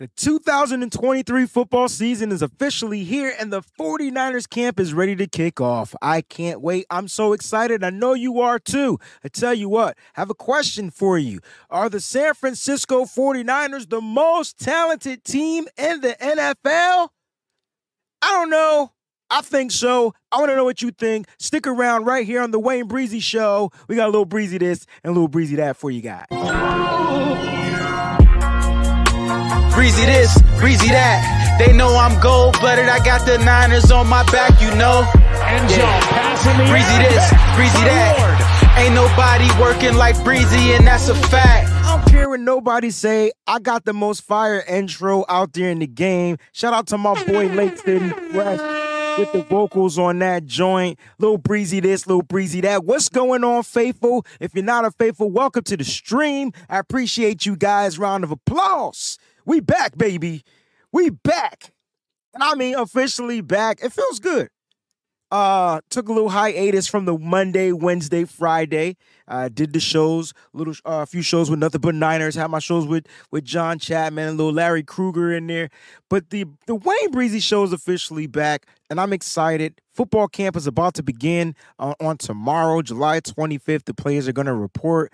[0.00, 5.60] The 2023 football season is officially here and the 49ers camp is ready to kick
[5.60, 5.94] off.
[6.00, 6.86] I can't wait.
[6.88, 7.84] I'm so excited.
[7.84, 8.98] I know you are too.
[9.22, 11.40] I tell you what, I have a question for you.
[11.68, 17.10] Are the San Francisco 49ers the most talented team in the NFL?
[18.22, 18.92] I don't know.
[19.28, 20.14] I think so.
[20.32, 21.28] I want to know what you think.
[21.38, 23.70] Stick around right here on the Wayne Breezy Show.
[23.86, 26.24] We got a little breezy this and a little breezy that for you guys.
[29.80, 31.56] Breezy this, breezy that.
[31.58, 32.90] They know I'm gold blooded.
[32.90, 35.08] I got the Niners on my back, you know.
[35.72, 36.68] Yeah.
[36.68, 38.76] Breezy this, breezy that.
[38.76, 41.70] Ain't nobody working like Breezy, and that's a fact.
[41.70, 43.32] I don't care what nobody say.
[43.46, 46.36] I got the most fire intro out there in the game.
[46.52, 48.60] Shout out to my boy Lake City Fresh
[49.18, 50.98] with the vocals on that joint.
[51.18, 52.84] Little breezy this, little breezy that.
[52.84, 54.26] What's going on, faithful?
[54.40, 56.52] If you're not a faithful, welcome to the stream.
[56.68, 57.98] I appreciate you guys.
[57.98, 59.16] Round of applause.
[59.44, 60.42] We back, baby.
[60.92, 61.72] We back.
[62.34, 63.82] And I mean officially back.
[63.82, 64.48] It feels good.
[65.30, 68.96] Uh took a little hiatus from the Monday, Wednesday, Friday.
[69.30, 72.34] I uh, did the shows, little uh, a few shows with nothing but Niners.
[72.34, 75.70] Had my shows with with John Chapman and little Larry Kruger in there.
[76.08, 79.80] But the the Wayne Breezy show is officially back, and I'm excited.
[79.92, 83.84] Football camp is about to begin uh, on tomorrow, July 25th.
[83.84, 85.12] The players are going to report.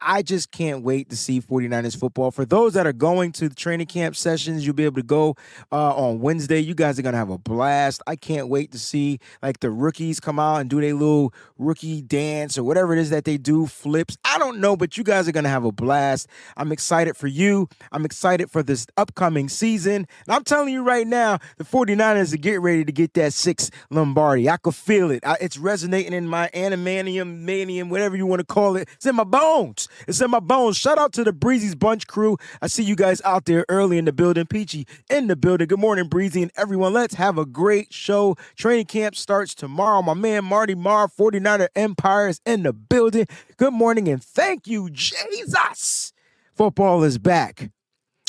[0.00, 2.30] I just can't wait to see 49ers football.
[2.30, 5.34] For those that are going to the training camp sessions, you'll be able to go
[5.72, 6.60] uh, on Wednesday.
[6.60, 8.02] You guys are going to have a blast.
[8.06, 12.02] I can't wait to see like the rookies come out and do their little rookie
[12.02, 14.18] dance or whatever it is that they do, flips.
[14.24, 16.28] I don't know, but you guys are going to have a blast.
[16.56, 17.68] I'm excited for you.
[17.90, 20.06] I'm excited for this upcoming season.
[20.26, 23.70] And I'm telling you right now, the 49ers are getting ready to get that six
[23.90, 24.50] Lombardi.
[24.50, 25.24] I could feel it.
[25.24, 28.88] I, it's resonating in my animanium, manium, whatever you want to call it.
[28.94, 29.83] It's in my bones.
[30.06, 30.76] It's in my bones.
[30.76, 32.36] Shout out to the Breezy's Bunch crew.
[32.62, 34.46] I see you guys out there early in the building.
[34.46, 35.66] Peachy in the building.
[35.66, 36.92] Good morning, Breezy and everyone.
[36.92, 38.36] Let's have a great show.
[38.56, 40.02] Training camp starts tomorrow.
[40.02, 43.26] My man Marty Marr, 49er Empire, is in the building.
[43.56, 46.12] Good morning and thank you, Jesus.
[46.54, 47.70] Football is back.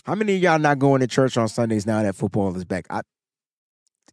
[0.06, 2.86] How many of y'all not going to church on Sundays now that football is back?
[2.90, 3.02] I,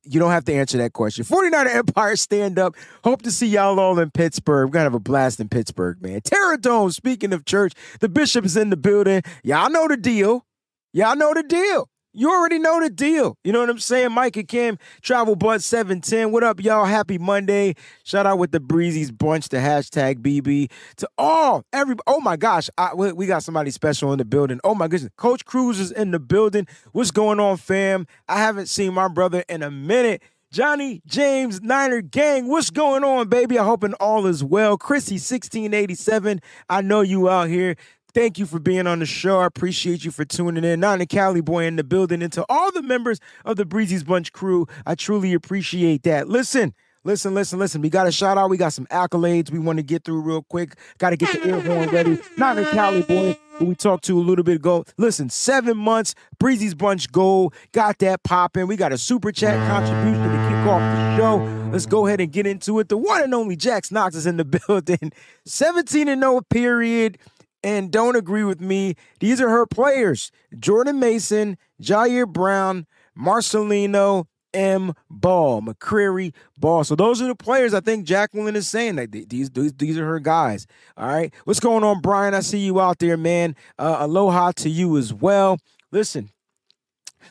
[0.04, 1.24] you don't have to answer that question.
[1.24, 2.74] 49er Empire stand up.
[3.04, 4.68] Hope to see y'all all in Pittsburgh.
[4.68, 6.20] We're going to have a blast in Pittsburgh, man.
[6.60, 6.90] Dome.
[6.90, 9.22] speaking of church, the bishop is in the building.
[9.42, 10.46] Y'all know the deal.
[10.92, 11.88] Y'all know the deal.
[12.14, 13.38] You already know the deal.
[13.42, 14.12] You know what I'm saying?
[14.12, 16.30] Mike and Kim, Travel Bud 710.
[16.30, 16.84] What up, y'all?
[16.84, 17.74] Happy Monday.
[18.04, 20.70] Shout out with the Breezy's Bunch, the hashtag BB.
[20.96, 24.60] To all, every, oh my gosh, I, we got somebody special in the building.
[24.62, 25.10] Oh my goodness.
[25.16, 26.66] Coach Cruz is in the building.
[26.92, 28.06] What's going on, fam?
[28.28, 30.22] I haven't seen my brother in a minute.
[30.52, 33.58] Johnny James Niner Gang, what's going on, baby?
[33.58, 34.76] I'm hoping all is well.
[34.76, 37.76] Chrissy 1687, I know you out here.
[38.14, 39.40] Thank you for being on the show.
[39.40, 40.80] I appreciate you for tuning in.
[40.80, 44.04] Not a Cali boy in the building, and to all the members of the Breezy's
[44.04, 46.28] Bunch crew, I truly appreciate that.
[46.28, 46.74] Listen,
[47.04, 47.80] listen, listen, listen.
[47.80, 48.50] We got a shout out.
[48.50, 50.74] We got some accolades we want to get through real quick.
[50.98, 52.18] Got to get the air horn ready.
[52.36, 54.84] Not a Cali boy who we talked to a little bit ago.
[54.98, 57.54] Listen, seven months, Breezy's Bunch goal.
[57.72, 58.66] Got that popping.
[58.66, 61.68] We got a super chat contribution to kick off the show.
[61.72, 62.90] Let's go ahead and get into it.
[62.90, 65.12] The one and only Jax Knox is in the building.
[65.46, 67.18] 17 and 0 period
[67.62, 68.94] and don't agree with me.
[69.20, 72.86] These are her players Jordan Mason, Ji'Ayir Brown,
[73.18, 74.94] Marcelino, M.
[75.08, 76.84] Ball, McCreary, Ball.
[76.84, 80.06] So those are the players I think Jacqueline is saying that these, these, these are
[80.06, 80.66] her guys.
[80.96, 81.32] All right.
[81.44, 82.34] What's going on, Brian?
[82.34, 83.56] I see you out there, man.
[83.78, 85.58] Uh, aloha to you as well.
[85.90, 86.30] Listen,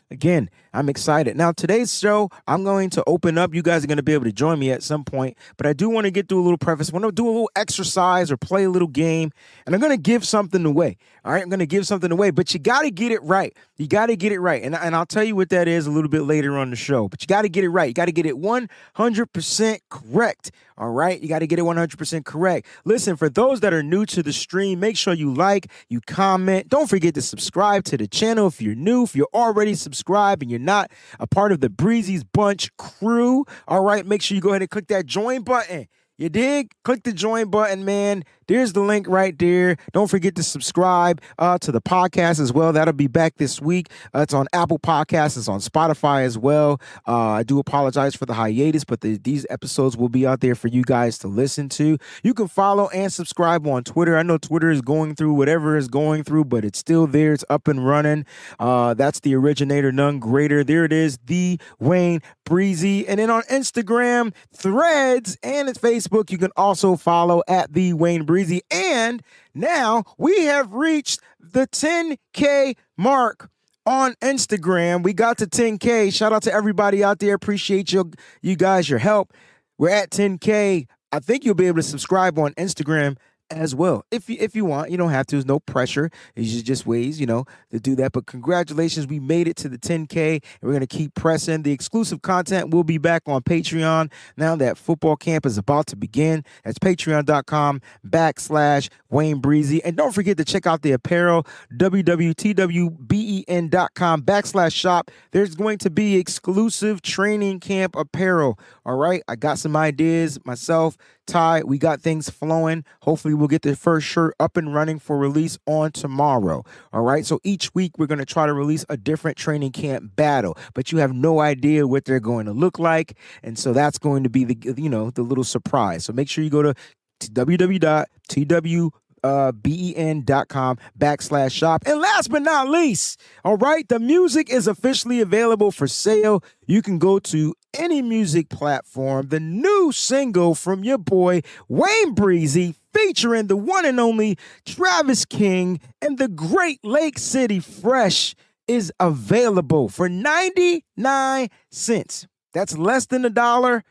[0.09, 1.35] again, I'm excited.
[1.35, 3.53] Now, today's show, I'm going to open up.
[3.53, 5.73] You guys are going to be able to join me at some point, but I
[5.73, 6.89] do want to get through a little preface.
[6.89, 9.31] I want to do a little exercise or play a little game,
[9.65, 10.97] and I'm going to give something away.
[11.25, 13.55] All right, I'm going to give something away, but you got to get it right.
[13.77, 14.63] You got to get it right.
[14.63, 17.09] And, and I'll tell you what that is a little bit later on the show,
[17.09, 17.87] but you got to get it right.
[17.87, 20.51] You got to get it 100% correct.
[20.77, 22.65] All right, you got to get it 100% correct.
[22.85, 26.69] Listen, for those that are new to the stream, make sure you like, you comment.
[26.69, 29.03] Don't forget to subscribe to the channel if you're new.
[29.03, 33.83] If you're already subscribed and you're not a part of the Breezy's Bunch crew, all
[33.83, 35.87] right, make sure you go ahead and click that join button.
[36.17, 36.73] You dig?
[36.83, 38.23] Click the join button, man.
[38.51, 39.77] There's the link right there.
[39.93, 42.73] Don't forget to subscribe uh, to the podcast as well.
[42.73, 43.87] That'll be back this week.
[44.13, 45.37] Uh, it's on Apple Podcasts.
[45.37, 46.81] It's on Spotify as well.
[47.07, 50.53] Uh, I do apologize for the hiatus, but the, these episodes will be out there
[50.53, 51.97] for you guys to listen to.
[52.23, 54.17] You can follow and subscribe on Twitter.
[54.17, 57.31] I know Twitter is going through whatever is going through, but it's still there.
[57.31, 58.25] It's up and running.
[58.59, 60.61] Uh, that's the originator, none greater.
[60.61, 63.07] There it is, the Wayne Breezy.
[63.07, 68.25] And then on Instagram, Threads, and it's Facebook, you can also follow at the Wayne
[68.25, 68.61] Breezy crazy.
[68.71, 69.21] And
[69.53, 73.49] now we have reached the 10K mark
[73.85, 75.03] on Instagram.
[75.03, 76.13] We got to 10K.
[76.13, 77.35] Shout out to everybody out there.
[77.35, 78.11] Appreciate you,
[78.41, 79.33] you guys, your help.
[79.77, 80.87] We're at 10K.
[81.11, 83.17] I think you'll be able to subscribe on Instagram
[83.51, 84.05] as well.
[84.11, 85.35] If you if you want, you don't have to.
[85.35, 86.09] There's no pressure.
[86.35, 88.11] It's just ways, you know, to do that.
[88.11, 91.63] But congratulations, we made it to the 10K, and we're gonna keep pressing.
[91.63, 95.95] The exclusive content will be back on Patreon now that football camp is about to
[95.95, 96.43] begin.
[96.63, 99.83] That's patreon.com backslash Wayne Breezy.
[99.83, 101.45] And don't forget to check out the apparel,
[101.75, 105.11] www.twben.com backslash shop.
[105.31, 108.59] There's going to be exclusive training camp apparel.
[108.85, 109.23] All right.
[109.27, 110.97] I got some ideas myself.
[111.31, 112.83] Ty, we got things flowing.
[113.03, 116.65] Hopefully, we'll get the first shirt up and running for release on tomorrow.
[116.91, 117.25] All right.
[117.25, 120.91] So each week, we're going to try to release a different training camp battle, but
[120.91, 123.17] you have no idea what they're going to look like.
[123.43, 126.03] And so that's going to be the, you know, the little surprise.
[126.03, 126.75] So make sure you go to
[127.21, 128.91] www.tw
[129.23, 131.83] uh, ben.com backslash shop.
[131.85, 136.43] And last but not least, all right, the music is officially available for sale.
[136.65, 139.27] You can go to any music platform.
[139.29, 145.79] The new single from your boy Wayne Breezy featuring the one and only Travis King
[146.01, 148.35] and the Great Lake City Fresh
[148.67, 152.27] is available for 99 cents.
[152.53, 153.83] That's less than a dollar,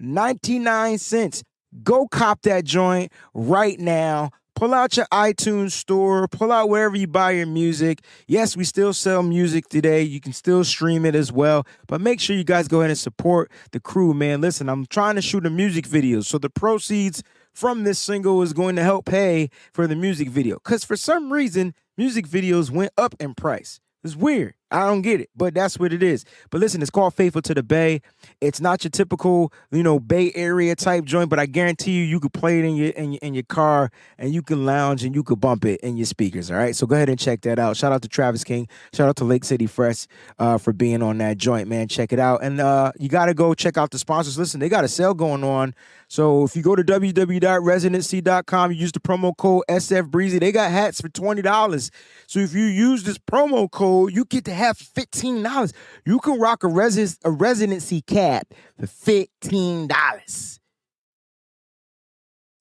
[0.00, 1.42] 99 cents.
[1.82, 7.06] Go cop that joint right now pull out your iTunes store, pull out wherever you
[7.06, 8.00] buy your music.
[8.26, 10.02] Yes, we still sell music today.
[10.02, 12.98] You can still stream it as well, but make sure you guys go ahead and
[12.98, 14.40] support the crew, man.
[14.40, 17.22] Listen, I'm trying to shoot a music video, so the proceeds
[17.54, 20.56] from this single is going to help pay for the music video.
[20.56, 23.78] Because for some reason, music videos went up in price.
[24.02, 24.54] It's weird.
[24.70, 26.24] I don't get it, but that's what it is.
[26.50, 28.02] But listen, it's called Faithful to the Bay.
[28.40, 32.20] It's not your typical, you know, Bay Area type joint, but I guarantee you, you
[32.20, 35.14] could play it in your in your, in your car and you can lounge and
[35.14, 36.50] you could bump it in your speakers.
[36.50, 37.76] All right, so go ahead and check that out.
[37.76, 38.68] Shout out to Travis King.
[38.92, 40.06] Shout out to Lake City Fresh
[40.38, 41.88] uh, for being on that joint, man.
[41.88, 44.38] Check it out, and uh, you got to go check out the sponsors.
[44.38, 45.74] Listen, they got a sale going on.
[46.08, 50.38] So if you go to www.residency.com, you use the promo code SF Breezy.
[50.38, 51.90] They got hats for twenty dollars.
[52.26, 55.72] So if you use this promo code, you get to have $15.
[56.04, 60.58] You can rock a, res- a residency cap for $15.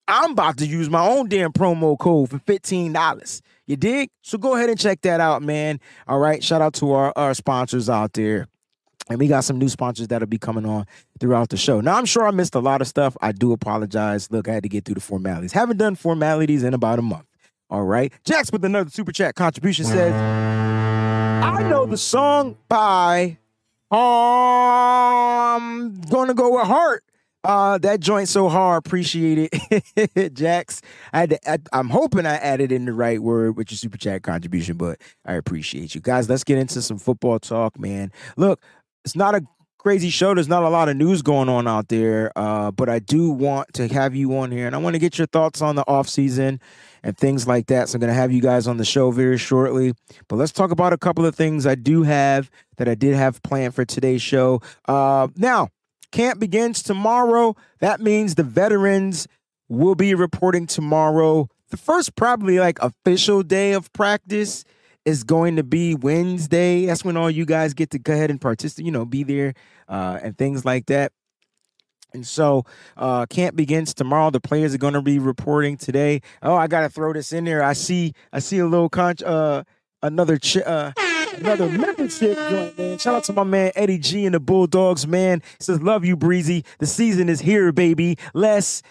[0.10, 3.42] I'm about to use my own damn promo code for $15.
[3.66, 4.10] You dig?
[4.22, 5.82] So go ahead and check that out, man.
[6.08, 6.42] All right.
[6.42, 8.48] Shout out to our, our sponsors out there.
[9.10, 10.86] And we got some new sponsors that'll be coming on
[11.20, 11.82] throughout the show.
[11.82, 13.16] Now, I'm sure I missed a lot of stuff.
[13.22, 14.32] I do apologize.
[14.32, 15.54] Look, I had to get through the formalities.
[15.54, 17.26] Haven't done formalities in about a month.
[17.70, 18.14] All right.
[18.26, 20.14] Jax with another super chat contribution says,
[21.48, 23.38] I know the song by
[23.90, 24.00] um
[26.10, 27.06] gonna go with Heart.
[27.44, 30.34] Uh that joint so hard, appreciate it.
[30.34, 30.82] Jax.
[31.14, 33.98] I had to, I, I'm hoping I added in the right word with your super
[33.98, 36.02] chat contribution, but I appreciate you.
[36.02, 38.12] Guys, let's get into some football talk, man.
[38.36, 38.62] Look,
[39.06, 39.42] it's not a
[39.78, 40.34] crazy show.
[40.34, 43.74] There's not a lot of news going on out there, uh, but I do want
[43.76, 46.10] to have you on here, and I want to get your thoughts on the off
[46.10, 46.60] season
[47.08, 47.88] and things like that.
[47.88, 49.94] So I'm going to have you guys on the show very shortly.
[50.28, 53.42] But let's talk about a couple of things I do have that I did have
[53.44, 54.62] planned for today's show.
[54.90, 55.70] Uh, now,
[56.12, 57.56] camp begins tomorrow.
[57.80, 59.26] That means the veterans
[59.70, 61.48] will be reporting tomorrow.
[61.70, 64.66] The first, probably like official day of practice
[65.06, 66.88] is going to be Wednesday.
[66.88, 69.54] That's when all you guys get to go ahead and participate, you know, be there
[69.88, 71.14] uh, and things like that.
[72.14, 74.30] And so uh, camp begins tomorrow.
[74.32, 76.22] The players are going to be reporting today.
[76.42, 77.64] Oh, I got to throw this in there.
[77.64, 79.64] I see, I see a little con- uh,
[80.02, 80.94] another ch- uh,
[81.38, 82.98] another membership joint, man.
[82.98, 85.42] Shout out to my man Eddie G and the Bulldogs, man.
[85.60, 86.64] He says, "Love you, Breezy.
[86.80, 88.18] The season is here, baby.
[88.34, 88.82] Let's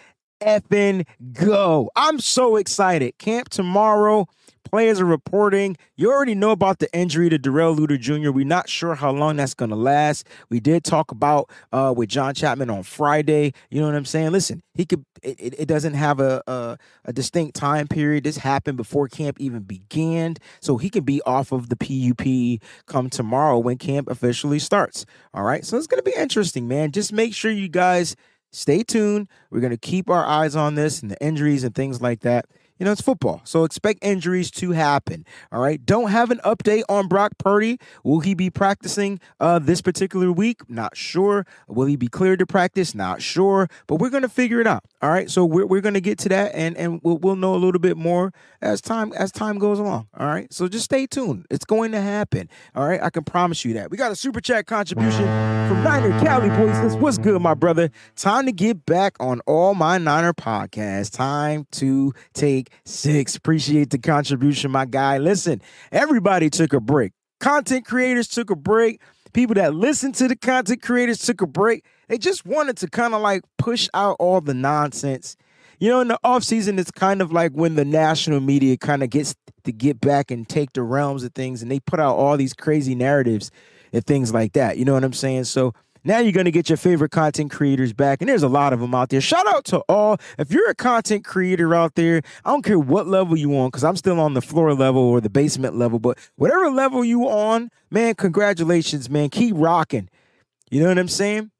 [0.42, 3.18] effing go." I'm so excited.
[3.18, 4.28] Camp tomorrow.
[4.70, 5.76] Players are reporting.
[5.94, 8.32] You already know about the injury to Darrell Luter Jr.
[8.32, 10.26] We're not sure how long that's going to last.
[10.50, 13.52] We did talk about uh, with John Chapman on Friday.
[13.70, 14.32] You know what I'm saying?
[14.32, 15.04] Listen, he could.
[15.22, 18.24] It, it doesn't have a, a, a distinct time period.
[18.24, 23.08] This happened before camp even began, so he can be off of the PUP come
[23.08, 25.06] tomorrow when camp officially starts.
[25.32, 26.90] All right, so it's going to be interesting, man.
[26.90, 28.16] Just make sure you guys
[28.52, 29.28] stay tuned.
[29.50, 32.46] We're going to keep our eyes on this and the injuries and things like that.
[32.78, 35.24] You know, it's football, so expect injuries to happen.
[35.50, 35.84] All right.
[35.84, 37.78] Don't have an update on Brock Purdy.
[38.04, 40.68] Will he be practicing uh, this particular week?
[40.68, 41.46] Not sure.
[41.68, 42.94] Will he be cleared to practice?
[42.94, 43.68] Not sure.
[43.86, 44.84] But we're gonna figure it out.
[45.00, 45.30] All right.
[45.30, 47.96] So we're, we're gonna get to that, and and we'll, we'll know a little bit
[47.96, 50.08] more as time as time goes along.
[50.18, 50.52] All right.
[50.52, 51.46] So just stay tuned.
[51.50, 52.50] It's going to happen.
[52.74, 53.02] All right.
[53.02, 53.90] I can promise you that.
[53.90, 55.24] We got a super chat contribution
[55.68, 56.94] from Niner Cali boys.
[56.96, 57.90] What's good, my brother?
[58.16, 61.10] Time to get back on all my Niner podcasts.
[61.10, 63.36] Time to take six.
[63.36, 65.18] Appreciate the contribution, my guy.
[65.18, 65.60] Listen,
[65.92, 67.12] everybody took a break.
[67.40, 69.00] content creators took a break.
[69.32, 71.84] People that listen to the content creators took a break.
[72.08, 75.36] They just wanted to kind of like push out all the nonsense.
[75.78, 79.02] You know, in the off season, it's kind of like when the national media kind
[79.02, 82.16] of gets to get back and take the realms of things, and they put out
[82.16, 83.50] all these crazy narratives
[83.92, 84.78] and things like that.
[84.78, 85.44] You know what I'm saying?
[85.44, 85.74] So
[86.06, 88.80] now you're going to get your favorite content creators back, and there's a lot of
[88.80, 89.20] them out there.
[89.20, 90.18] Shout out to all.
[90.38, 93.84] If you're a content creator out there, I don't care what level you on, because
[93.84, 97.70] I'm still on the floor level or the basement level, but whatever level you on,
[97.90, 99.28] man, congratulations, man.
[99.30, 100.08] Keep rocking.
[100.70, 101.50] You know what I'm saying?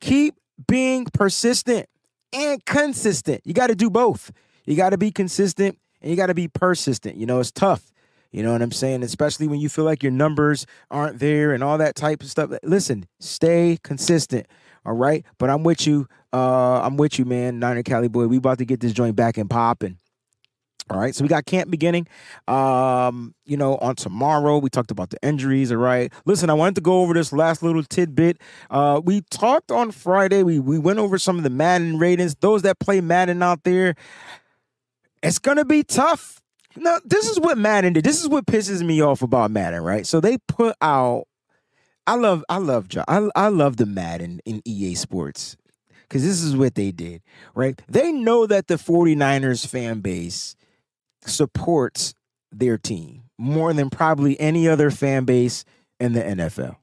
[0.00, 0.36] Keep
[0.66, 1.88] being persistent
[2.32, 3.42] and consistent.
[3.44, 4.30] You got to do both.
[4.64, 7.16] You got to be consistent and you got to be persistent.
[7.16, 7.90] You know, it's tough.
[8.30, 9.02] You know what I'm saying?
[9.02, 12.50] Especially when you feel like your numbers aren't there and all that type of stuff.
[12.62, 14.46] Listen, stay consistent.
[14.84, 15.24] All right.
[15.38, 16.08] But I'm with you.
[16.32, 17.58] Uh, I'm with you, man.
[17.58, 18.26] Niner Cali boy.
[18.26, 19.96] We about to get this joint back and popping.
[20.90, 22.06] All right, so we got camp beginning.
[22.46, 25.70] Um, you know, on tomorrow we talked about the injuries.
[25.70, 28.38] All right, listen, I wanted to go over this last little tidbit.
[28.70, 30.42] Uh, we talked on Friday.
[30.42, 32.36] We we went over some of the Madden ratings.
[32.36, 33.96] Those that play Madden out there,
[35.22, 36.40] it's gonna be tough.
[36.80, 38.04] No, this is what Madden did.
[38.04, 40.06] This is what pisses me off about Madden, right?
[40.06, 41.24] So they put out.
[42.06, 45.58] I love, I love, I, I love the Madden in EA Sports
[46.02, 47.22] because this is what they did,
[47.54, 47.80] right?
[47.86, 50.56] They know that the 49ers fan base
[51.20, 52.14] supports
[52.50, 55.64] their team more than probably any other fan base
[56.00, 56.76] in the NFL.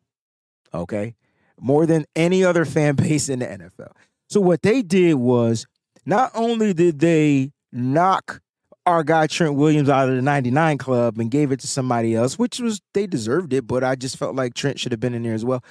[0.73, 1.15] Okay?
[1.59, 3.91] More than any other fan base in the NFL.
[4.29, 5.65] So what they did was
[6.05, 8.41] not only did they knock
[8.85, 12.37] our guy Trent Williams out of the 99 club and gave it to somebody else,
[12.37, 15.23] which was they deserved it, but I just felt like Trent should have been in
[15.23, 15.63] there as well.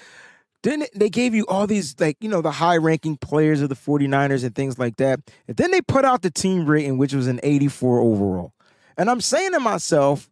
[0.63, 3.75] Then they gave you all these, like, you know, the high ranking players of the
[3.75, 5.21] 49ers and things like that.
[5.47, 8.55] And then they put out the team rating, which was an 84 overall.
[8.97, 10.31] And I'm saying to myself,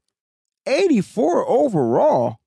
[0.67, 2.39] 84 overall.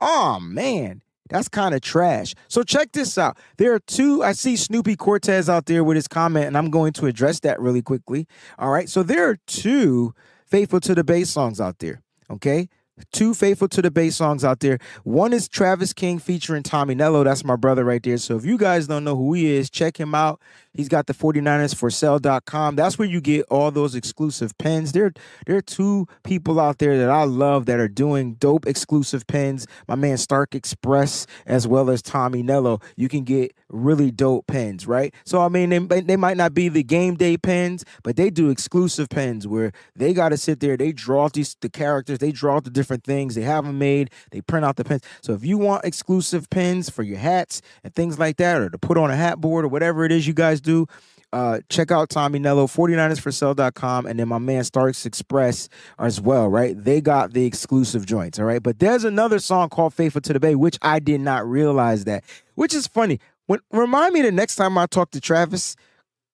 [0.00, 2.34] Oh man, that's kind of trash.
[2.48, 3.36] So check this out.
[3.56, 4.22] There are two.
[4.22, 7.60] I see Snoopy Cortez out there with his comment, and I'm going to address that
[7.60, 8.26] really quickly.
[8.58, 8.88] All right.
[8.88, 10.14] So there are two
[10.46, 12.02] faithful to the bass songs out there.
[12.30, 12.68] Okay.
[13.12, 14.78] Two faithful to the bass songs out there.
[15.04, 17.22] One is Travis King featuring Tommy Nello.
[17.24, 18.16] That's my brother right there.
[18.18, 20.40] So if you guys don't know who he is, check him out.
[20.78, 22.76] He's got the 49ers for sale.com.
[22.76, 24.92] That's where you get all those exclusive pens.
[24.92, 25.12] There,
[25.44, 29.66] there are two people out there that I love that are doing dope exclusive pens.
[29.88, 32.78] My man Stark Express, as well as Tommy Nello.
[32.94, 35.12] You can get really dope pens, right?
[35.24, 38.48] So I mean, they, they might not be the game day pens, but they do
[38.48, 40.76] exclusive pens where they got to sit there.
[40.76, 42.20] They draw these the characters.
[42.20, 43.34] They draw the different things.
[43.34, 44.10] They have them made.
[44.30, 45.02] They print out the pens.
[45.22, 48.78] So if you want exclusive pens for your hats and things like that, or to
[48.78, 50.86] put on a hat board or whatever it is you guys do do,
[51.32, 56.82] uh, check out Tommy Nello, 49ersforsale.com, and then my man Starks Express as well, right?
[56.82, 58.62] They got the exclusive joints, all right?
[58.62, 62.24] But there's another song called Faithful to the Bay, which I did not realize that,
[62.54, 63.20] which is funny.
[63.46, 65.74] When Remind me the next time I talk to Travis,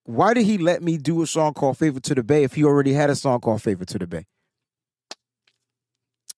[0.03, 2.63] why did he let me do a song called Faithful to the Bay if he
[2.63, 4.25] already had a song called Faithful to the Bay?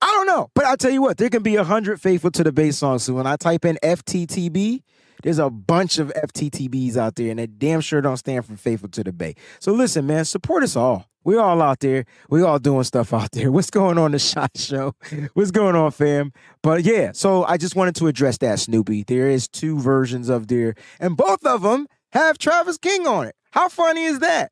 [0.01, 2.43] I don't know, but I'll tell you what, there can be a hundred Faithful to
[2.43, 3.03] the Bay songs.
[3.03, 4.81] So when I type in FTTB,
[5.23, 8.89] there's a bunch of FTTBs out there, and they damn sure don't stand for faithful
[8.89, 9.35] to the Bay.
[9.59, 11.09] So listen, man, support us all.
[11.23, 12.05] We're all out there.
[12.29, 13.51] We all doing stuff out there.
[13.57, 14.95] What's going on the shot show?
[15.33, 16.31] What's going on, fam?
[16.63, 19.03] But yeah, so I just wanted to address that, Snoopy.
[19.03, 23.35] There is two versions of there, and both of them have Travis King on it.
[23.51, 24.51] How funny is that?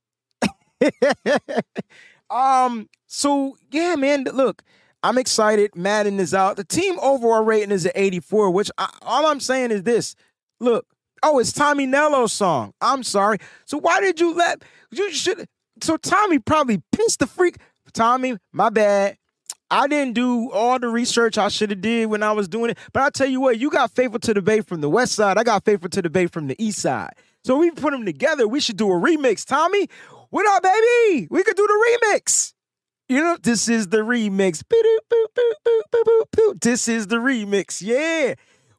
[2.29, 2.89] um.
[3.07, 4.25] So yeah, man.
[4.25, 4.62] Look,
[5.01, 5.75] I'm excited.
[5.75, 6.57] Madden is out.
[6.57, 10.15] The team overall rating is at 84, which I, all I'm saying is this:
[10.59, 10.85] Look,
[11.24, 12.74] oh, it's Tommy Nello's song.
[12.81, 13.38] I'm sorry.
[13.65, 15.47] So why did you let you should
[15.81, 17.57] so Tommy probably pissed the freak.
[17.93, 19.17] Tommy, my bad.
[19.71, 22.77] I didn't do all the research I should have did when I was doing it.
[22.93, 25.38] But I tell you what, you got faithful to the bay from the west side.
[25.38, 27.13] I got faithful to the bay from the east side.
[27.43, 28.47] So we put them together.
[28.47, 29.45] We should do a remix.
[29.45, 29.88] Tommy,
[30.29, 31.27] what up, baby?
[31.29, 32.53] We could do the remix.
[33.09, 34.63] You know, this is the remix.
[36.62, 37.81] This is the remix.
[37.81, 38.35] Yeah.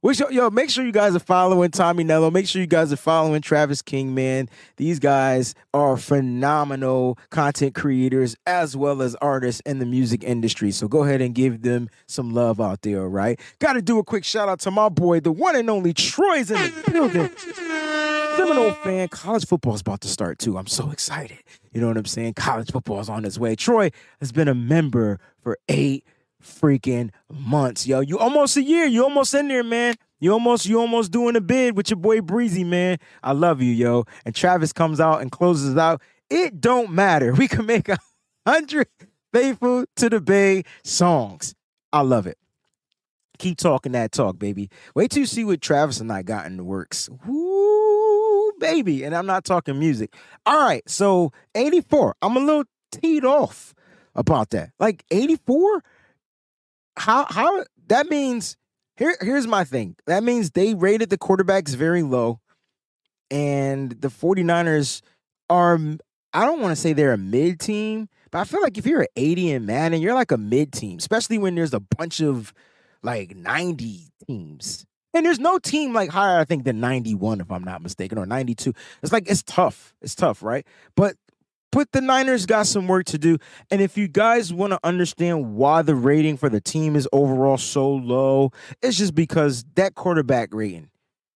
[0.06, 2.30] Which, yo, make sure you guys are following Tommy Nello.
[2.30, 4.48] Make sure you guys are following Travis King, man.
[4.76, 10.70] These guys are phenomenal content creators as well as artists in the music industry.
[10.70, 13.40] So go ahead and give them some love out there, all right?
[13.58, 16.52] Got to do a quick shout out to my boy, the one and only Troy's
[16.52, 17.30] in the building.
[18.36, 20.56] Seminole fan, college football is about to start too.
[20.56, 21.38] I'm so excited.
[21.72, 22.34] You know what I'm saying?
[22.34, 23.56] College football is on its way.
[23.56, 26.04] Troy has been a member for eight
[26.46, 28.00] freaking months, yo.
[28.00, 28.86] You almost a year.
[28.86, 29.96] You almost in there, man.
[30.18, 32.98] You almost you almost doing a bid with your boy Breezy, man.
[33.22, 34.04] I love you, yo.
[34.24, 36.00] And Travis comes out and closes out.
[36.30, 37.32] It don't matter.
[37.36, 37.98] We can make a
[38.46, 38.88] hundred
[39.32, 41.54] faithful to the Bay songs.
[41.92, 42.38] I love it.
[43.38, 44.70] Keep talking that talk, baby.
[44.94, 47.10] Wait till you see what Travis and I got in the works.
[47.26, 49.04] Woo, baby.
[49.04, 50.14] And I'm not talking music.
[50.46, 50.82] All right.
[50.88, 52.16] So 84.
[52.22, 53.74] I'm a little teed off
[54.14, 54.70] about that.
[54.80, 55.82] Like 84?
[56.96, 58.56] How how that means
[58.96, 59.96] here here's my thing.
[60.06, 62.40] That means they rated the quarterbacks very low.
[63.30, 65.02] And the 49ers
[65.50, 65.78] are
[66.32, 69.02] I don't want to say they're a mid team, but I feel like if you're
[69.02, 72.52] an 80 in Madden, you're like a mid team, especially when there's a bunch of
[73.02, 74.84] like 90 teams.
[75.14, 78.26] And there's no team like higher, I think, than 91, if I'm not mistaken, or
[78.26, 78.74] 92.
[79.02, 79.94] It's like it's tough.
[80.02, 80.66] It's tough, right?
[80.94, 81.16] But
[81.76, 83.36] but the Niners got some work to do.
[83.70, 87.58] And if you guys want to understand why the rating for the team is overall
[87.58, 90.88] so low, it's just because that quarterback rating,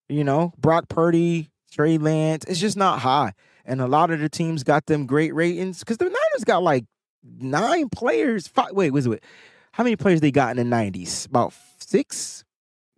[0.09, 3.35] you know, Brock Purdy, Trey Lance, it's just not high.
[3.67, 6.87] And a lot of the teams got them great ratings because the Niners got like
[7.23, 8.49] nine players.
[8.49, 9.23] Five, wait, was it?
[9.73, 11.27] How many players they got in the nineties?
[11.27, 12.45] About six.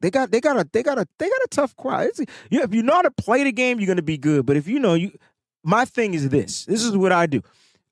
[0.00, 2.06] They got they got a they got a they got a tough crowd.
[2.06, 2.20] It's,
[2.50, 4.46] you, if you know how to play the game, you're gonna be good.
[4.46, 5.12] But if you know you,
[5.64, 6.64] my thing is this.
[6.64, 7.42] This is what I do.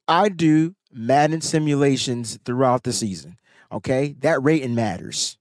[0.09, 3.39] I do Madden simulations throughout the season.
[3.73, 5.39] Okay, that rating matters.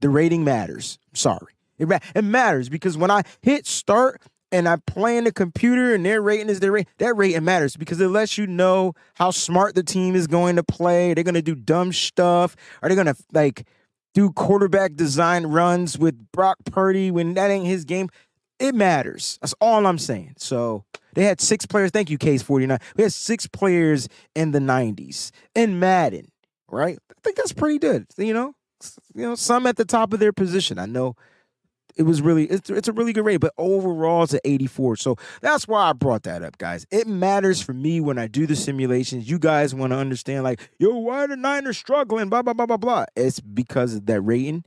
[0.00, 0.98] The rating matters.
[1.12, 5.94] Sorry, it, it matters because when I hit start and I play in the computer
[5.94, 9.30] and their rating is their rating, that rating matters because it lets you know how
[9.30, 11.12] smart the team is going to play.
[11.12, 12.56] They're going to do dumb stuff.
[12.82, 13.66] Are they going to like
[14.14, 18.08] do quarterback design runs with Brock Purdy when that ain't his game?
[18.58, 19.38] It matters.
[19.42, 20.34] That's all I'm saying.
[20.38, 20.84] So
[21.16, 21.90] they had six players.
[21.90, 22.78] Thank you, Case 49.
[22.96, 26.30] We had six players in the 90s in Madden,
[26.68, 26.98] right?
[27.10, 28.06] I think that's pretty good.
[28.18, 28.54] You know,
[29.14, 30.78] you know, some at the top of their position.
[30.78, 31.16] I know
[31.96, 34.96] it was really it's, it's a really good rate, but overall it's an 84.
[34.96, 36.86] So that's why I brought that up, guys.
[36.90, 39.28] It matters for me when I do the simulations.
[39.28, 42.28] You guys want to understand, like, yo, why the Niners struggling?
[42.28, 43.06] Blah blah blah blah blah.
[43.16, 44.64] It's because of that rating.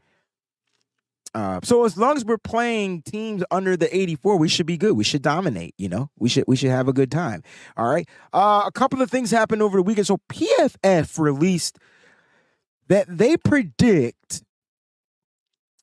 [1.36, 4.93] Uh, so as long as we're playing teams under the 84, we should be good.
[4.93, 5.75] We should dominate.
[5.77, 7.44] You know, we should we should have a good time.
[7.77, 8.07] All right.
[8.33, 10.07] Uh, a couple of things happened over the weekend.
[10.07, 11.77] So PFF released
[12.87, 14.44] that they predict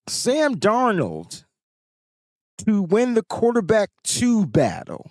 [0.09, 1.45] Sam Darnold
[2.59, 5.11] to win the quarterback two battle.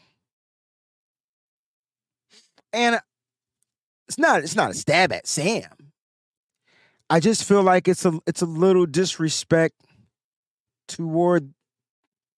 [2.74, 3.00] And
[4.08, 5.70] it's not it's not a stab at Sam.
[7.10, 9.76] I just feel like it's a it's a little disrespect
[10.88, 11.54] toward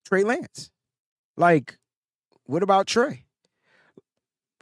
[0.05, 0.71] Trey Lance.
[1.35, 1.77] Like,
[2.45, 3.25] what about Trey?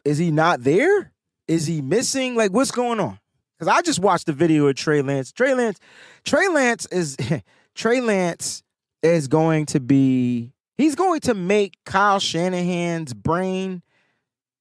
[0.03, 1.11] Is he not there?
[1.47, 2.35] Is he missing?
[2.35, 3.19] Like, what's going on?
[3.57, 5.31] Because I just watched the video of Trey Lance.
[5.31, 5.79] Trey Lance,
[6.23, 7.17] Trey Lance is
[7.75, 8.63] Trey Lance
[9.01, 13.81] is going to be he's going to make Kyle Shanahan's brain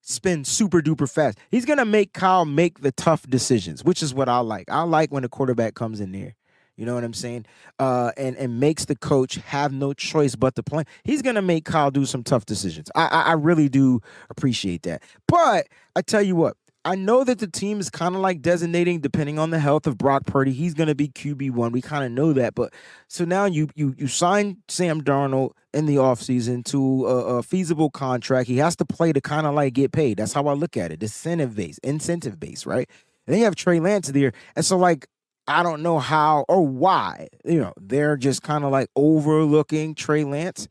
[0.04, 1.38] spin super duper fast.
[1.50, 4.70] He's gonna make Kyle make the tough decisions, which is what I like.
[4.70, 6.34] I like when a quarterback comes in there.
[6.76, 7.46] You know what I'm saying?
[7.78, 10.84] Uh, and and makes the coach have no choice but to play.
[11.04, 12.90] He's gonna make Kyle do some tough decisions.
[12.94, 15.02] I, I, I really do appreciate that.
[15.28, 16.56] But I tell you what,
[16.87, 19.96] I know that the team is kind of like designating, depending on the health of
[19.96, 21.72] Brock Purdy, he's going to be QB one.
[21.72, 22.74] We kind of know that, but
[23.08, 27.90] so now you you you sign Sam Darnold in the offseason to a, a, feasible
[27.90, 28.48] contract.
[28.48, 30.18] He has to play to kind of like get paid.
[30.18, 31.02] That's how I look at it.
[31.02, 32.88] Incentive base, incentive base, right?
[33.26, 35.08] And then you have Trey Lance there, and so like
[35.46, 40.24] I don't know how or why you know they're just kind of like overlooking Trey
[40.24, 40.68] Lance.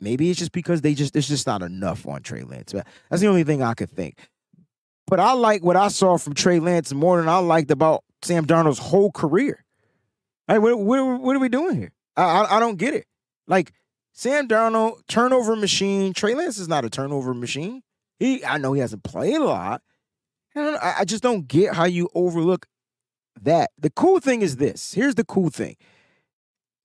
[0.00, 2.72] Maybe it's just because they just it's just not enough on Trey Lance.
[2.72, 4.18] But that's the only thing I could think.
[5.06, 8.46] But I like what I saw from Trey Lance more than I liked about Sam
[8.46, 9.64] Darnold's whole career.
[10.48, 11.92] Like, what, what, what are we doing here?
[12.16, 13.06] I, I, I don't get it.
[13.46, 13.72] Like
[14.12, 16.12] Sam Darnold, turnover machine.
[16.12, 17.82] Trey Lance is not a turnover machine.
[18.18, 19.82] He, I know he hasn't played a lot.
[20.54, 22.66] I, I just don't get how you overlook
[23.40, 23.70] that.
[23.78, 24.94] The cool thing is this.
[24.94, 25.76] Here's the cool thing.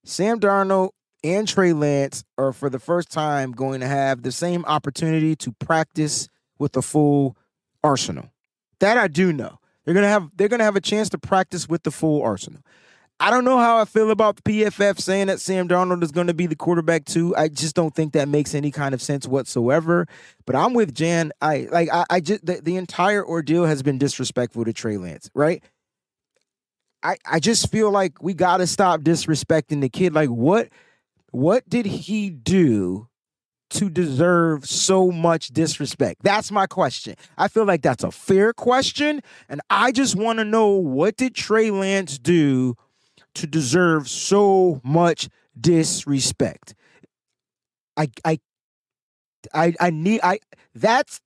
[0.04, 0.90] Sam Darnold
[1.22, 5.52] and Trey Lance are for the first time going to have the same opportunity to
[5.52, 7.36] practice with the full
[7.82, 8.30] arsenal.
[8.80, 9.58] That I do know.
[9.84, 12.60] They're gonna have they're gonna have a chance to practice with the full arsenal.
[13.20, 16.28] I don't know how I feel about the PFF saying that Sam Darnold is going
[16.28, 17.34] to be the quarterback too.
[17.34, 20.06] I just don't think that makes any kind of sense whatsoever.
[20.46, 21.32] But I'm with Jan.
[21.40, 25.30] I like I, I just the, the entire ordeal has been disrespectful to Trey Lance,
[25.34, 25.64] right?
[27.02, 30.14] I I just feel like we got to stop disrespecting the kid.
[30.14, 30.68] Like what
[31.30, 33.08] what did he do
[33.70, 36.22] to deserve so much disrespect?
[36.22, 37.16] That's my question.
[37.36, 39.20] I feel like that's a fair question.
[39.48, 42.76] And I just want to know what did Trey Lance do
[43.34, 45.28] to deserve so much
[45.60, 46.74] disrespect?
[47.96, 48.40] I I
[49.52, 50.40] I I need I
[50.74, 51.20] that's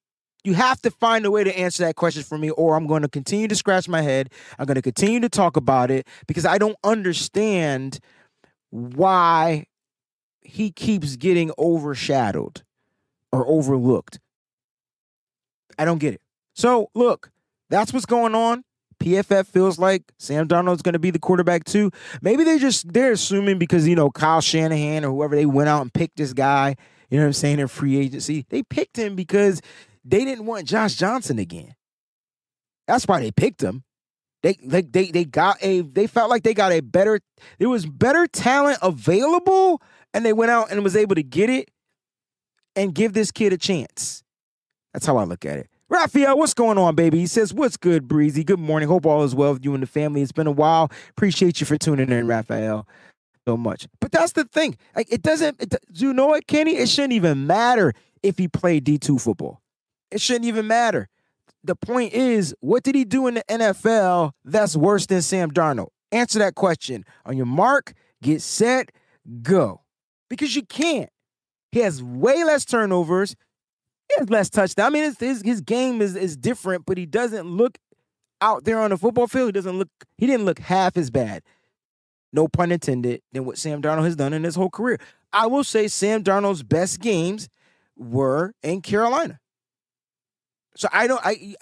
[0.44, 3.02] you have to find a way to answer that question for me, or I'm going
[3.02, 4.30] to continue to scratch my head.
[4.58, 7.98] I'm going to continue to talk about it because I don't understand
[8.70, 9.66] why
[10.40, 12.62] he keeps getting overshadowed
[13.30, 14.18] or overlooked.
[15.78, 16.20] I don't get it.
[16.54, 17.30] So, look,
[17.70, 18.64] that's what's going on.
[19.02, 21.90] PFF feels like Sam Darnold's going to be the quarterback too.
[22.20, 25.82] Maybe they just they're assuming because you know Kyle Shanahan or whoever they went out
[25.82, 26.76] and picked this guy.
[27.10, 27.58] You know what I'm saying?
[27.58, 29.60] In free agency, they picked him because
[30.04, 31.74] they didn't want Josh Johnson again.
[32.86, 33.84] That's why they picked him.
[34.42, 37.20] They like they they got a they felt like they got a better
[37.58, 39.80] there was better talent available
[40.12, 41.70] and they went out and was able to get it
[42.74, 44.24] and give this kid a chance.
[44.92, 45.68] That's how I look at it.
[45.88, 47.18] Raphael, what's going on, baby?
[47.18, 48.44] He says, What's good, Breezy?
[48.44, 48.88] Good morning.
[48.88, 50.22] Hope all is well with you and the family.
[50.22, 50.90] It's been a while.
[51.10, 52.88] Appreciate you for tuning in, Raphael,
[53.46, 53.86] so much.
[54.00, 54.76] But that's the thing.
[54.96, 56.76] Like, it doesn't, it, you know what, Kenny?
[56.76, 59.61] It shouldn't even matter if he played D2 football.
[60.12, 61.08] It shouldn't even matter.
[61.64, 65.88] The point is, what did he do in the NFL that's worse than Sam Darnold?
[66.10, 67.04] Answer that question.
[67.24, 68.90] On your mark, get set,
[69.42, 69.80] go.
[70.28, 71.10] Because you can't.
[71.70, 73.34] He has way less turnovers.
[74.08, 74.86] He has less touchdowns.
[74.86, 77.78] I mean, his his game is is different, but he doesn't look
[78.40, 79.46] out there on the football field.
[79.48, 79.88] He doesn't look.
[80.18, 81.42] He didn't look half as bad.
[82.32, 83.22] No pun intended.
[83.32, 84.98] Than what Sam Darnold has done in his whole career.
[85.32, 87.48] I will say Sam Darnold's best games
[87.96, 89.38] were in Carolina.
[90.76, 91.20] So I don't.
[91.24, 91.54] I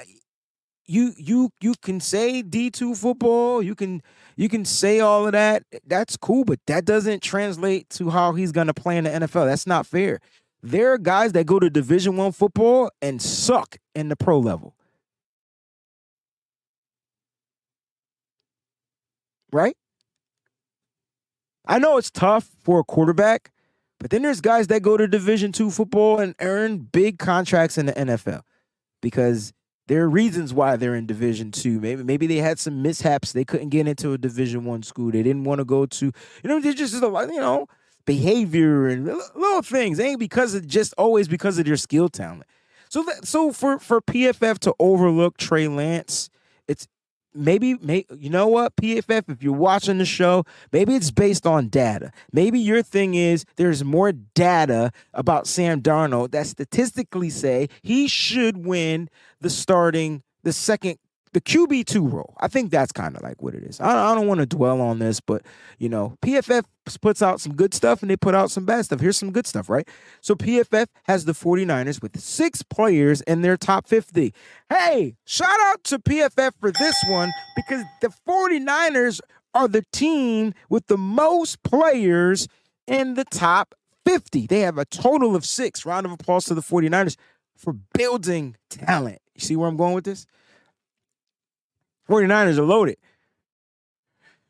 [0.86, 3.62] you you you can say D two football.
[3.62, 4.02] You can
[4.36, 5.62] you can say all of that.
[5.72, 9.46] Eh, that's cool, but that doesn't translate to how he's gonna play in the NFL.
[9.46, 10.20] That's not fair.
[10.62, 14.74] There are guys that go to Division One football and suck in the pro level.
[19.52, 19.76] Right?
[21.66, 23.52] I know it's tough for a quarterback,
[23.98, 27.86] but then there's guys that go to Division Two football and earn big contracts in
[27.86, 28.42] the NFL
[29.00, 29.52] because
[29.86, 31.80] there are reasons why they're in Division Two.
[31.80, 33.32] Maybe maybe they had some mishaps.
[33.32, 35.10] They couldn't get into a Division One school.
[35.10, 36.06] They didn't want to go to.
[36.06, 37.28] You know, there's just a lot.
[37.28, 37.66] Uh, you know,
[38.06, 39.98] behavior and little things.
[39.98, 42.44] It ain't because of just always because of their skill talent.
[42.88, 46.30] So that, so for for PFF to overlook Trey Lance,
[47.34, 51.68] maybe may, you know what PFF if you're watching the show, maybe it's based on
[51.68, 52.12] data.
[52.32, 58.64] Maybe your thing is there's more data about Sam Darnold that statistically say he should
[58.64, 59.08] win
[59.40, 60.98] the starting the second
[61.32, 62.34] the QB2 role.
[62.40, 63.80] I think that's kind of like what it is.
[63.80, 65.42] I, I don't want to dwell on this, but
[65.78, 66.64] you know, PFF
[67.00, 69.00] puts out some good stuff and they put out some bad stuff.
[69.00, 69.86] Here's some good stuff, right?
[70.20, 74.34] So PFF has the 49ers with six players in their top 50.
[74.68, 79.20] Hey, shout out to PFF for this one because the 49ers
[79.54, 82.48] are the team with the most players
[82.86, 84.46] in the top 50.
[84.46, 85.86] They have a total of six.
[85.86, 87.16] Round of applause to the 49ers
[87.56, 89.20] for building talent.
[89.34, 90.26] You see where I'm going with this?
[92.10, 92.96] 49ers are loaded.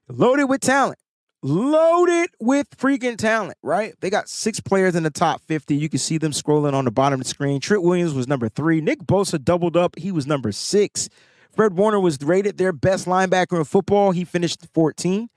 [0.09, 0.99] Loaded with talent.
[1.43, 3.95] Loaded with freaking talent, right?
[4.01, 5.75] They got six players in the top 50.
[5.75, 7.61] You can see them scrolling on the bottom of the screen.
[7.61, 8.81] Trent Williams was number three.
[8.81, 9.97] Nick Bosa doubled up.
[9.99, 11.09] He was number six.
[11.51, 14.11] Fred Warner was rated their best linebacker in football.
[14.13, 15.29] He finished 14.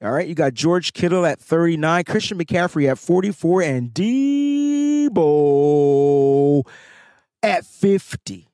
[0.00, 5.18] All right, you got George Kittle at 39, Christian McCaffrey at 44, and Deebo
[7.42, 8.48] at 50.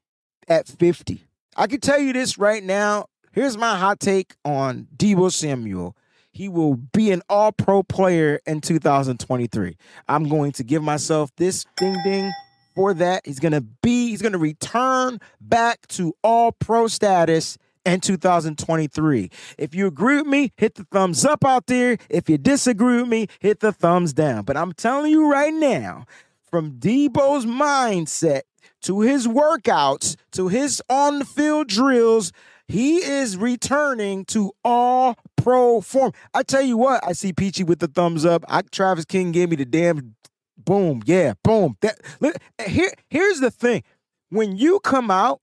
[0.49, 1.27] At 50.
[1.57, 3.07] I can tell you this right now.
[3.33, 5.97] Here's my hot take on Deebo Samuel.
[6.33, 9.77] He will be an all pro player in 2023.
[10.09, 12.33] I'm going to give myself this ding ding
[12.75, 13.23] for that.
[13.25, 19.31] He's going to be, he's going to return back to all pro status in 2023.
[19.57, 21.99] If you agree with me, hit the thumbs up out there.
[22.09, 24.45] If you disagree with me, hit the thumbs down.
[24.45, 26.07] But I'm telling you right now,
[26.51, 28.43] from Deebo's mindset
[28.85, 32.33] to his workouts, to his on the field drills,
[32.69, 36.13] he is returning to all pro form.
[36.33, 38.45] I tell you what, I see Peachy with the thumbs up.
[38.49, 40.15] I Travis King gave me the damn
[40.57, 41.03] boom.
[41.05, 41.77] Yeah, boom.
[41.81, 43.83] That look, here, here's the thing.
[44.31, 45.41] When you come out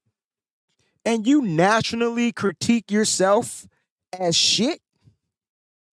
[1.05, 3.67] and you nationally critique yourself
[4.17, 4.81] as shit,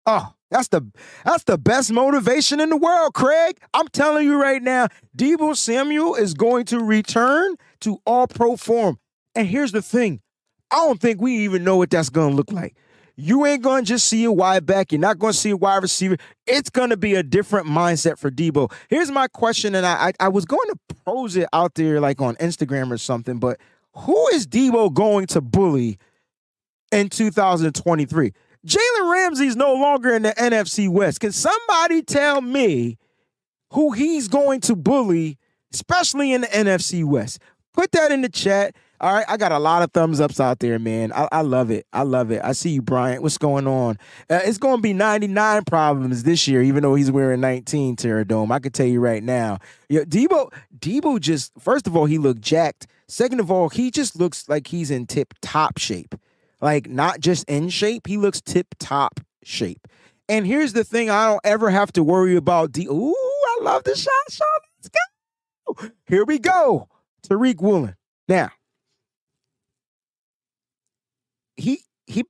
[0.07, 0.91] oh, that's the
[1.25, 3.59] that's the best motivation in the world, Craig.
[3.75, 8.99] I'm telling you right now, Deebo Samuel is going to return to all pro form.
[9.35, 10.21] And here's the thing.
[10.71, 12.77] I don't think we even know what that's gonna look like.
[13.17, 14.93] You ain't gonna just see a wide back.
[14.93, 16.17] You're not gonna see a wide receiver.
[16.47, 18.73] It's gonna be a different mindset for Deebo.
[18.89, 22.21] Here's my question, and I, I, I was going to pose it out there like
[22.21, 23.59] on Instagram or something, but
[23.93, 25.99] who is Deebo going to bully
[26.93, 28.33] in 2023?
[28.67, 31.21] Jalen Ramsey's no longer in the NFC West.
[31.21, 32.99] Can somebody tell me
[33.73, 35.39] who he's going to bully,
[35.73, 37.41] especially in the NFC West?
[37.73, 38.75] Put that in the chat.
[39.01, 41.13] All right, I got a lot of thumbs ups out there, man.
[41.13, 41.87] I, I love it.
[41.93, 42.41] I love it.
[42.43, 43.23] I see you, Bryant.
[43.23, 43.97] What's going on?
[44.29, 48.51] Uh, it's going to be 99 problems this year, even though he's wearing 19 Terradome.
[48.51, 49.59] I can tell you right now.
[49.89, 52.89] Yeah, Deebo, Deebo just first of all, he looked jacked.
[53.07, 56.17] Second of all, he just looks like he's in tip top shape.
[56.61, 59.87] Like not just in shape, he looks tip top shape.
[60.29, 62.87] And here's the thing: I don't ever have to worry about D.
[62.87, 64.47] Ooh, I love the shot, Sean.
[64.79, 65.91] Let's go.
[66.07, 66.89] Here we go.
[67.27, 67.97] Tariq Woolen.
[68.29, 68.51] Now,
[71.57, 72.25] he he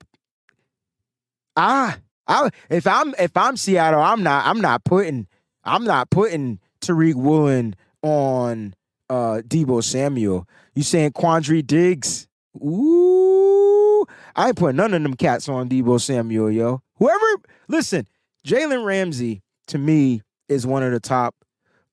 [1.57, 5.27] ah I if I'm if I'm Seattle, I'm not I'm not putting
[5.65, 8.75] I'm not putting Tariq Woolen on
[9.11, 10.47] uh Deebo Samuel.
[10.75, 12.28] You saying Quandre Diggs?
[12.63, 16.83] Ooh, I ain't putting none of them cats on Deebo Samuel, yo.
[16.97, 17.25] Whoever
[17.69, 18.07] listen,
[18.47, 21.35] Jalen Ramsey to me is one of the top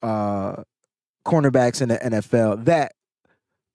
[0.02, 0.64] uh
[1.26, 2.94] cornerbacks in the NFL that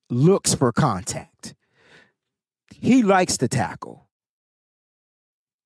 [0.08, 1.54] looks for contact.
[2.74, 4.08] He likes to tackle.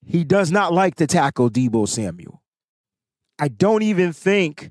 [0.05, 2.43] He does not like to tackle Deebo Samuel.
[3.39, 4.71] I don't even think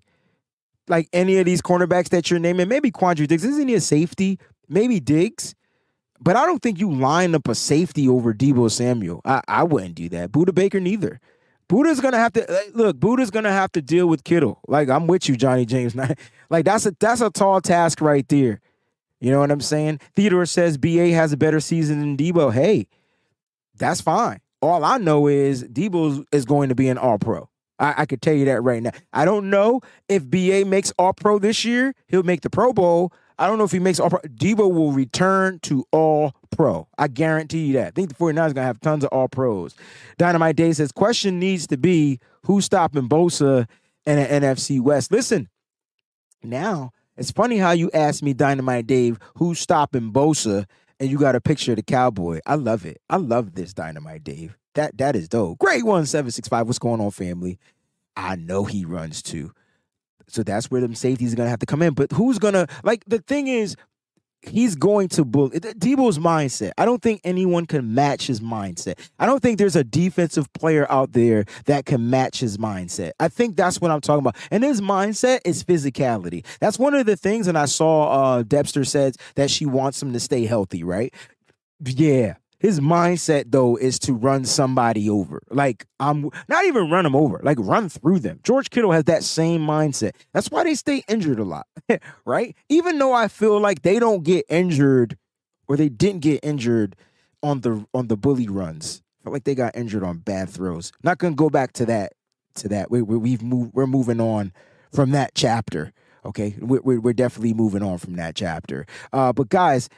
[0.87, 4.39] like any of these cornerbacks that you're naming, maybe Quandre Diggs, isn't he a safety?
[4.67, 5.55] Maybe Diggs.
[6.23, 9.19] But I don't think you line up a safety over Deebo Samuel.
[9.25, 10.31] I, I wouldn't do that.
[10.31, 11.19] Budda Baker neither.
[11.67, 12.97] Budda's gonna have to look.
[12.97, 14.61] Budda's gonna have to deal with Kittle.
[14.67, 15.95] Like I'm with you, Johnny James.
[16.49, 18.61] Like that's a that's a tall task right there.
[19.19, 20.01] You know what I'm saying?
[20.15, 22.53] Theodore says BA has a better season than Deebo.
[22.53, 22.85] Hey,
[23.75, 24.39] that's fine.
[24.61, 27.49] All I know is Deebo is going to be an All Pro.
[27.79, 28.91] I, I could tell you that right now.
[29.13, 31.95] I don't know if BA makes All Pro this year.
[32.07, 33.11] He'll make the Pro Bowl.
[33.43, 34.21] I don't know if he makes All Pro.
[34.21, 36.87] Deebo will return to All Pro.
[36.97, 37.87] I guarantee you that.
[37.87, 39.75] I think the 49ers are going to have tons of All Pros.
[40.17, 43.67] Dynamite Dave says, question needs to be who's stopping Bosa
[44.05, 45.11] and an NFC West.
[45.11, 45.49] Listen,
[46.41, 50.65] now it's funny how you asked me, Dynamite Dave, who's stopping Bosa,
[50.97, 52.39] and you got a picture of the cowboy.
[52.45, 53.01] I love it.
[53.09, 54.57] I love this Dynamite Dave.
[54.75, 55.59] That that is dope.
[55.59, 56.65] Great one seven six five.
[56.65, 57.59] What's going on, family?
[58.15, 59.51] I know he runs too.
[60.27, 61.93] So that's where them safeties are gonna have to come in.
[61.93, 63.75] But who's gonna like the thing is,
[64.41, 66.71] he's going to bully Deebo's mindset.
[66.77, 68.99] I don't think anyone can match his mindset.
[69.19, 73.11] I don't think there's a defensive player out there that can match his mindset.
[73.19, 74.35] I think that's what I'm talking about.
[74.51, 76.45] And his mindset is physicality.
[76.59, 77.47] That's one of the things.
[77.47, 81.13] And I saw uh Debster said that she wants him to stay healthy, right?
[81.83, 82.35] Yeah.
[82.63, 85.43] His mindset though is to run somebody over.
[85.49, 88.39] Like I'm not even run them over, like run through them.
[88.41, 90.11] George Kittle has that same mindset.
[90.33, 91.67] That's why they stay injured a lot,
[92.25, 92.55] right?
[92.69, 95.17] Even though I feel like they don't get injured
[95.67, 96.95] or they didn't get injured
[97.43, 99.03] on the on the bully runs.
[99.19, 100.93] I feel like they got injured on bad throws.
[101.03, 102.13] Not gonna go back to that
[102.55, 102.89] to that.
[102.89, 103.73] We, we we've moved.
[103.73, 104.53] We're moving on
[104.93, 105.91] from that chapter.
[106.25, 108.85] Okay, we're, we're definitely moving on from that chapter.
[109.11, 109.89] Uh, but guys,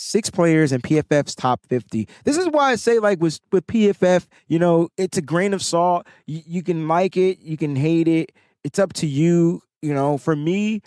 [0.00, 2.08] six players in PFF's top 50.
[2.24, 5.62] This is why I say, like, with, with PFF, you know, it's a grain of
[5.62, 6.06] salt.
[6.26, 8.32] You, you can like it, you can hate it.
[8.64, 9.62] It's up to you.
[9.82, 10.80] You know, for me,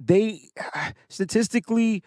[0.00, 0.40] they
[1.08, 2.02] statistically,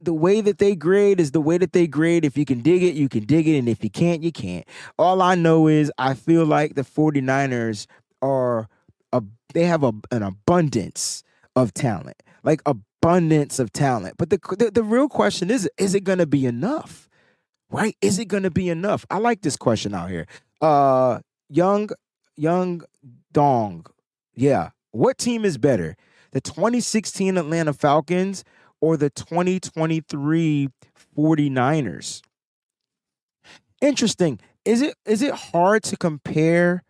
[0.00, 2.26] the way that they grade is the way that they grade.
[2.26, 3.58] If you can dig it, you can dig it.
[3.58, 4.66] And if you can't, you can't.
[4.98, 7.86] All I know is I feel like the 49ers
[8.20, 8.68] are,
[9.12, 9.22] a,
[9.54, 11.22] they have a, an abundance
[11.56, 12.22] of talent.
[12.42, 14.16] Like a abundance of talent.
[14.18, 17.08] But the, the, the real question is, is it going to be enough?
[17.70, 17.96] Right?
[18.00, 19.04] Is it going to be enough?
[19.10, 20.26] I like this question out here.
[20.60, 21.90] Uh, young,
[22.36, 22.82] young
[23.32, 23.86] Dong.
[24.34, 24.70] Yeah.
[24.92, 25.96] What team is better?
[26.30, 28.44] The 2016 Atlanta Falcons
[28.80, 30.68] or the 2023
[31.16, 32.22] 49ers?
[33.80, 34.40] Interesting.
[34.64, 36.84] Is it is it hard to compare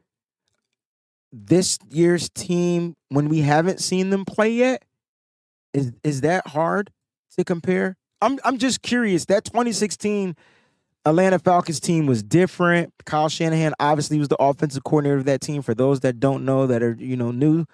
[1.33, 4.85] this year's team when we haven't seen them play yet?
[5.75, 6.91] Is is that hard
[7.37, 7.97] to compare?
[8.23, 9.27] I'm I'm just curious.
[9.27, 10.37] That 2016
[11.05, 12.95] Atlanta Falcons team was different.
[13.05, 15.61] Kyle Shanahan obviously was the offensive coordinator of that team.
[15.61, 17.67] For those that don't know, that are you know new,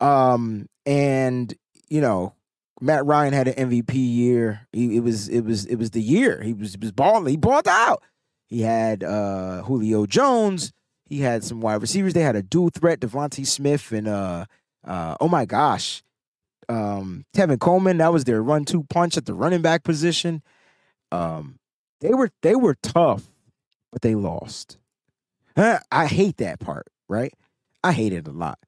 [0.00, 1.52] um, and
[1.88, 2.34] you know
[2.80, 4.66] Matt Ryan had an MVP year.
[4.72, 7.26] He, it was it was it was the year he was he was balling.
[7.26, 8.02] He balled out.
[8.46, 10.72] He had uh, Julio Jones.
[11.06, 12.14] He had some wide receivers.
[12.14, 14.44] They had a dual threat, DeVonta Smith and uh,
[14.84, 16.02] uh, oh my gosh,
[16.70, 17.98] um, Tevin Coleman.
[17.98, 20.42] That was their run-two punch at the running back position.
[21.12, 21.58] Um,
[22.00, 23.24] they were they were tough,
[23.92, 24.78] but they lost.
[25.56, 26.86] I hate that part.
[27.08, 27.34] Right?
[27.82, 28.58] I hate it a lot.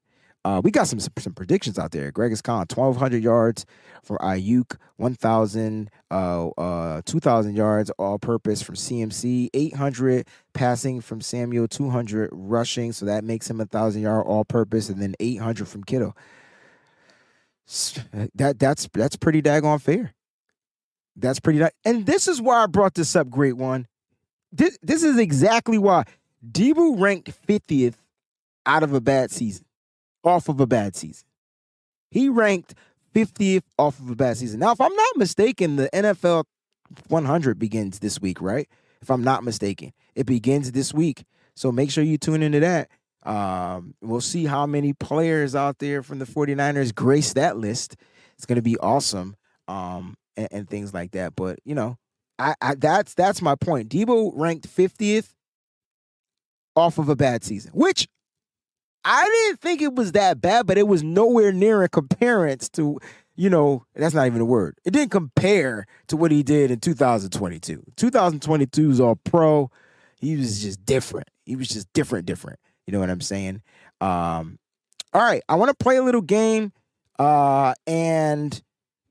[0.45, 2.11] Uh, we got some, some, predictions out there.
[2.11, 3.65] Greg is calling 1,200 yards
[4.03, 11.69] for Aiyuk, 1,000, uh, uh, 2,000 yards all purpose from CMC, 800 passing from Samuel,
[11.69, 12.91] 200 rushing.
[12.91, 16.13] So that makes him a 1,000 yard all purpose, and then 800 from Kittle
[18.13, 20.13] Uh, that that's that's pretty daggone fair.
[21.15, 21.71] That's pretty nice.
[21.85, 23.87] And this is why I brought this up, great one.
[24.51, 26.05] This, this is exactly why
[26.47, 27.95] Deebo ranked 50th
[28.65, 29.65] out of a bad season,
[30.23, 31.25] off of a bad season.
[32.09, 32.75] He ranked
[33.13, 34.59] 50th off of a bad season.
[34.59, 36.45] Now, if I'm not mistaken, the NFL
[37.07, 38.67] 100 begins this week, right?
[39.01, 41.25] If I'm not mistaken, it begins this week.
[41.55, 42.89] So make sure you tune into that.
[43.25, 47.95] Um, we'll see how many players out there from the 49ers grace that list.
[48.35, 49.35] It's going to be awesome.
[49.67, 51.35] Um, and, and, things like that.
[51.35, 51.97] But, you know,
[52.37, 53.89] I, I that's that's my point.
[53.89, 55.29] Deebo ranked 50th
[56.75, 58.07] off of a bad season, which
[59.05, 62.99] I didn't think it was that bad, but it was nowhere near in comparison to,
[63.35, 64.77] you know, that's not even a word.
[64.85, 67.83] It didn't compare to what he did in 2022.
[67.95, 69.69] 2022 is all pro.
[70.19, 71.29] He was just different.
[71.45, 72.59] He was just different, different.
[72.87, 73.61] You know what I'm saying?
[74.01, 74.59] Um,
[75.13, 76.73] all right, I want to play a little game,
[77.19, 78.61] uh, and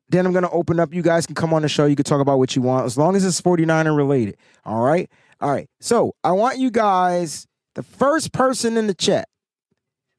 [0.09, 0.93] then I'm gonna open up.
[0.93, 1.87] You guys can come on the show.
[1.87, 4.37] You can talk about what you want, as long as it's 49er related.
[4.65, 5.69] All right, all right.
[5.81, 9.29] So I want you guys, the first person in the chat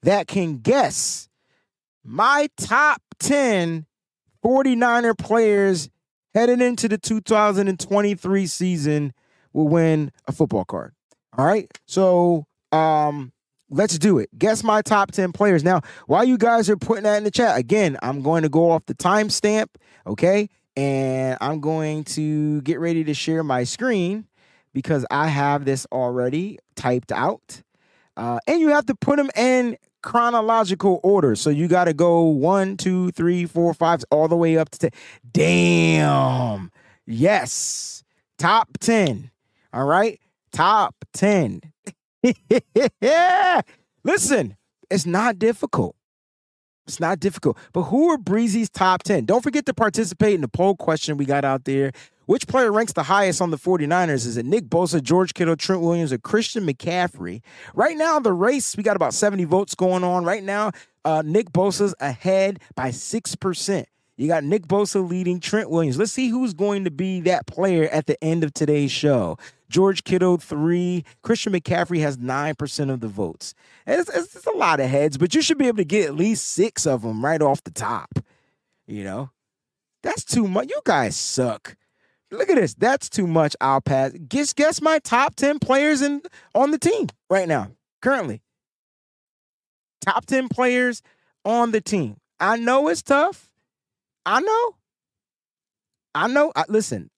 [0.03, 1.29] that can guess
[2.03, 3.85] my top 10
[4.43, 5.89] 49er players
[6.33, 9.13] headed into the 2023 season
[9.53, 10.93] will win a football card.
[11.37, 11.69] All right.
[11.87, 13.32] So um
[13.73, 14.29] let's do it.
[14.37, 15.63] Guess my top 10 players.
[15.63, 18.71] Now, while you guys are putting that in the chat, again, I'm going to go
[18.71, 19.67] off the timestamp,
[20.05, 20.49] okay?
[20.77, 24.25] And I'm going to get ready to share my screen
[24.73, 27.61] because I have this already typed out.
[28.15, 31.35] Uh, and you have to put them in chronological order.
[31.35, 34.79] So you got to go one, two, three, four, five, all the way up to
[34.79, 34.91] 10.
[35.31, 36.71] Damn.
[37.05, 38.03] Yes.
[38.37, 39.31] Top 10.
[39.73, 40.19] All right.
[40.51, 41.72] Top 10.
[43.01, 43.61] Yeah.
[44.03, 44.57] Listen,
[44.89, 45.95] it's not difficult.
[46.87, 47.57] It's not difficult.
[47.71, 49.25] But who are Breezy's top 10?
[49.25, 51.91] Don't forget to participate in the poll question we got out there.
[52.25, 54.25] Which player ranks the highest on the 49ers?
[54.25, 57.41] Is it Nick Bosa, George Kittle, Trent Williams, or Christian McCaffrey?
[57.73, 60.23] Right now, the race, we got about 70 votes going on.
[60.23, 60.71] Right now,
[61.03, 63.85] uh, Nick Bosa's ahead by 6%.
[64.15, 65.97] You got Nick Bosa leading Trent Williams.
[65.97, 69.37] Let's see who's going to be that player at the end of today's show.
[69.73, 71.03] George Kittle, three.
[71.23, 73.55] Christian McCaffrey has 9% of the votes.
[73.87, 76.15] It's, it's, it's, a lot of heads, but you should be able to get at
[76.15, 78.19] least six of them right off the top.
[78.85, 79.31] You know,
[80.03, 80.69] that's too much.
[80.69, 81.75] You guys suck.
[82.29, 82.75] Look at this.
[82.75, 83.55] That's too much.
[83.59, 84.11] I'll pass.
[84.29, 86.21] Guess guess my top 10 players in
[86.53, 88.43] on the team right now, currently.
[90.01, 91.01] Top 10 players
[91.45, 92.17] on the team.
[92.39, 93.49] I know it's tough.
[94.23, 94.75] I know.
[96.13, 96.51] I know.
[96.55, 97.09] I, listen,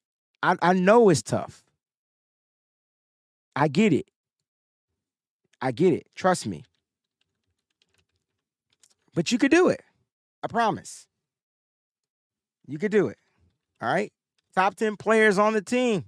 [0.42, 1.65] I, I know it's tough.
[3.56, 4.08] I get it.
[5.62, 6.08] I get it.
[6.16, 6.64] Trust me.
[9.14, 9.82] But you could do it.
[10.44, 11.08] I promise.
[12.68, 13.18] You could do it.
[13.82, 14.12] All right.
[14.54, 16.06] Top 10 players on the team.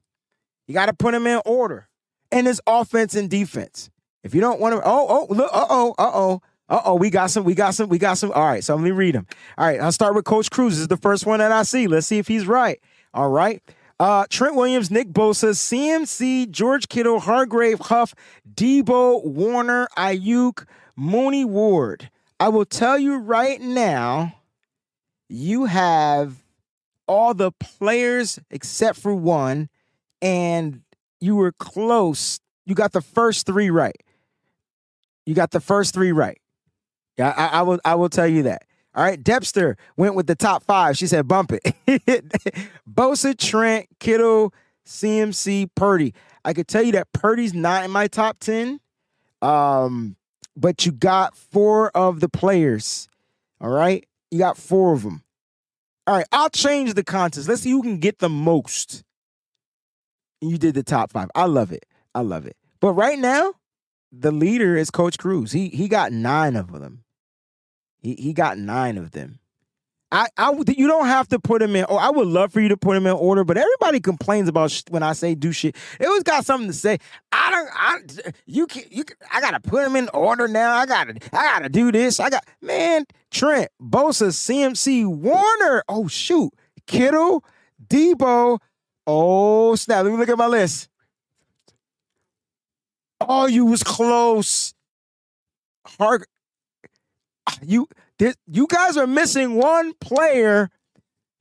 [0.67, 1.87] You got to put them in order.
[2.31, 3.89] And it's offense and defense.
[4.23, 6.41] If you don't want to, oh, oh, look, uh oh, uh oh.
[6.69, 8.31] Uh oh, we got some, we got some, we got some.
[8.33, 9.25] All right, so let me read them.
[9.57, 10.73] All right, I'll start with Coach Cruz.
[10.73, 11.87] This is the first one that I see.
[11.87, 12.81] Let's see if he's right.
[13.13, 13.63] All right.
[13.99, 18.13] Uh, Trent Williams, Nick Bosa, CMC, George Kittle, Hargrave, Huff,
[18.53, 22.09] Deebo, Warner, Aiyuk, Mooney Ward.
[22.39, 24.35] I will tell you right now,
[25.29, 26.43] you have
[27.07, 29.69] all the players except for one,
[30.21, 30.81] and
[31.19, 32.39] you were close.
[32.65, 34.03] You got the first three right.
[35.25, 36.39] You got the first three right.
[37.17, 37.79] Yeah, I, I will.
[37.83, 38.66] I will tell you that.
[38.97, 40.97] All right, Depster went with the top five.
[40.97, 41.63] She said, "Bump it."
[42.91, 44.51] Bosa, Trent, Kittle,
[44.87, 46.15] CMC, Purdy.
[46.43, 48.79] I could tell you that Purdy's not in my top ten.
[49.43, 50.15] Um,
[50.55, 53.07] but you got four of the players.
[53.61, 55.21] All right, you got four of them.
[56.07, 57.47] All right, I'll change the contest.
[57.47, 59.03] Let's see who can get the most.
[60.41, 61.29] You did the top five.
[61.35, 61.85] I love it.
[62.15, 62.57] I love it.
[62.79, 63.53] But right now,
[64.11, 65.51] the leader is Coach Cruz.
[65.51, 67.03] He he got nine of them.
[68.07, 69.39] He he got nine of them.
[70.13, 71.85] I, I you don't have to put him in.
[71.89, 74.71] Oh, I would love for you to put him in order, but everybody complains about
[74.71, 75.75] sh- when I say do shit.
[75.99, 76.99] It always got something to say.
[77.33, 77.69] I don't.
[77.73, 79.03] I you can you.
[79.03, 80.73] Can, I gotta put him in order now.
[80.77, 82.21] I gotta I gotta do this.
[82.21, 85.83] I got man Trent Bosa CMC Warner.
[85.89, 86.53] Oh shoot,
[86.85, 87.43] Kittle
[87.89, 88.59] Deebo.
[89.05, 90.05] Oh snap!
[90.05, 90.87] Let me look at my list.
[93.19, 94.73] Oh, you was close.
[95.85, 96.25] Hark.
[97.61, 97.87] You
[98.19, 100.69] this, you guys are missing one player.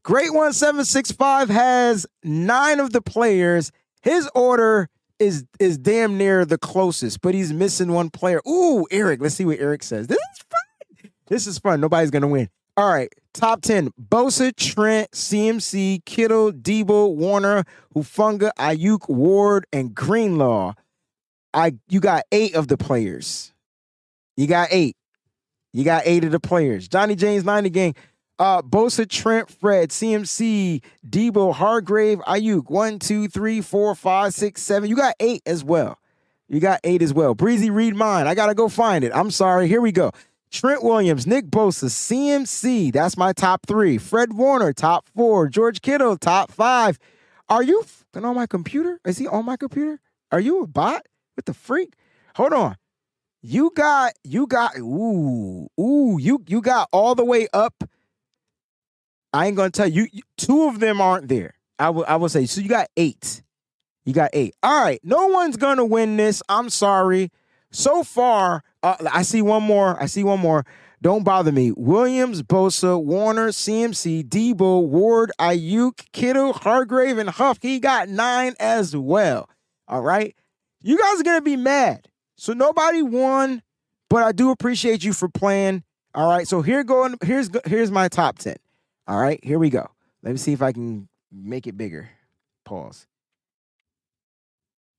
[0.05, 3.73] Great one seven six five has nine of the players.
[4.03, 8.41] His order is is damn near the closest, but he's missing one player.
[8.47, 9.21] Ooh, Eric.
[9.21, 10.07] Let's see what Eric says.
[10.07, 11.11] This is fun.
[11.27, 11.81] This is fun.
[11.81, 12.49] Nobody's gonna win.
[12.77, 13.89] All right, top 10.
[13.99, 17.65] Bosa, Trent, CMC, Kittle, Deebo, Warner,
[17.95, 20.75] Hufanga, Aiyuk, Ward, and Greenlaw.
[21.55, 23.55] I you got eight of the players.
[24.37, 24.95] You got eight.
[25.77, 26.89] You got eight of the players.
[26.89, 27.95] Johnny James 90 gang.
[28.39, 32.71] Uh, Bosa, Trent, Fred, CMC, Deebo, Hargrave, Aiyuk.
[32.71, 34.89] One, two, three, four, five, six, seven.
[34.89, 35.99] You got eight as well.
[36.49, 37.35] You got eight as well.
[37.35, 38.27] Breezy, read mine.
[38.27, 39.13] I gotta go find it.
[39.15, 39.69] I'm sorry.
[39.69, 40.13] Here we go.
[40.51, 42.91] Trent Williams, Nick Bosa, CMC.
[42.91, 43.99] That's my top three.
[43.99, 45.47] Fred Warner, top four.
[45.47, 46.99] George Kittle, top five.
[47.51, 48.99] Are you fucking on my computer?
[49.05, 50.01] Is he on my computer?
[50.33, 51.07] Are you a bot?
[51.35, 51.93] What the freak?
[52.37, 52.77] Hold on.
[53.49, 57.85] You got, you got, ooh, ooh, you you got all the way up.
[59.33, 60.09] I ain't gonna tell you.
[60.37, 61.55] Two of them aren't there.
[61.79, 62.47] I will, I will say.
[62.47, 63.45] So you got eight.
[64.05, 64.57] You got eight.
[64.65, 64.99] All right.
[65.05, 66.43] No one's gonna win this.
[66.49, 67.31] I'm sorry.
[67.71, 69.97] So far, uh, I see one more.
[70.03, 70.67] I see one more.
[71.01, 71.71] Don't bother me.
[71.77, 77.59] Williams, Bosa, Warner, CMC, Deebo, Ward, Aiyuk, Kittle, Hargrave, and Huff.
[77.63, 79.49] He got nine as well.
[79.87, 80.35] All right.
[80.83, 82.09] You guys are gonna be mad.
[82.37, 83.63] So nobody won,
[84.09, 85.83] but I do appreciate you for playing.
[86.15, 86.47] All right.
[86.47, 87.17] So here going.
[87.23, 88.57] Here's here's my top ten.
[89.07, 89.43] All right.
[89.43, 89.89] Here we go.
[90.23, 92.11] Let me see if I can make it bigger.
[92.65, 93.07] Pause.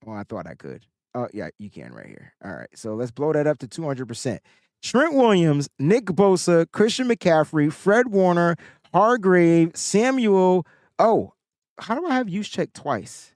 [0.04, 0.86] Well, I thought I could.
[1.14, 2.32] Oh, yeah, you can right here.
[2.44, 2.68] All right.
[2.74, 4.38] So let's blow that up to 200%.
[4.82, 8.56] Trent Williams, Nick Bosa, Christian McCaffrey, Fred Warner,
[8.94, 10.64] Hargrave, Samuel.
[10.98, 11.32] Oh,
[11.80, 13.32] how do I have use check twice?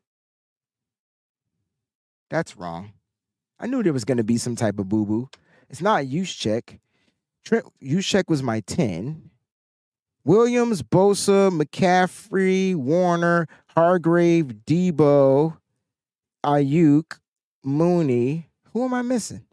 [2.30, 2.92] That's wrong.
[3.62, 5.28] I knew there was going to be some type of boo boo.
[5.70, 6.80] It's not check.
[7.44, 7.64] Trent
[8.02, 9.30] check was my 10.
[10.24, 15.56] Williams, Bosa, McCaffrey, Warner, Hargrave, Deebo,
[16.44, 17.18] Aiyuk,
[17.64, 18.48] Mooney.
[18.72, 19.44] Who am I missing?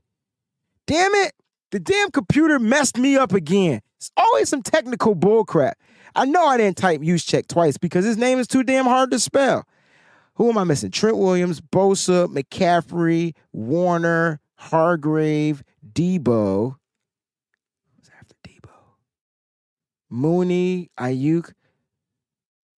[0.88, 1.34] Damn it!
[1.72, 3.82] The damn computer messed me up again.
[3.98, 5.74] It's always some technical bullcrap.
[6.16, 9.12] I know I didn't type use check twice because his name is too damn hard
[9.12, 9.68] to spell.
[10.40, 10.90] Who am I missing?
[10.90, 15.62] Trent Williams, Bosa, McCaffrey, Warner, Hargrave,
[15.92, 16.78] Deebo.
[17.98, 18.70] Who's after Deebo?
[20.10, 21.52] Mooney, Aiyuk.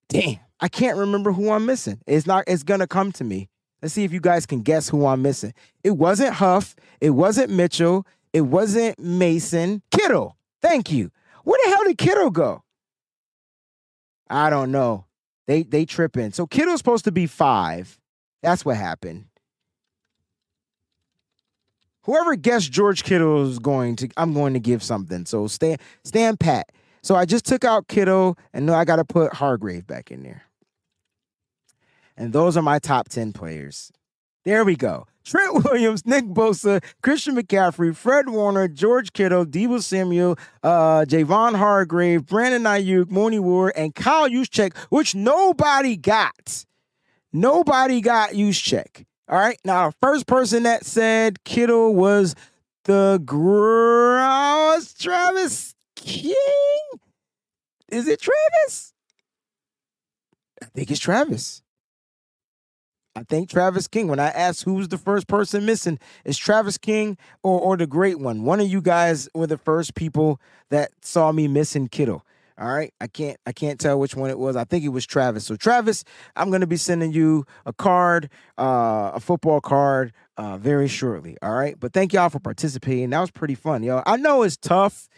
[0.09, 2.01] Damn, I can't remember who I'm missing.
[2.07, 2.45] It's not.
[2.47, 3.47] It's gonna come to me.
[3.83, 5.53] Let's see if you guys can guess who I'm missing.
[5.83, 6.75] It wasn't Huff.
[6.99, 8.07] It wasn't Mitchell.
[8.33, 9.83] It wasn't Mason.
[9.91, 10.35] Kittle.
[10.63, 11.11] Thank you.
[11.43, 12.63] Where the hell did Kittle go?
[14.31, 15.05] I don't know.
[15.47, 16.31] They they tripping.
[16.31, 17.99] So Kittle's supposed to be five.
[18.41, 19.25] That's what happened.
[22.03, 25.25] Whoever guessed George Kittle is going to, I'm going to give something.
[25.25, 26.71] So stand stand pat.
[27.03, 30.23] So I just took out Kittle, and now I got to put Hargrave back in
[30.23, 30.43] there.
[32.15, 33.91] And those are my top 10 players.
[34.43, 35.05] There we go.
[35.23, 42.25] Trent Williams, Nick Bosa, Christian McCaffrey, Fred Warner, George Kittle, Deebo Samuel, uh, Javon Hargrave,
[42.25, 46.65] Brandon Aiyuk, Mooney Ward, and Kyle Juszczyk, which nobody got.
[47.31, 49.05] Nobody got Juszczyk.
[49.27, 49.57] All right.
[49.63, 52.35] Now, the first person that said Kittle was
[52.85, 56.33] the gross Travis King.
[57.89, 58.93] Is it Travis?
[60.61, 61.60] I think it's Travis.
[63.15, 64.07] I think Travis King.
[64.07, 68.19] When I asked who's the first person missing, is Travis King or or the great
[68.19, 68.43] one.
[68.43, 70.39] One of you guys were the first people
[70.69, 72.23] that saw me missing Kittle.
[72.57, 74.55] All right, I can't I can't tell which one it was.
[74.55, 75.45] I think it was Travis.
[75.45, 76.03] So Travis,
[76.35, 81.37] I'm gonna be sending you a card, uh, a football card, uh, very shortly.
[81.41, 83.09] All right, but thank y'all for participating.
[83.09, 84.03] That was pretty fun, yo.
[84.05, 85.09] I know it's tough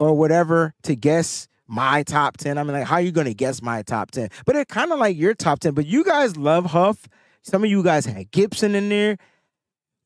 [0.00, 2.56] or whatever to guess my top 10.
[2.56, 4.30] I mean, like, how are you gonna guess my top 10?
[4.46, 5.74] But it kind of like your top 10.
[5.74, 7.06] But you guys love Huff.
[7.42, 9.16] Some of you guys had Gibson in there.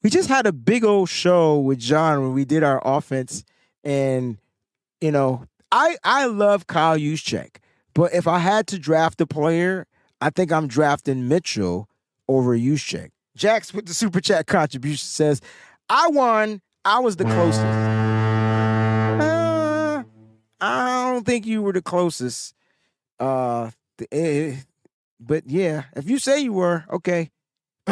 [0.02, 3.44] We just had a big old show with John when we did our offense.
[3.84, 4.38] And,
[5.00, 7.56] you know, I I love Kyle Juszczyk.
[7.94, 9.86] But if I had to draft a player,
[10.20, 11.88] I think I'm drafting Mitchell
[12.28, 13.10] over Juszczyk.
[13.36, 15.40] Jax with the super chat contribution says,
[15.88, 16.60] I won.
[16.84, 17.64] I was the closest.
[19.20, 20.02] Uh,
[20.60, 22.54] I don't think you were the closest.
[23.18, 24.56] Uh, th- eh,
[25.26, 27.30] but yeah, if you say you were, okay.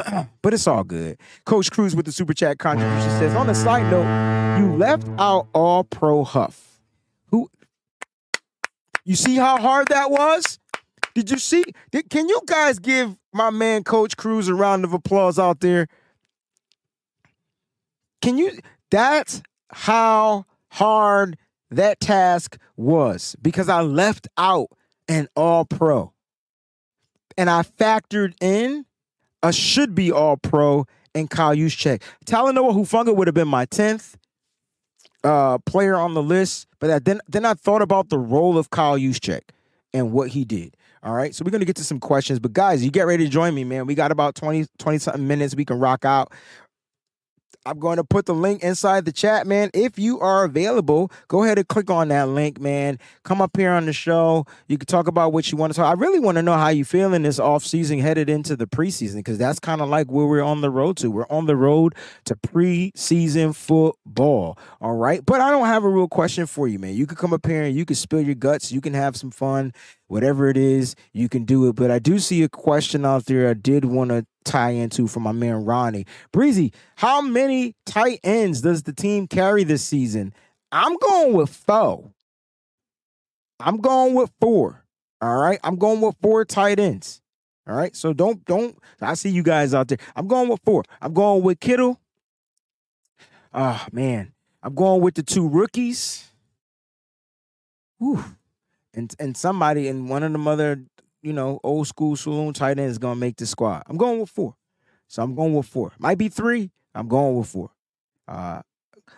[0.43, 1.19] but it's all good.
[1.45, 5.49] Coach Cruz with the super chat contribution says, on a side note, you left out
[5.55, 6.81] all pro Huff.
[7.31, 7.49] Who
[9.05, 10.59] you see how hard that was?
[11.15, 11.65] Did you see?
[11.91, 15.89] Did, can you guys give my man Coach Cruz a round of applause out there?
[18.23, 18.59] Can you?
[18.91, 21.37] That's how hard
[21.71, 24.69] that task was because I left out
[25.09, 26.13] an all pro.
[27.41, 28.85] And I factored in
[29.43, 32.03] a should be all pro and Kyle Juszczyk.
[32.27, 34.17] Talanoa Hufanga would have been my 10th.
[35.25, 38.99] uh, player on the list, but then then I thought about the role of Kyle
[38.99, 39.43] Juszczyk
[39.93, 40.77] and what he did.
[41.03, 41.35] All right.
[41.35, 42.39] So we're going to get to some questions.
[42.41, 43.87] But guys, you get ready to join me, man.
[43.87, 45.57] We got about 20, 20 something minutes.
[45.57, 46.33] We can rock out.
[47.67, 49.71] I'm going to put the link inside the chat, man.
[49.75, 52.99] If you are available, go ahead and click on that link, man.
[53.23, 54.47] Come up here on the show.
[54.67, 55.87] You can talk about what you want to talk.
[55.87, 59.17] I really want to know how you feeling this off season headed into the preseason
[59.17, 61.11] because that's kind of like where we're on the road to.
[61.11, 61.95] We're on the road
[62.25, 64.59] to preseason football.
[64.81, 65.25] All right.
[65.25, 66.95] But I don't have a real question for you, man.
[66.95, 68.73] You can come up here and you can spill your guts.
[68.73, 69.75] You can have some fun
[70.11, 71.77] whatever it is, you can do it.
[71.77, 75.23] But I do see a question out there I did want to tie into from
[75.23, 76.05] my man Ronnie.
[76.33, 80.35] Breezy, how many tight ends does the team carry this season?
[80.73, 82.13] I'm going with four.
[83.61, 84.85] I'm going with four.
[85.21, 85.61] All right.
[85.63, 87.21] I'm going with four tight ends.
[87.69, 87.95] All right.
[87.95, 89.99] So don't don't I see you guys out there.
[90.17, 90.83] I'm going with four.
[91.01, 92.01] I'm going with Kittle.
[93.55, 94.33] Oh man.
[94.63, 96.33] I'm going with the two rookies.
[97.99, 98.25] Whew
[98.95, 100.85] and and somebody in one of the other,
[101.23, 103.83] you know, old school saloon tight ends is gonna make the squad.
[103.87, 104.57] I'm going with four.
[105.09, 105.93] So I'm going with four.
[105.99, 106.71] Might be three.
[106.95, 107.71] I'm going with four.
[108.29, 108.63] Uh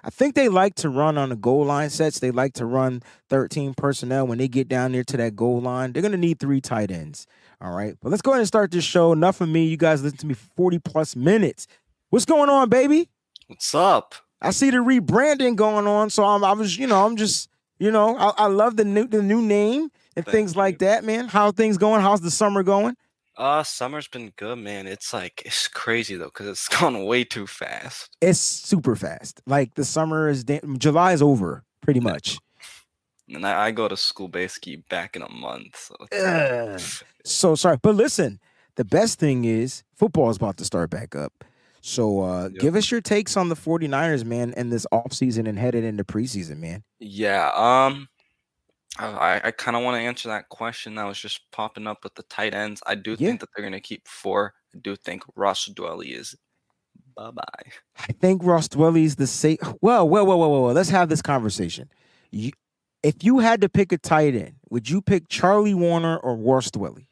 [0.04, 2.18] I think they like to run on the goal line sets.
[2.18, 5.92] They like to run 13 personnel when they get down there to that goal line.
[5.92, 7.26] They're gonna need three tight ends.
[7.60, 7.94] All right.
[8.00, 9.12] But let's go ahead and start this show.
[9.12, 9.66] Enough of me.
[9.66, 11.66] You guys listen to me for 40 plus minutes.
[12.10, 13.08] What's going on, baby?
[13.46, 14.14] What's up?
[14.40, 16.10] I see the rebranding going on.
[16.10, 17.48] So I'm I was, you know, I'm just
[17.82, 20.60] you know, I, I love the new the new name and Thank things you.
[20.60, 21.26] like that, man.
[21.26, 22.00] How things going?
[22.00, 22.94] How's the summer going?
[23.36, 24.86] Uh, summer's been good, man.
[24.86, 28.16] It's like it's crazy though, because it's gone way too fast.
[28.20, 29.42] It's super fast.
[29.46, 32.38] Like the summer is da- July is over pretty much.
[33.28, 35.76] And I, I, go to school basically back in a month.
[35.76, 36.76] So,
[37.24, 38.38] so sorry, but listen,
[38.76, 41.32] the best thing is football is about to start back up.
[41.82, 42.60] So uh, yep.
[42.60, 46.58] give us your takes on the 49ers, man, and this offseason and headed into preseason,
[46.58, 46.84] man.
[47.00, 47.50] Yeah.
[47.54, 48.08] Um
[48.98, 52.14] I, I kind of want to answer that question that was just popping up with
[52.14, 52.82] the tight ends.
[52.86, 53.28] I do yeah.
[53.28, 54.52] think that they're going to keep four.
[54.74, 56.36] I do think Ross Dwelley is
[57.16, 57.70] bye bye.
[57.98, 59.56] I think Ross Dwelley is the same.
[59.80, 61.88] Well, well, well, well, well, let's have this conversation.
[62.30, 62.52] You,
[63.02, 66.70] if you had to pick a tight end, would you pick Charlie Woerner or Ross
[66.70, 67.06] Dwelley?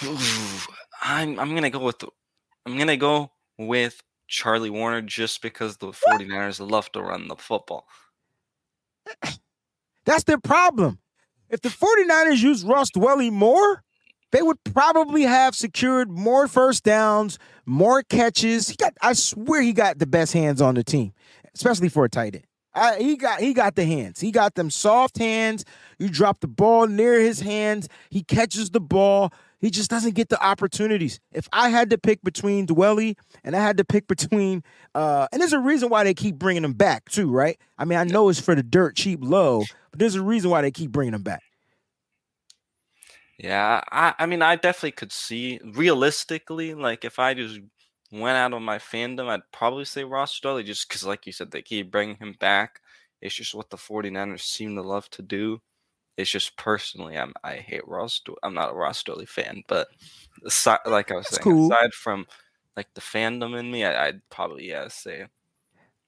[1.02, 2.08] I'm I'm gonna go with the
[2.66, 7.36] I'm going to go with Charlie Woerner just because the 49ers love to run the
[7.36, 7.86] football.
[10.04, 10.98] That's their problem.
[11.48, 13.82] If the 49ers used Ross Dwelley more,
[14.32, 18.68] they would probably have secured more first downs, more catches.
[18.68, 21.12] He got I swear he got the best hands on the team,
[21.54, 22.44] especially for a tight end.
[22.72, 24.20] I, he got he got the hands.
[24.20, 25.64] He got them soft hands.
[25.98, 27.88] You drop the ball near his hands.
[28.10, 29.32] He catches the ball.
[29.60, 31.20] He just doesn't get the opportunities.
[31.32, 34.62] If I had to pick between Dwelley and I had to pick between,
[34.94, 37.58] uh, and there's a reason why they keep bringing him back too, right?
[37.78, 40.62] I mean, I know it's for the dirt cheap low, but there's a reason why
[40.62, 41.42] they keep bringing him back.
[43.38, 47.60] Yeah, I, I mean, I definitely could see realistically, like if I just
[48.12, 51.50] went out of my fandom, I'd probably say Ross Dwelley just because, like you said,
[51.50, 52.80] they keep bringing him back.
[53.22, 55.60] It's just what the 49ers seem to love to do.
[56.20, 58.20] It's just personally, I'm I hate Ross.
[58.42, 59.88] I'm not a Ross Dwelley fan, but
[60.44, 61.72] aside, like I was That's saying, cool.
[61.72, 62.26] aside from
[62.76, 65.26] like the fandom in me, I, would probably yeah say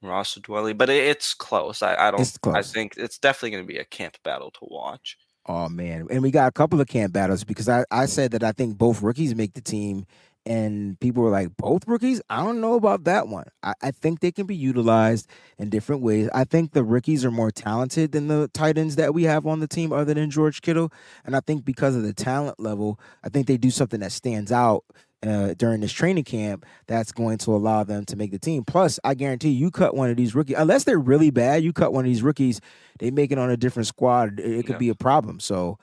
[0.02, 1.82] Ross Dwelley, but it, it's close.
[1.82, 2.38] I, I don't.
[2.46, 5.16] I think it's definitely going to be a camp battle to watch.
[5.46, 8.08] Oh man, and we got a couple of camp battles because I I mm.
[8.08, 10.06] said that I think both rookies make the team
[10.44, 12.20] and people were like, both rookies?
[12.28, 13.46] I don't know about that one.
[13.62, 15.28] I, I, think they can be utilized
[15.58, 16.28] in different ways.
[16.34, 19.60] I think the rookies are more talented than the tight ends that we have on
[19.60, 20.92] the team, other than George Kittle.
[21.24, 24.52] And I think because of the talent level, I think they do something that stands
[24.52, 24.84] out.
[25.24, 28.64] Uh, during this training camp, that's going to allow them to make the team.
[28.64, 31.92] Plus, I guarantee you, cut one of these rookies, unless they're really bad, you cut
[31.92, 32.60] one of these rookies,
[32.98, 34.40] they make it on a different squad.
[34.40, 34.78] It, it could yeah.
[34.78, 35.38] be a problem.
[35.38, 35.78] So,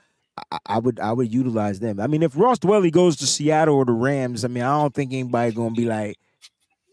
[0.52, 2.00] I, I, would I would utilize them.
[2.00, 4.94] I mean, if Ross Dwelley goes to Seattle or the Rams, I mean, I don't
[4.94, 6.18] think anybody gonna be like,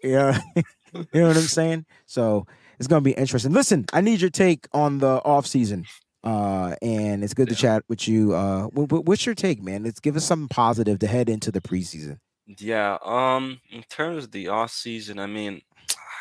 [0.04, 1.86] yeah, you know what I'm saying?
[2.06, 2.45] So
[2.80, 3.54] it's gonna be interesting.
[3.54, 5.86] Listen, I need your take on the off season.
[6.24, 7.56] Uh, and it's good yeah.
[7.56, 8.34] to chat with you.
[8.34, 9.84] Uh, what's your take, man?
[9.84, 12.20] Let's give us something positive to head into the preseason.
[12.48, 12.98] Yeah.
[13.04, 15.62] Um, in terms of the off season, I mean,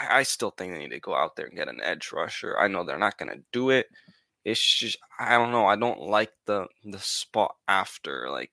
[0.09, 2.57] I still think they need to go out there and get an edge rusher.
[2.59, 3.87] I know they're not gonna do it
[4.47, 5.67] it's just I don't know.
[5.67, 8.53] I don't like the the spot after like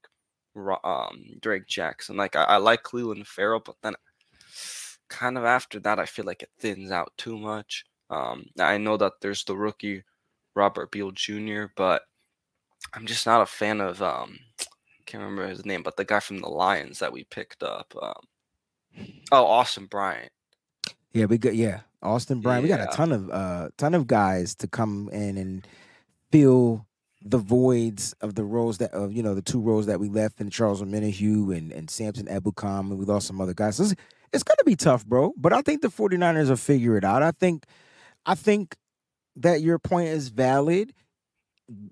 [0.84, 2.18] um Drake Jackson.
[2.18, 3.94] Like I, I like Clelin Ferrell, but then
[5.08, 7.86] kind of after that, I feel like it thins out too much.
[8.10, 10.04] Um, I know that there's the rookie
[10.56, 12.02] Robert Beal Jr., but
[12.94, 14.40] I'm just not a fan of um
[15.06, 17.94] can't remember his name, but the guy from the Lions that we picked up.
[18.02, 20.32] Um, oh, Austin Bryant.
[21.12, 21.82] Yeah, we got yeah.
[22.02, 22.64] Austin Bryant.
[22.64, 25.68] We got a ton of uh ton of guys to come in and
[26.34, 26.88] fill
[27.24, 30.42] the voids of the roles that of you know the two roles that we left
[30.42, 33.78] in Charles Omenihu and and Samson Ebukam and we lost some other guys.
[33.78, 33.96] So it's,
[34.34, 35.34] it's gonna be tough, bro.
[35.38, 37.22] But I think the 49ers will figure it out.
[37.22, 37.66] I think
[38.26, 38.76] I think
[39.36, 40.94] that your point is valid.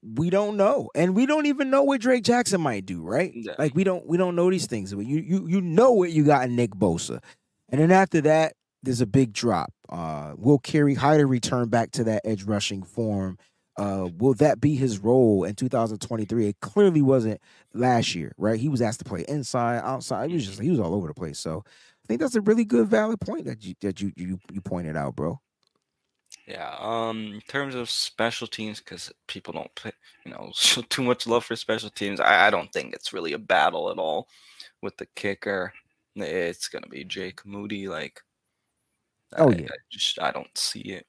[0.03, 0.89] We don't know.
[0.95, 3.31] And we don't even know what Drake Jackson might do, right?
[3.33, 3.53] Yeah.
[3.59, 4.91] Like we don't we don't know these things.
[4.91, 7.21] You you you know what you got in Nick Bosa.
[7.69, 9.71] And then after that, there's a big drop.
[9.87, 13.37] Uh, will Kerry Hyder return back to that edge rushing form?
[13.77, 16.47] Uh, will that be his role in 2023?
[16.47, 17.41] It clearly wasn't
[17.73, 18.59] last year, right?
[18.59, 20.29] He was asked to play inside, outside.
[20.29, 21.39] He was just he was all over the place.
[21.39, 24.61] So I think that's a really good, valid point that you that you you, you
[24.61, 25.39] pointed out, bro.
[26.47, 26.75] Yeah.
[26.79, 29.95] Um, in terms of special teams, because people don't put,
[30.25, 32.19] you know, show too much love for special teams.
[32.19, 34.27] I, I don't think it's really a battle at all
[34.81, 35.73] with the kicker.
[36.15, 37.87] It's gonna be Jake Moody.
[37.87, 38.21] Like,
[39.37, 39.67] Oh, I, yeah.
[39.69, 41.05] I just I don't see it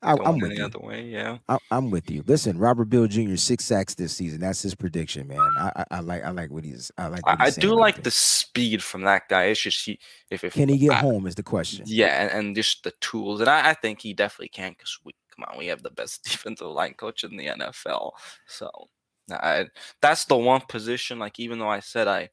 [0.00, 0.64] I, I'm with you.
[0.64, 1.02] other way.
[1.06, 1.38] Yeah.
[1.48, 2.22] I, I'm with you.
[2.26, 3.34] Listen, Robert Beal Jr.
[3.36, 4.40] six sacks this season.
[4.40, 5.40] That's his prediction, man.
[5.58, 7.22] I, I, I like I like what he's I like.
[7.26, 8.04] I, I do like there.
[8.04, 9.44] the speed from that guy.
[9.44, 9.98] It's just he
[10.30, 11.26] if if Can he get I- home?
[11.26, 11.84] Is the question.
[11.86, 15.12] Yeah, and, and just the tools, and I, I think he definitely can because we
[15.34, 18.12] come on, we have the best defensive line coach in the NFL.
[18.46, 18.70] So
[19.32, 19.66] I,
[20.00, 21.18] that's the one position.
[21.18, 22.28] Like even though I said I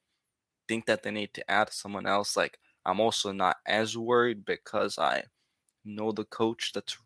[0.68, 5.00] think that they need to add someone else, like I'm also not as worried because
[5.00, 5.24] I
[5.86, 6.98] know the coach that's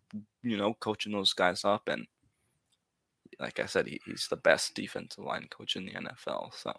[0.43, 2.07] you know coaching those guys up, and
[3.39, 6.53] like I said, he, he's the best defensive line coach in the NFL.
[6.53, 6.73] So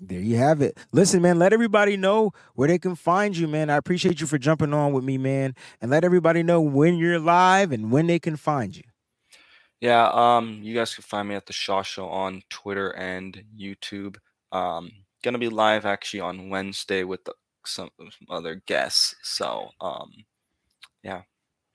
[0.00, 0.78] There you have it.
[0.92, 3.70] Listen, man, let everybody know where they can find you, man.
[3.70, 5.54] I appreciate you for jumping on with me, man.
[5.80, 8.84] And let everybody know when you're live and when they can find you.
[9.80, 14.16] Yeah, um, you guys can find me at the Shaw Show on Twitter and YouTube.
[14.50, 14.90] Um,
[15.22, 17.34] gonna be live actually on Wednesday with the,
[17.66, 17.90] some,
[18.30, 19.14] other guests.
[19.22, 20.10] So, um,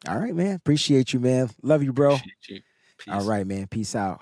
[0.07, 0.55] All right, man.
[0.55, 1.49] Appreciate you, man.
[1.61, 2.15] Love you, bro.
[2.15, 2.59] appreciate you.
[3.07, 3.25] All Peace.
[3.27, 3.67] right, man.
[3.67, 4.21] Peace out.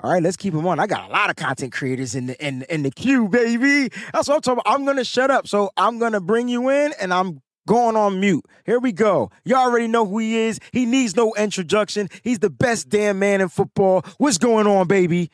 [0.00, 0.80] All right, let's keep them on.
[0.80, 3.88] I got a lot of content creators in the in in the queue, baby.
[4.12, 4.74] That's what I'm talking about.
[4.74, 5.46] I'm gonna shut up.
[5.46, 8.44] So I'm gonna bring you in and I'm going on mute.
[8.66, 9.30] Here we go.
[9.44, 10.58] You already know who he is.
[10.72, 12.08] He needs no introduction.
[12.24, 14.02] He's the best damn man in football.
[14.18, 15.30] What's going on, baby?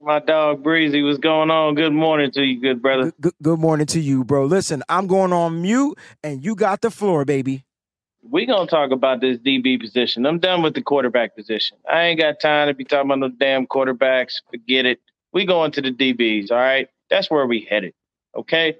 [0.00, 1.74] My dog Breezy, what's going on?
[1.74, 3.04] Good morning to you, good brother.
[3.04, 4.46] Good, good, good morning to you, bro.
[4.46, 7.64] Listen, I'm going on mute and you got the floor, baby.
[8.22, 10.26] We gonna talk about this DB position.
[10.26, 11.76] I'm done with the quarterback position.
[11.90, 14.40] I ain't got time to be talking about no damn quarterbacks.
[14.50, 15.00] Forget it.
[15.32, 16.50] We going to the DBs.
[16.50, 17.94] All right, that's where we headed.
[18.36, 18.76] Okay.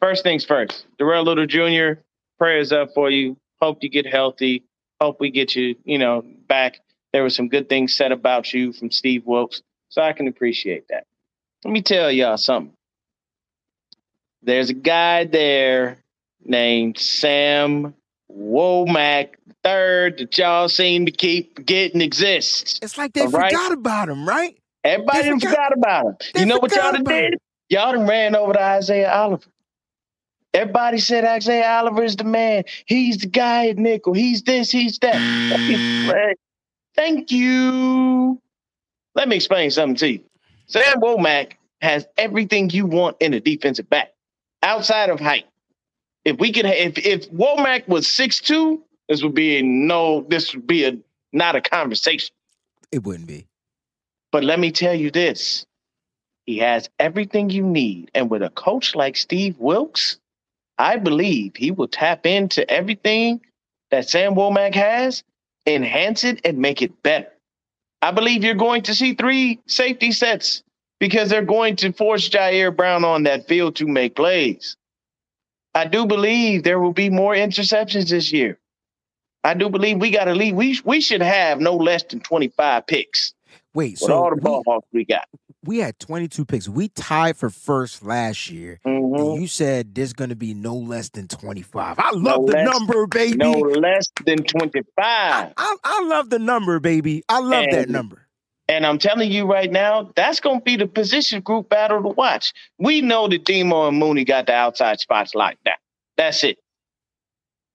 [0.00, 0.86] First things first.
[0.98, 2.00] Darrell Luter Jr.
[2.38, 3.36] Prayers up for you.
[3.60, 4.64] Hope you get healthy.
[5.00, 6.80] Hope we get you, you know, back.
[7.12, 10.88] There were some good things said about you from Steve Wilks, so I can appreciate
[10.88, 11.06] that.
[11.64, 12.74] Let me tell y'all something.
[14.42, 15.98] There's a guy there
[16.44, 17.94] named Sam
[18.32, 22.78] Womack third that y'all seem to keep getting exists.
[22.82, 23.50] It's like they All right.
[23.52, 24.56] forgot about him, right?
[24.82, 26.16] Everybody They forgot- forgot about him.
[26.36, 27.38] You know what y'all done did?
[27.70, 29.46] Y'all done ran over to Isaiah Oliver.
[30.52, 32.64] Everybody said Isaiah Oliver is the man.
[32.86, 34.12] He's the guy at nickel.
[34.12, 36.36] He's this, he's that.
[36.94, 37.50] Thank you.
[37.72, 38.38] Mm.
[39.16, 40.20] Let me explain something to you.
[40.66, 44.12] Sam Womack has everything you want in a defensive back,
[44.62, 45.44] outside of height.
[46.24, 50.24] If we could, if if Womack was six two, this would be a no.
[50.28, 50.96] This would be a
[51.32, 52.34] not a conversation.
[52.90, 53.46] It wouldn't be.
[54.32, 55.66] But let me tell you this
[56.46, 58.10] he has everything you need.
[58.14, 60.18] And with a coach like Steve Wilks,
[60.78, 63.40] I believe he will tap into everything
[63.90, 65.22] that Sam Womack has,
[65.66, 67.30] enhance it, and make it better.
[68.02, 70.62] I believe you're going to see three safety sets
[71.00, 74.76] because they're going to force Ji'Ayir Brown on that field to make plays.
[75.74, 78.58] I do believe there will be more interceptions this year.
[79.42, 80.54] I do believe we got to leave.
[80.54, 83.34] We, we should have no less than 25 picks
[83.74, 85.28] Wait, so all the we, ball hawks we got.
[85.64, 86.68] we had 22 picks.
[86.68, 88.78] We tied for first last year.
[88.86, 89.18] Mhm.
[89.32, 91.98] And you said there's going to be no less than 25.
[91.98, 93.36] I love No the less- number, baby.
[93.36, 94.84] No less than 25.
[94.96, 97.24] I, I love the number, baby.
[97.28, 98.23] I love that number.
[98.68, 102.08] And I'm telling you right now, that's going to be the position group battle to
[102.08, 102.52] watch.
[102.78, 105.74] We know that Demo and Mooney got the outside spots locked down.
[106.16, 106.58] That's it.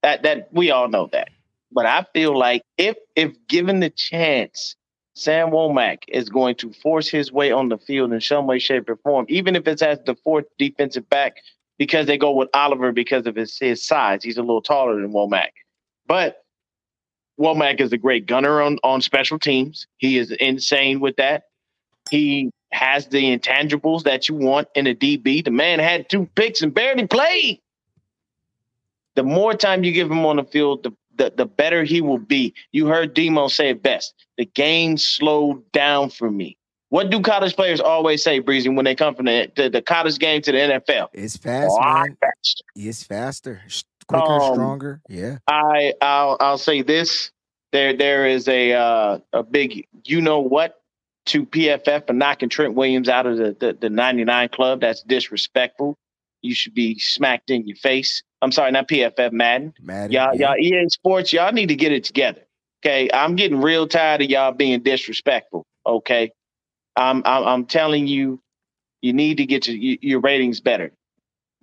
[0.01, 1.29] That that we all know that.
[1.71, 4.75] But I feel like if if given the chance,
[5.13, 8.89] Sam Womack is going to force his way on the field in some way, shape,
[8.89, 11.35] or form, even if it's as the fourth defensive back,
[11.77, 14.23] because they go with Oliver because of his his size.
[14.23, 15.49] He's a little taller than Womack.
[16.07, 16.43] But
[17.39, 19.87] Womack is a great gunner on, on special teams.
[19.97, 21.43] He is insane with that.
[22.09, 25.43] He has the intangibles that you want in a DB.
[25.43, 27.61] The man had two picks and barely played.
[29.15, 32.17] The more time you give him on the field, the the, the better he will
[32.17, 32.55] be.
[32.71, 34.13] You heard Demo say it best.
[34.37, 36.57] The game slowed down for me.
[36.87, 40.17] What do college players always say, Breezy, when they come from the, the, the college
[40.17, 41.09] game to the NFL?
[41.13, 42.17] It's fast, man.
[42.75, 43.61] It's faster,
[44.09, 45.01] quicker, um, stronger.
[45.07, 45.37] Yeah.
[45.47, 47.31] I I'll I'll say this.
[47.71, 50.79] There there is a uh, a big you know what
[51.27, 54.81] to PFF for knocking Trent Williams out of the, the, the 99 club.
[54.81, 55.95] That's disrespectful.
[56.41, 58.23] You should be smacked in your face.
[58.41, 59.73] I'm sorry, not PFF, Madden.
[59.81, 60.55] Madden y'all, yeah.
[60.55, 62.41] y'all EA Sports, y'all need to get it together.
[62.83, 63.09] Okay.
[63.13, 65.65] I'm getting real tired of y'all being disrespectful.
[65.85, 66.31] Okay.
[66.95, 68.41] I'm, I'm, I'm telling you,
[69.01, 70.91] you need to get your, your ratings better.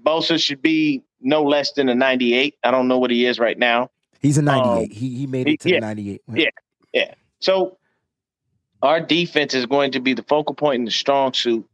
[0.04, 2.56] Bosa should be no less than a 98.
[2.62, 3.90] I don't know what he is right now.
[4.20, 4.68] He's a 98.
[4.68, 6.22] Um, he, he made it to yeah, 98.
[6.34, 6.48] Yeah.
[6.92, 7.14] Yeah.
[7.40, 7.78] So
[8.82, 11.68] our defense is going to be the focal point and the strong suit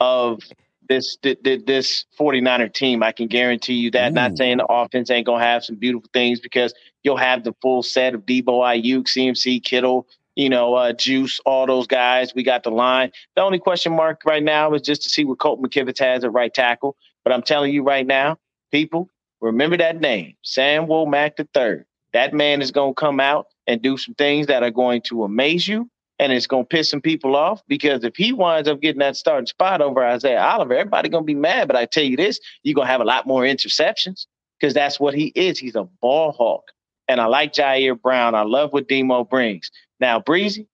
[0.00, 0.42] of
[0.88, 3.02] this this 49er team.
[3.02, 4.10] I can guarantee you that.
[4.10, 4.14] Ooh.
[4.14, 7.82] Not saying the offense ain't gonna have some beautiful things because you'll have the full
[7.82, 12.34] set of Deebo, Aiyuk, CMC, Kittle, you know, uh, Juice, all those guys.
[12.34, 13.12] We got the line.
[13.36, 16.32] The only question mark right now is just to see what Colt McKivitz has at
[16.32, 16.96] right tackle.
[17.22, 18.38] But I'm telling you right now,
[18.70, 19.08] people,
[19.40, 21.84] remember that name, Sam Womack III.
[22.12, 25.24] That man is going to come out and do some things that are going to
[25.24, 25.88] amaze you
[26.20, 29.16] and it's going to piss some people off because if he winds up getting that
[29.16, 31.66] starting spot over Isaiah Oliver, everybody going to be mad.
[31.66, 34.26] But I tell you this, you're going to have a lot more interceptions
[34.60, 35.58] because that's what he is.
[35.58, 36.64] He's a ball hawk.
[37.08, 38.34] And I like Ji'Ayir Brown.
[38.34, 39.70] I love what Demo brings.
[39.98, 40.68] Now, Breezy,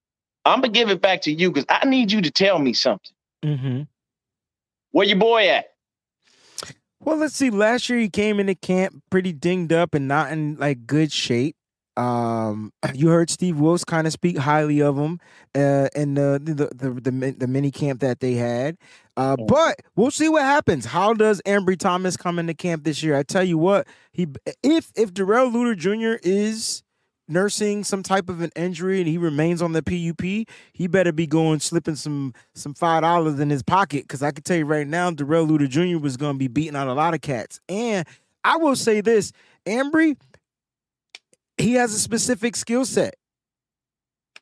[0.45, 2.73] I'm going to give it back to you because I need you to tell me
[2.73, 3.15] something.
[3.45, 3.83] Mm-hmm.
[4.91, 5.67] Where your boy at?
[7.07, 7.51] Well, let's see.
[7.51, 11.55] Last year he came into camp pretty dinged up and not in like good shape.
[11.97, 15.21] Um, you heard Steve Wilks kind of speak highly of him
[15.55, 18.77] uh, in the the, the the the mini camp that they had.
[19.17, 20.85] Uh, but we'll see what happens.
[20.85, 23.17] How does Ambry Thomas come into camp this year?
[23.17, 24.27] I tell you what, he
[24.65, 26.19] if if Darrell Luter Jr.
[26.29, 26.83] is
[27.29, 31.27] nursing some type of an injury and he remains on the PUP, he better be
[31.27, 34.87] going slipping some some five dollars in his pocket because I can tell you right
[34.87, 35.99] now, Darrell Luter Jr.
[35.99, 37.61] was going to be beating out a lot of cats.
[37.69, 38.07] And
[38.45, 39.33] I will say this,
[39.67, 40.17] Ambry,
[41.59, 43.17] he has a specific skill set.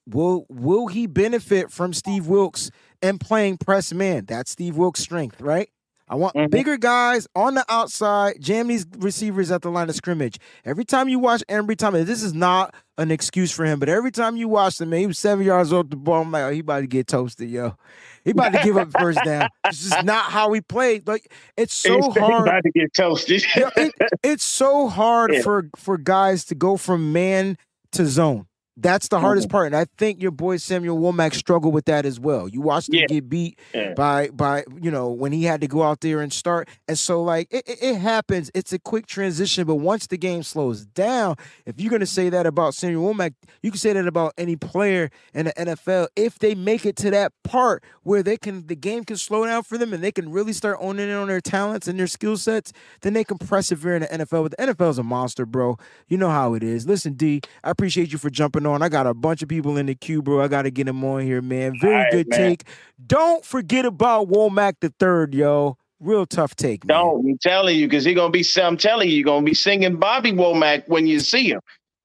[0.07, 2.71] Will will he benefit from Steve Wilks
[3.01, 4.27] and playing press man?
[4.27, 5.71] That's Steve Wilks' strength, right?
[6.07, 6.51] I want mm-hmm.
[6.51, 10.39] bigger guys on the outside, jam these receivers at the line of scrimmage.
[10.65, 14.11] Every time you watch every time, this is not an excuse for him, but every
[14.11, 16.23] time you watch him, man, he was seven yards off the ball.
[16.23, 17.77] I'm like, oh, he about to get toasted, yo.
[18.23, 19.49] He about to give up first down.
[19.65, 21.07] This is not how he played.
[21.07, 22.49] Like it's so He's hard.
[22.49, 23.43] About to get toasted.
[23.57, 25.43] it, it's so hard yeah.
[25.43, 27.57] for for guys to go from man
[27.93, 28.47] to zone.
[28.77, 29.53] That's the hardest mm-hmm.
[29.53, 32.49] part, and I think your boy Samuel Womack struggled with that as well.
[32.49, 33.07] You watched him yeah.
[33.07, 33.95] get beat yeah.
[33.95, 37.23] by by you know when he had to go out there and start, and so
[37.23, 38.51] like it, it, it, happens.
[38.53, 42.47] It's a quick transition, but once the game slows down, if you're gonna say that
[42.47, 46.09] about Samuel Womack, you can say that about any player in the NFL.
[46.17, 49.63] If they make it to that part where they can, the game can slow down
[49.63, 52.37] for them, and they can really start owning in on their talents and their skill
[52.37, 52.73] sets,
[53.03, 54.51] then they can persevere in the NFL.
[54.51, 55.79] But the NFL is a monster, bro.
[56.09, 56.89] You know how it is.
[56.89, 58.83] Listen, D, I appreciate you for jumping on.
[58.83, 60.43] I got a bunch of people in the queue, bro.
[60.43, 61.79] I got to get them on here, man.
[61.81, 62.39] Very right, good man.
[62.39, 62.65] take.
[63.07, 65.77] Don't forget about Womack the third, yo.
[66.01, 66.85] Real tough take.
[66.85, 66.97] Man.
[66.97, 67.27] Don't.
[67.27, 68.45] I'm telling you, because he's gonna be.
[68.61, 71.61] I'm telling you, you're gonna be singing Bobby Womack when you see him.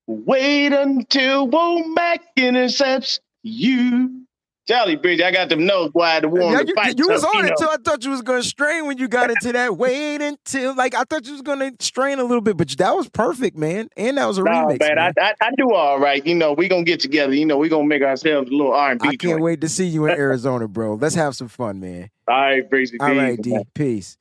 [0.08, 4.26] Wait until Womack intercepts you.
[4.70, 5.68] Charlie Bridge, I got them.
[5.68, 6.96] I had to warm yeah, the fight.
[7.00, 7.68] You, you was on it too.
[7.68, 9.78] I thought you was gonna strain when you got into that.
[9.78, 13.10] Wait until like I thought you was gonna strain a little bit, but that was
[13.10, 13.90] perfect, man.
[13.98, 14.80] And that was a nah, remix.
[14.80, 15.14] Man, man.
[15.18, 16.24] I, I, I, do all right.
[16.24, 17.34] You know, we gonna get together.
[17.34, 19.08] You know, we gonna make ourselves a little R and B.
[19.08, 19.42] I can't joint.
[19.42, 20.94] wait to see you in Arizona, bro.
[20.94, 22.12] Let's have some fun, man.
[22.28, 23.00] All right, Breezy.
[23.00, 23.58] All right, D.
[23.74, 24.20] Peace.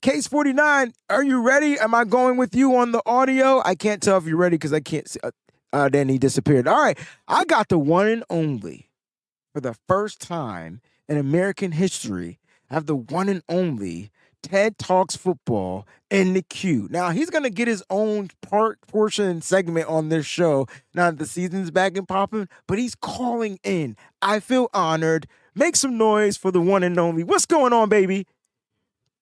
[0.00, 1.78] Case 49, are you ready?
[1.78, 3.60] Am I going with you on the audio?
[3.62, 5.20] I can't tell if you're ready because I can't see.
[5.22, 5.32] Uh,
[5.74, 6.66] uh, then he disappeared.
[6.66, 6.98] All right.
[7.28, 8.85] I got the one and only
[9.56, 12.38] for the first time in American history,
[12.68, 14.10] have the one and only
[14.42, 16.88] Ted Talks Football in the queue.
[16.90, 20.66] Now he's gonna get his own part portion segment on this show.
[20.92, 23.96] Now the season's back and popping, but he's calling in.
[24.20, 25.26] I feel honored.
[25.54, 27.24] Make some noise for the one and only.
[27.24, 28.26] What's going on, baby?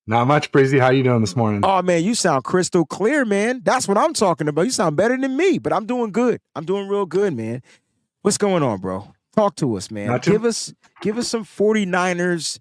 [0.05, 0.81] Not much, Breezy.
[0.81, 1.61] How you doing this morning?
[1.63, 3.61] Oh man, you sound crystal clear, man.
[3.63, 4.63] That's what I'm talking about.
[4.63, 6.41] You sound better than me, but I'm doing good.
[6.57, 7.63] I'm doing real good, man.
[8.23, 9.15] What's going on, bro?
[9.35, 10.19] Talk to us, man.
[10.21, 10.73] Give us
[11.03, 12.61] give us some 49ers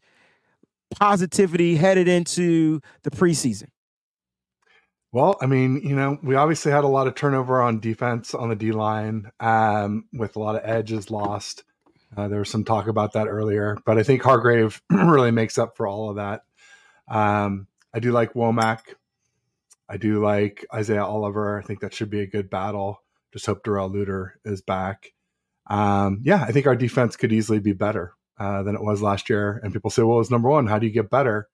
[0.99, 3.67] positivity headed into the preseason.
[5.11, 8.49] Well, I mean, you know, we obviously had a lot of turnover on defense on
[8.49, 11.63] the D line, um, with a lot of edges lost.
[12.17, 15.77] Uh, there was some talk about that earlier, but I think Hargrave really makes up
[15.77, 16.41] for all of that.
[17.07, 18.79] Um, I do like Womack.
[19.87, 21.59] I do like Isaiah Oliver.
[21.59, 22.99] I think that should be a good battle.
[23.31, 25.11] Just hope Darrell Luter is back.
[25.67, 29.29] Um, yeah, I think our defense could easily be better uh, than it was last
[29.29, 29.59] year.
[29.63, 30.67] And people say, well, it's number one.
[30.67, 31.49] How do you get better?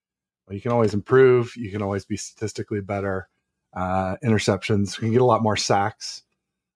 [0.48, 1.56] Well, you can always improve.
[1.56, 3.30] You can always be statistically better.
[3.76, 4.96] Uh, interceptions.
[4.98, 6.24] you can get a lot more sacks.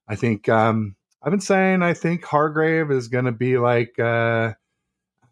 [0.08, 4.54] I think um, I've been saying I think Hargrave is going to be like uh,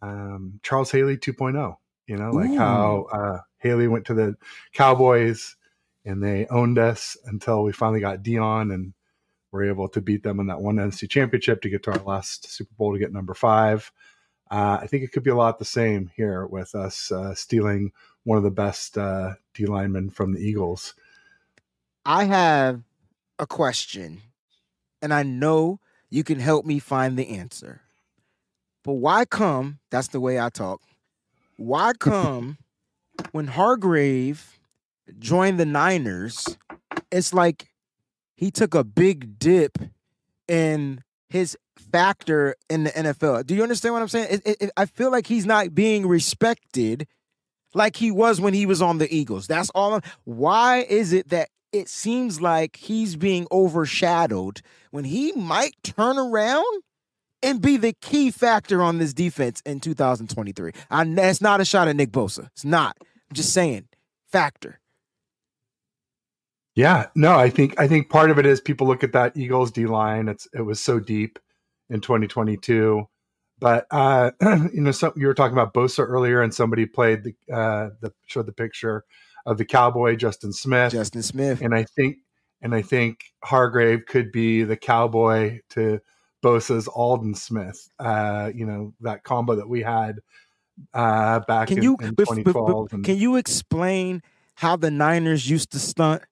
[0.02, 1.76] um, Charles Haley 2.0.
[2.08, 2.58] You know, like Ooh.
[2.58, 4.36] how uh, Haley went to the
[4.74, 5.56] Cowboys
[6.04, 8.94] and they owned us until we finally got Dion and
[9.52, 12.50] were able to beat them in that one NFC championship to get to our last
[12.50, 13.92] Super Bowl to get number five.
[14.50, 17.92] Uh, I think it could be a lot the same here with us uh, stealing
[18.24, 20.94] one of the best uh, D linemen from the Eagles.
[22.06, 22.82] I have
[23.40, 24.22] a question,
[25.02, 25.80] and I know
[26.10, 27.82] you can help me find the answer.
[28.84, 29.80] But why come?
[29.90, 30.82] That's the way I talk.
[31.58, 32.58] Why come
[33.32, 34.60] when Hargrave
[35.20, 36.58] joined the Niners,
[37.12, 37.71] it's like
[38.42, 39.78] he took a big dip
[40.48, 43.46] in his factor in the NFL.
[43.46, 44.42] Do you understand what I'm saying?
[44.44, 47.08] It, it, I feel like he's not being respected
[47.76, 49.46] like he was when he was on the Eagles.
[49.46, 49.94] That's all.
[49.94, 56.18] I'm, why is it that it seems like he's being overshadowed when he might turn
[56.18, 56.82] around
[57.44, 60.72] and be the key factor on this defense in 2023?
[60.90, 62.48] I, it's not a shot at Nick Bosa.
[62.48, 62.98] It's not.
[63.00, 63.88] I'm just saying,
[64.32, 64.81] factor.
[66.76, 69.72] Yeah, no, I think I think part of it is people look at that Eagles
[69.72, 70.30] D line.
[70.30, 71.38] It's it was so deep
[71.90, 73.08] in 2022,
[73.60, 77.36] but uh, you know, so you were talking about Bosa earlier, and somebody played the
[77.54, 79.04] uh, the showed the picture
[79.46, 80.94] of the Cowboy Justin Smith.
[80.94, 82.18] Justin Smith, and I think
[82.62, 86.00] and I think Hargrave could be the Cowboy to
[86.42, 87.90] Bosa's Aldon Smith.
[88.00, 90.20] Uh, you know that combo that we had
[90.94, 92.94] uh, back can in, you, in 2012.
[92.94, 94.22] and, can you explain
[94.56, 96.24] how the Niners used to stunt?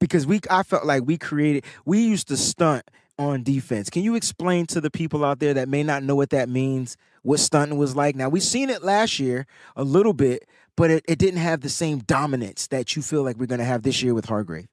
[0.00, 2.84] Because we I felt like we created we used to stunt
[3.18, 3.90] on defense.
[3.90, 6.96] Can you explain to the people out there that may not know what that means,
[7.22, 8.14] what stunting was like?
[8.16, 9.46] Now we've seen it last year
[9.76, 13.36] a little bit, but it, it didn't have the same dominance that you feel like
[13.36, 14.68] we're gonna have this year with Hargrave.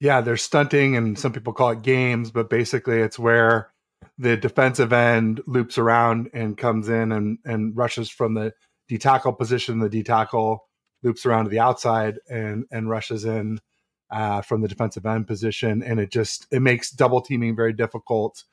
[0.00, 3.70] Yeah, there's stunting and some people call it games, but basically it's where
[4.18, 8.52] the defensive end loops around and comes in and, and rushes from the
[8.88, 9.78] D tackle position.
[9.78, 10.68] The D tackle
[11.02, 13.60] loops around to the outside and and rushes in
[14.14, 18.44] uh, from the defensive end position, and it just it makes double teaming very difficult.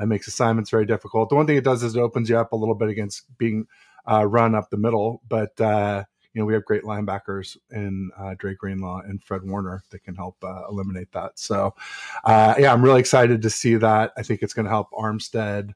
[0.00, 1.28] It makes assignments very difficult.
[1.28, 3.66] The one thing it does is it opens you up a little bit against being
[4.08, 8.36] uh, run up the middle, but uh, you know we have great linebackers in uh,
[8.38, 11.36] Drake Greenlaw and Fred Warner that can help uh, eliminate that.
[11.36, 11.74] So
[12.22, 14.12] uh, yeah, I'm really excited to see that.
[14.16, 15.74] I think it's going to help Armstead,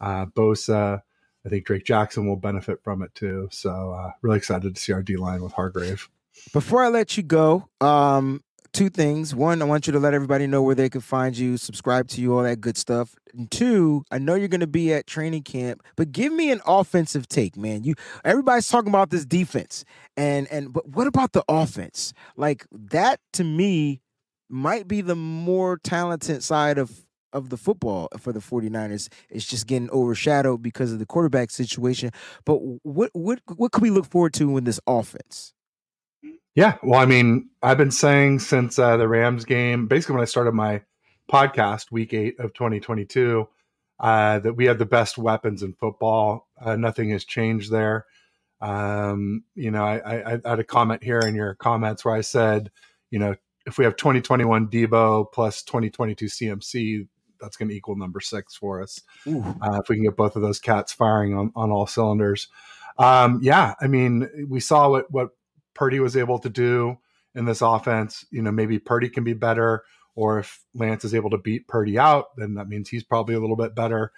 [0.00, 1.02] uh, Bosa.
[1.44, 3.48] I think Drake Jackson will benefit from it too.
[3.50, 6.08] So really excited to see our D line with Hargrave.
[6.52, 8.43] Before I let you go, um,
[8.74, 9.34] two things.
[9.34, 12.20] One, I want you to let everybody know where they can find you, subscribe to
[12.20, 13.14] you, all that good stuff.
[13.32, 16.60] And two, I know you're going to be at training camp, but give me an
[16.66, 17.84] offensive take, man.
[17.84, 17.94] You
[18.24, 19.84] everybody's talking about this defense,
[20.16, 22.12] and and but what about the offense?
[22.36, 24.02] Like that to me
[24.50, 29.08] might be the more talented side of of the football for the 49ers.
[29.28, 32.10] It's just getting overshadowed because of the quarterback situation.
[32.44, 35.52] But what what what could we look forward to in this offense?
[36.54, 40.26] Yeah, well, I mean, I've been saying since uh, the Rams game, basically when I
[40.26, 40.82] started my
[41.30, 43.48] podcast, week eight of 2022,
[43.98, 46.48] uh, that we have the best weapons in football.
[46.60, 48.06] Uh, nothing has changed there.
[48.60, 52.20] Um, you know, I, I, I, had a comment here in your comments where I
[52.20, 52.70] said,
[53.10, 53.34] you know,
[53.66, 57.08] if we have 2021 Deebo plus 2022 CMC,
[57.40, 59.00] that's going to equal number six for us.
[59.60, 62.48] Uh, if we can get both of those cats firing on, on all cylinders.
[62.96, 65.30] Um, yeah, I mean, we saw what, what
[65.74, 66.98] Purdy was able to do
[67.34, 68.24] in this offense.
[68.30, 71.98] You know, maybe Purdy can be better, or if Lance is able to beat Purdy
[71.98, 74.12] out, then that means he's probably a little bit better.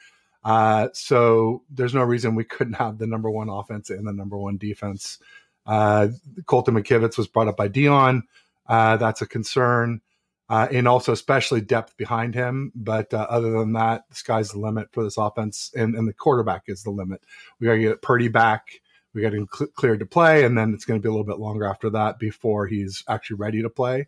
[0.45, 4.37] Uh, so there's no reason we couldn't have the number one offense and the number
[4.37, 5.19] one defense.
[5.67, 6.09] Uh,
[6.45, 8.23] Colton McKivitz was brought up by Dion.
[8.69, 10.01] Uh, that's a concern.
[10.49, 12.71] Uh, and also especially depth behind him.
[12.77, 16.13] But uh, other than that, the sky's the limit for this offense, and, and the
[16.13, 17.23] quarterback is the limit.
[17.59, 18.81] We got to get Purdy back
[19.17, 21.27] we got him cl- cleared to play, and then it's going to be a little
[21.27, 24.07] bit longer after that before he's actually ready to play,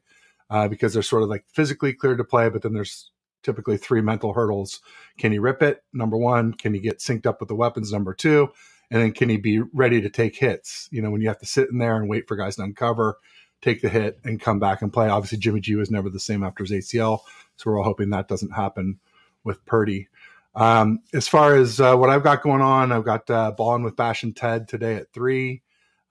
[0.51, 3.11] uh, because they're sort of like physically cleared to play, but then there's
[3.43, 4.81] typically three mental hurdles.
[5.17, 5.83] Can he rip it?
[5.95, 7.91] Number one, can he get synced up with the weapons?
[7.91, 8.51] Number two,
[8.91, 10.89] and then can he be ready to take hits?
[10.93, 13.19] You know, when you have to sit in there and wait for guys to uncover,
[13.63, 15.09] take the hit, and come back and play.
[15.09, 17.21] Obviously, Jimmy G was never the same after his ACL,
[17.57, 19.01] so we're all hoping that doesn't happen
[19.43, 20.09] with Purdy.
[20.59, 23.95] Um, as far as uh, what I've got going on, I've got uh, balling with
[23.95, 25.63] Bash and Ted today at three.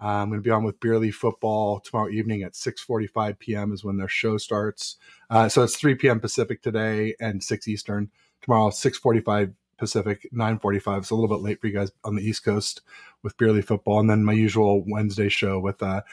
[0.01, 3.73] Uh, I'm going to be on with Beerly Football tomorrow evening at 6:45 p.m.
[3.73, 4.95] is when their show starts.
[5.29, 6.21] Uh, so it's 3 p.m.
[6.21, 8.09] Pacific today and 6 Eastern.
[8.41, 10.99] Tomorrow 6:45 Pacific, 9:45.
[10.99, 12.83] It's a little bit late for you guys on the East Coast
[13.23, 16.03] with Beerly Football, and then my usual Wednesday show with uh,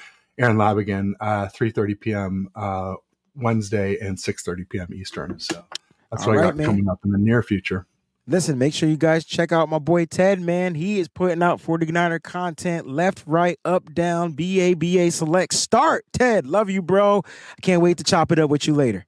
[0.41, 2.49] Aaron Labigan, uh, 3:30 p.m.
[2.57, 2.95] Uh,
[3.37, 4.89] Wednesday and 6:30 p.m.
[4.93, 5.39] Eastern.
[5.39, 5.65] So
[6.11, 6.67] that's All what I got man.
[6.67, 7.87] coming up in the near future.
[8.27, 10.75] Listen, make sure you guys check out my boy Ted, man.
[10.75, 16.07] He is putting out 49er content left, right, up, down, BA, BA, select, start.
[16.15, 17.23] Ted, love you, bro.
[17.27, 19.05] I can't wait to chop it up with you later.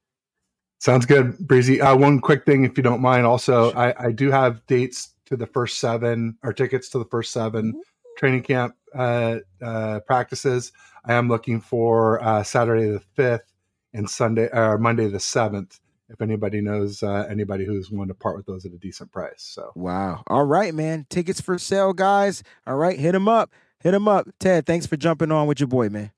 [0.79, 1.81] Sounds good, Breezy.
[1.81, 3.25] Uh, one quick thing, if you don't mind.
[3.25, 7.33] Also, I, I do have dates to the first seven, or tickets to the first
[7.33, 7.81] seven
[8.19, 10.71] training camp uh, uh, practices.
[11.05, 13.51] I am looking for uh, Saturday the fifth
[13.93, 15.79] and Sunday or Monday the seventh.
[16.09, 19.33] If anybody knows uh, anybody who's willing to part with those at a decent price,
[19.39, 20.23] so Wow.
[20.27, 21.05] All right, man.
[21.09, 22.43] Tickets for sale, guys.
[22.65, 23.51] All right, hit them up.
[23.81, 24.27] Hit them up.
[24.39, 26.11] Ted, thanks for jumping on with your boy, man.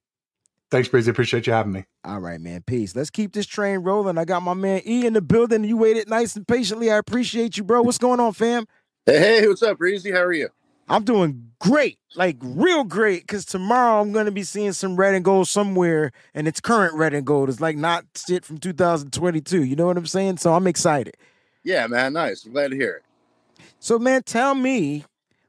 [0.72, 1.10] thanks, Breezy.
[1.10, 1.86] Appreciate you having me.
[2.06, 2.62] All right, man.
[2.66, 2.96] Peace.
[2.96, 4.18] Let's keep this train rolling.
[4.18, 5.64] I got my man E in the building.
[5.64, 6.92] You waited nice and patiently.
[6.92, 7.82] I appreciate you, bro.
[7.82, 8.66] What's going on, fam?
[9.06, 10.12] Hey, what's up, Breezy?
[10.12, 10.50] How are you?
[10.90, 15.24] I'm doing great, like real great, because tomorrow I'm gonna be seeing some red and
[15.24, 17.50] gold somewhere, and it's current red and gold.
[17.50, 19.64] It's like not shit from 2022.
[19.64, 20.38] You know what I'm saying?
[20.38, 21.16] So I'm excited.
[21.64, 22.46] Yeah, man, nice.
[22.46, 23.64] I'm glad to hear it.
[23.80, 25.06] So, man, tell me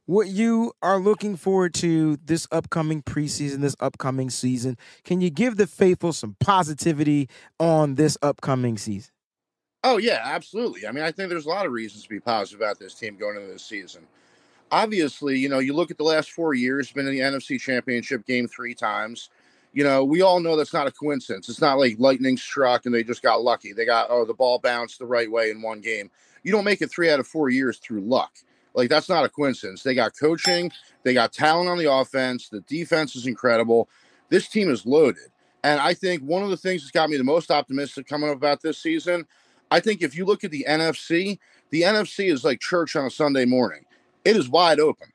[0.07, 4.77] what you are looking forward to this upcoming preseason, this upcoming season.
[5.05, 7.29] Can you give the faithful some positivity
[7.61, 9.13] on this upcoming season?
[9.83, 10.87] Oh yeah, absolutely.
[10.87, 13.17] I mean, I think there's a lot of reasons to be positive about this team
[13.17, 14.03] going into this season.
[14.71, 18.27] Obviously, you know, you look at the last four years, been in the NFC Championship
[18.27, 19.31] game three times.
[19.73, 21.49] You know, we all know that's not a coincidence.
[21.49, 23.73] It's not like lightning struck and they just got lucky.
[23.73, 26.11] They got oh the ball bounced the right way in one game.
[26.43, 28.33] You don't make it three out of four years through luck.
[28.75, 29.83] Like that's not a coincidence.
[29.83, 33.89] They got coaching, they got talent on the offense, the defense is incredible.
[34.29, 35.31] This team is loaded.
[35.63, 38.37] And I think one of the things that's got me the most optimistic coming up
[38.37, 39.27] about this season,
[39.71, 41.39] I think if you look at the NFC,
[41.71, 43.85] the NFC is like church on a Sunday morning.
[44.25, 45.09] It is wide open.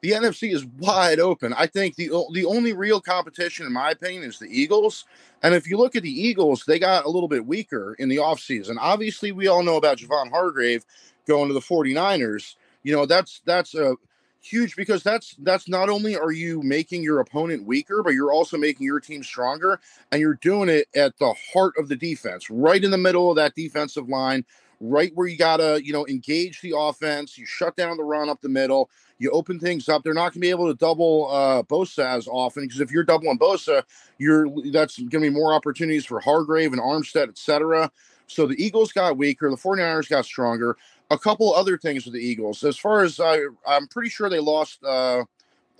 [0.00, 1.54] The NFC is wide open.
[1.54, 5.06] I think the the only real competition, in my opinion, is the Eagles.
[5.42, 8.16] And if you look at the Eagles, they got a little bit weaker in the
[8.16, 8.76] offseason.
[8.78, 10.84] Obviously, we all know about Javon Hargrave
[11.26, 12.56] going to the 49ers.
[12.82, 13.96] You know, that's that's a
[14.44, 18.58] huge because that's that's not only are you making your opponent weaker, but you're also
[18.58, 19.80] making your team stronger,
[20.12, 23.36] and you're doing it at the heart of the defense, right in the middle of
[23.36, 24.44] that defensive line,
[24.80, 27.38] right where you gotta, you know, engage the offense.
[27.38, 28.90] You shut down the run up the middle.
[29.18, 30.02] You open things up.
[30.02, 33.38] They're not to be able to double uh, Bosa as often because if you're doubling
[33.38, 33.82] Bosa,
[34.18, 37.90] you're that's to be more opportunities for Hargrave and Armstead, etc.
[38.26, 39.50] So the Eagles got weaker.
[39.50, 40.76] The 49ers got stronger.
[41.10, 42.64] A couple other things with the Eagles.
[42.64, 45.24] As far as I, I'm pretty sure they lost uh,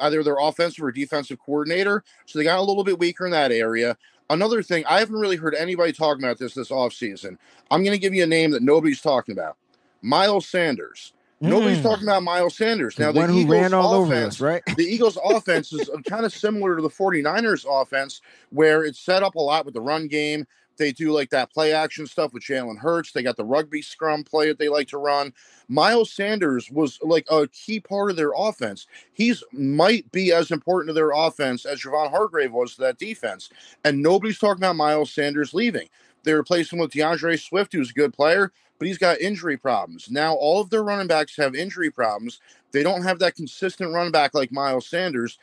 [0.00, 2.04] either their offensive or defensive coordinator.
[2.26, 3.96] So they got a little bit weaker in that area.
[4.30, 7.36] Another thing, I haven't really heard anybody talking about this this offseason.
[7.70, 9.56] I'm going to give you a name that nobody's talking about
[10.02, 11.12] Miles Sanders.
[11.40, 11.82] Nobody's Mm.
[11.82, 12.98] talking about Miles Sanders.
[12.98, 14.62] Now, the who Eagles ran all over offense, us, right?
[14.76, 19.34] the Eagles' offense is kind of similar to the 49ers' offense, where it's set up
[19.34, 20.46] a lot with the run game.
[20.76, 23.12] They do like that play action stuff with Jalen Hurts.
[23.12, 25.32] They got the rugby scrum play that they like to run.
[25.68, 28.86] Miles Sanders was like a key part of their offense.
[29.12, 33.50] He's might be as important to their offense as Javon Hargrave was to that defense.
[33.84, 35.88] And nobody's talking about Miles Sanders leaving.
[36.24, 40.10] They replaced him with D'Andre Swift, who's a good player, but he's got injury problems.
[40.10, 42.40] Now, all of their running backs have injury problems.
[42.72, 45.38] They don't have that consistent run back like Miles Sanders.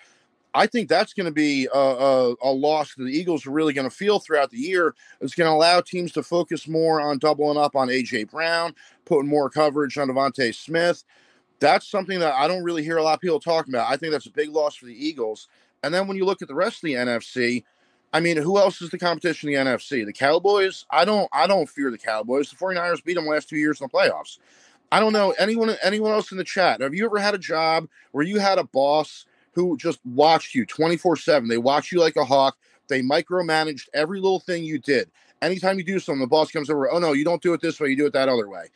[0.54, 3.74] I think that's going to be a, a, a loss that the Eagles are really
[3.74, 4.96] going to feel throughout the year.
[5.22, 8.26] It's going to allow teams to focus more on doubling up on A.J.
[8.26, 8.76] Brown,
[9.06, 11.04] putting more coverage on DeVonta Smith.
[11.60, 13.90] That's something that I don't really hear a lot of people talking about.
[13.90, 15.48] I think that's a big loss for the Eagles.
[15.84, 17.64] And then when you look at the rest of the NFC,
[18.14, 20.06] I mean, who else is the competition in the NFC?
[20.06, 20.86] The Cowboys?
[20.92, 22.50] I don't I don't fear the Cowboys.
[22.50, 24.40] The 49ers beat them last two years in the playoffs.
[24.92, 26.82] I don't know anyone anyone else in the chat.
[26.82, 30.66] Have you ever had a job where you had a boss who just watched you
[30.66, 31.48] 24/7?
[31.48, 32.58] They watch you like a hawk.
[32.88, 35.10] They micromanaged every little thing you did.
[35.42, 37.80] Anytime you do something, the boss comes over, "Oh no, you don't do it this
[37.80, 38.68] way, you do it that other way."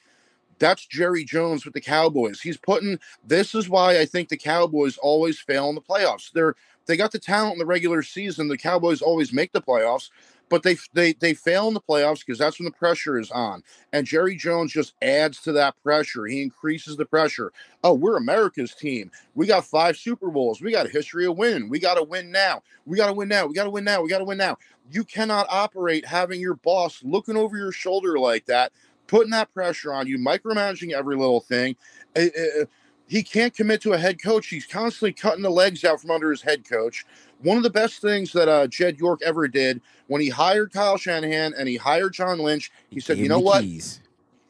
[0.60, 2.42] That's Jerry Jones with the Cowboys.
[2.42, 6.32] He's putting this is why I think the Cowboys always fail in the playoffs.
[6.32, 6.56] They're
[6.86, 8.48] they got the talent in the regular season.
[8.48, 10.10] The Cowboys always make the playoffs,
[10.50, 13.64] but they they they fail in the playoffs because that's when the pressure is on.
[13.94, 16.26] And Jerry Jones just adds to that pressure.
[16.26, 17.52] He increases the pressure.
[17.84, 19.12] Oh, we're America's team.
[19.34, 20.62] We got five Super Bowls.
[20.62, 21.70] We got a history of winning.
[21.70, 22.62] We got to win now.
[22.86, 23.46] We got to win now.
[23.48, 24.02] We got to win now.
[24.02, 24.58] We got to win now.
[24.92, 28.72] You cannot operate having your boss looking over your shoulder like that,
[29.08, 31.76] putting that pressure on you, micromanaging every little thing.
[32.16, 32.66] Eh, eh,
[33.08, 34.48] he can't commit to a head coach.
[34.48, 37.06] He's constantly cutting the legs out from under his head coach.
[37.42, 40.98] One of the best things that uh, Jed York ever did when he hired Kyle
[40.98, 43.62] Shanahan and he hired John Lynch, he said, "You know what?
[43.62, 44.02] keys.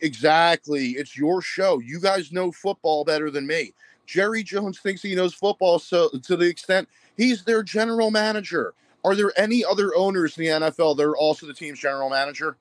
[0.01, 0.91] Exactly.
[0.91, 1.79] It's your show.
[1.79, 3.73] You guys know football better than me.
[4.05, 6.87] Jerry Jones thinks he knows football so to the extent
[7.17, 8.73] he's their general manager.
[9.03, 12.57] Are there any other owners in the NFL that are also the team's general manager?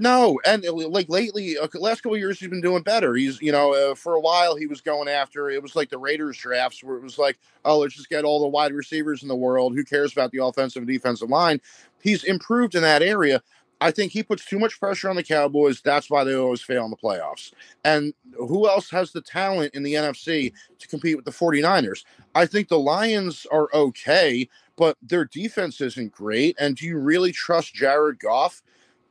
[0.00, 3.14] No, and uh, like lately, uh, last couple of years, he's been doing better.
[3.14, 5.50] He's, you know, uh, for a while he was going after.
[5.50, 8.40] It was like the Raiders drafts, where it was like, oh, let's just get all
[8.40, 9.74] the wide receivers in the world.
[9.74, 11.60] Who cares about the offensive and defensive line?
[12.02, 13.42] He's improved in that area.
[13.82, 15.82] I think he puts too much pressure on the Cowboys.
[15.82, 17.52] That's why they always fail in the playoffs.
[17.84, 22.04] And who else has the talent in the NFC to compete with the 49ers?
[22.34, 26.56] I think the Lions are okay, but their defense isn't great.
[26.58, 28.62] And do you really trust Jared Goff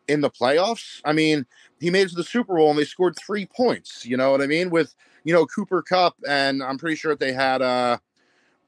[0.09, 1.01] in the playoffs?
[1.05, 1.45] I mean,
[1.79, 4.05] he made it to the Super Bowl and they scored three points.
[4.05, 4.69] You know what I mean?
[4.69, 7.97] With, you know, Cooper Kupp, and I'm pretty sure they had uh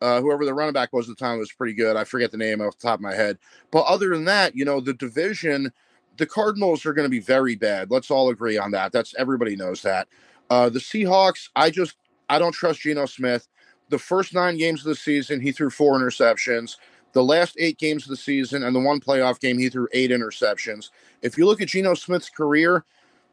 [0.02, 1.96] uh, whoever the running back was at the time was pretty good.
[1.96, 3.38] I forget the name off the top of my head.
[3.70, 5.72] But other than that, you know, the division
[6.18, 7.90] the Cardinals are going to be very bad.
[7.90, 8.92] Let's all agree on that.
[8.92, 10.08] That's everybody knows that.
[10.50, 11.96] Uh, the Seahawks, I just
[12.30, 13.48] I don't trust Geno Smith.
[13.90, 16.78] The first nine games of the season, he threw four interceptions.
[17.14, 20.12] The last eight games of the season and the one playoff game, he threw eight
[20.12, 20.90] interceptions.
[21.22, 22.86] If you look at Geno Smith's career,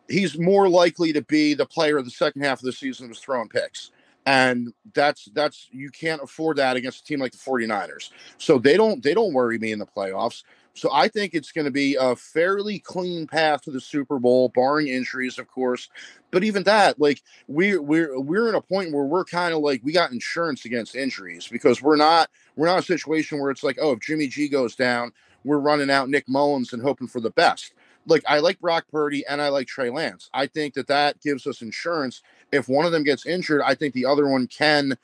[0.09, 3.11] he's more likely to be the player of the second half of the season who
[3.11, 3.91] was throwing picks.
[4.27, 8.11] And that's that's you can't afford that against a team like the 49ers.
[8.37, 10.43] So they don't they don't worry me in the playoffs.
[10.79, 14.49] So I think it's going to be a fairly clean path to the Super Bowl,
[14.51, 15.89] barring injuries, of course.
[16.31, 19.81] But even that, like we we're we're in a point where we're kind of like
[19.83, 23.79] we got insurance against injuries because we're not we're not a situation where it's like
[23.81, 25.13] oh if Jimmy G goes down,
[25.45, 27.73] we're running out Nick Mullens and hoping for the best.
[28.07, 30.29] Like I like Brock Purdy and I like Trey Lance.
[30.35, 32.23] I think that that gives us insurance.
[32.53, 34.97] If one of them gets injured, I think the other one can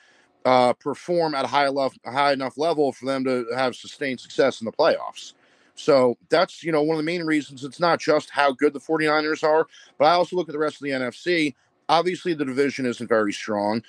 [0.44, 4.60] uh, perform at a high level, high enough level for them to have sustained success
[4.60, 5.34] in the playoffs.
[5.74, 8.80] So that's, you know, one of the main reasons it's not just how good the
[8.80, 9.66] 49ers are,
[9.98, 11.54] but I also look at the rest of the NFC.
[11.88, 13.82] Obviously, the division isn't very strong.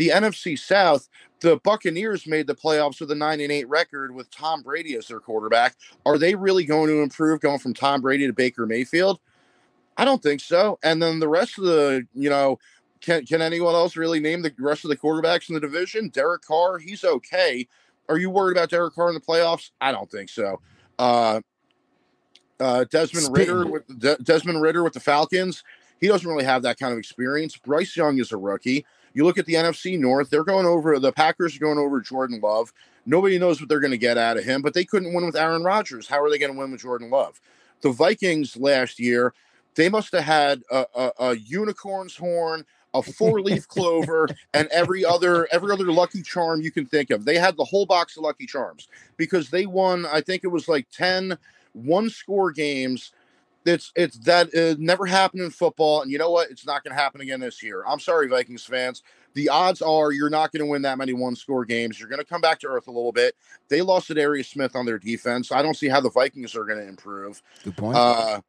[0.00, 4.30] The NFC South, the Buccaneers made the playoffs with a 9 and 8 record with
[4.30, 5.76] Tom Brady as their quarterback.
[6.06, 9.20] Are they really going to improve going from Tom Brady to Baker Mayfield?
[9.98, 10.78] I don't think so.
[10.82, 12.58] And then the rest of the, you know,
[13.02, 16.08] can can anyone else really name the rest of the quarterbacks in the division?
[16.08, 17.68] Derek Carr, he's okay.
[18.08, 19.70] Are you worried about Derek Carr in the playoffs?
[19.82, 20.62] I don't think so.
[20.98, 21.42] Uh,
[22.58, 23.36] uh, Desmond.
[23.36, 25.62] Ridder with De- Desmond Ridder with the Falcons.
[26.00, 27.58] He doesn't really have that kind of experience.
[27.58, 28.86] Bryce Young is a rookie.
[29.12, 32.40] You look at the NFC North; they're going over the Packers are going over Jordan
[32.40, 32.72] Love.
[33.06, 35.36] Nobody knows what they're going to get out of him, but they couldn't win with
[35.36, 36.06] Aaron Rodgers.
[36.06, 37.40] How are they going to win with Jordan Love?
[37.80, 39.32] The Vikings last year,
[39.74, 45.48] they must have had a, a, a unicorn's horn, a four-leaf clover, and every other
[45.50, 47.24] every other lucky charm you can think of.
[47.24, 50.06] They had the whole box of lucky charms because they won.
[50.06, 51.38] I think it was like 10
[51.72, 53.12] one-score games.
[53.66, 56.50] It's it's that uh, never happened in football, and you know what?
[56.50, 57.84] It's not going to happen again this year.
[57.86, 59.02] I'm sorry, Vikings fans.
[59.34, 62.00] The odds are you're not going to win that many one-score games.
[62.00, 63.36] You're going to come back to earth a little bit.
[63.68, 65.52] They lost to Darius Smith on their defense.
[65.52, 67.42] I don't see how the Vikings are going to improve.
[67.62, 67.96] Good point.
[67.96, 68.40] Uh,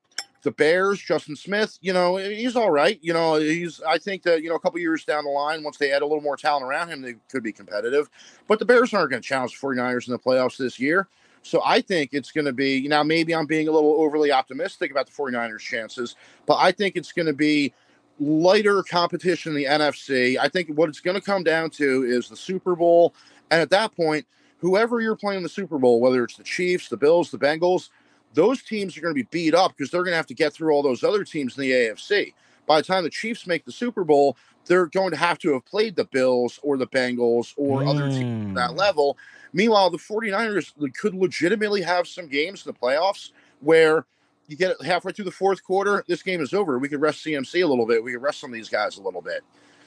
[0.43, 2.97] the Bears, Justin Smith, you know, he's all right.
[3.01, 5.78] You know, he's, I think that, you know, a couple years down the line, once
[5.78, 8.09] they add a little more talent around him, they could be competitive.
[8.47, 11.07] But the Bears aren't going to challenge the 49ers in the playoffs this year.
[11.43, 14.31] So I think it's going to be, you know, maybe I'm being a little overly
[14.31, 16.15] optimistic about the 49ers' chances,
[16.45, 17.73] but I think it's going to be
[18.19, 20.37] lighter competition in the NFC.
[20.39, 23.16] I think what it's going to come down to is the Super Bowl.
[23.49, 24.28] And at that point,
[24.59, 27.89] whoever you're playing in the Super Bowl, whether it's the Chiefs, the Bills, the Bengals,
[28.33, 30.53] those teams are going to be beat up because they're going to have to get
[30.53, 32.33] through all those other teams in the AFC.
[32.67, 35.66] By the time the Chiefs make the Super Bowl, they're going to have to have
[35.66, 38.78] played the Bills or the Bengals or other teams at that mm.
[38.78, 39.17] level.
[39.53, 44.05] Meanwhile, the 49ers could legitimately have some games in the playoffs where
[44.47, 46.78] you get it halfway through the fourth quarter, this game is over.
[46.78, 48.03] We could rest CMC a little bit.
[48.03, 49.41] We could rest some of these guys a little bit.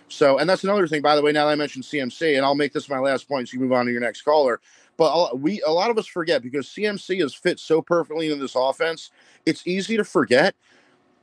[0.08, 2.54] So, and that's another thing, by the way, now that I mentioned CMC, and I'll
[2.54, 4.60] make this my last point so you move on to your next caller.
[4.96, 8.38] But a- we, a lot of us forget because CMC has fit so perfectly in
[8.38, 9.10] this offense.
[9.44, 10.54] It's easy to forget.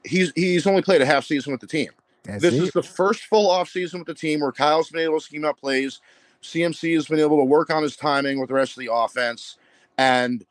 [0.04, 1.90] He's he's only played a half season with the team.
[2.24, 2.64] That's this it.
[2.64, 5.46] is the first full off season with the team where Kyle's been able to scheme
[5.46, 6.02] up plays.
[6.44, 9.58] CMC has been able to work on his timing with the rest of the offense,
[9.98, 10.46] and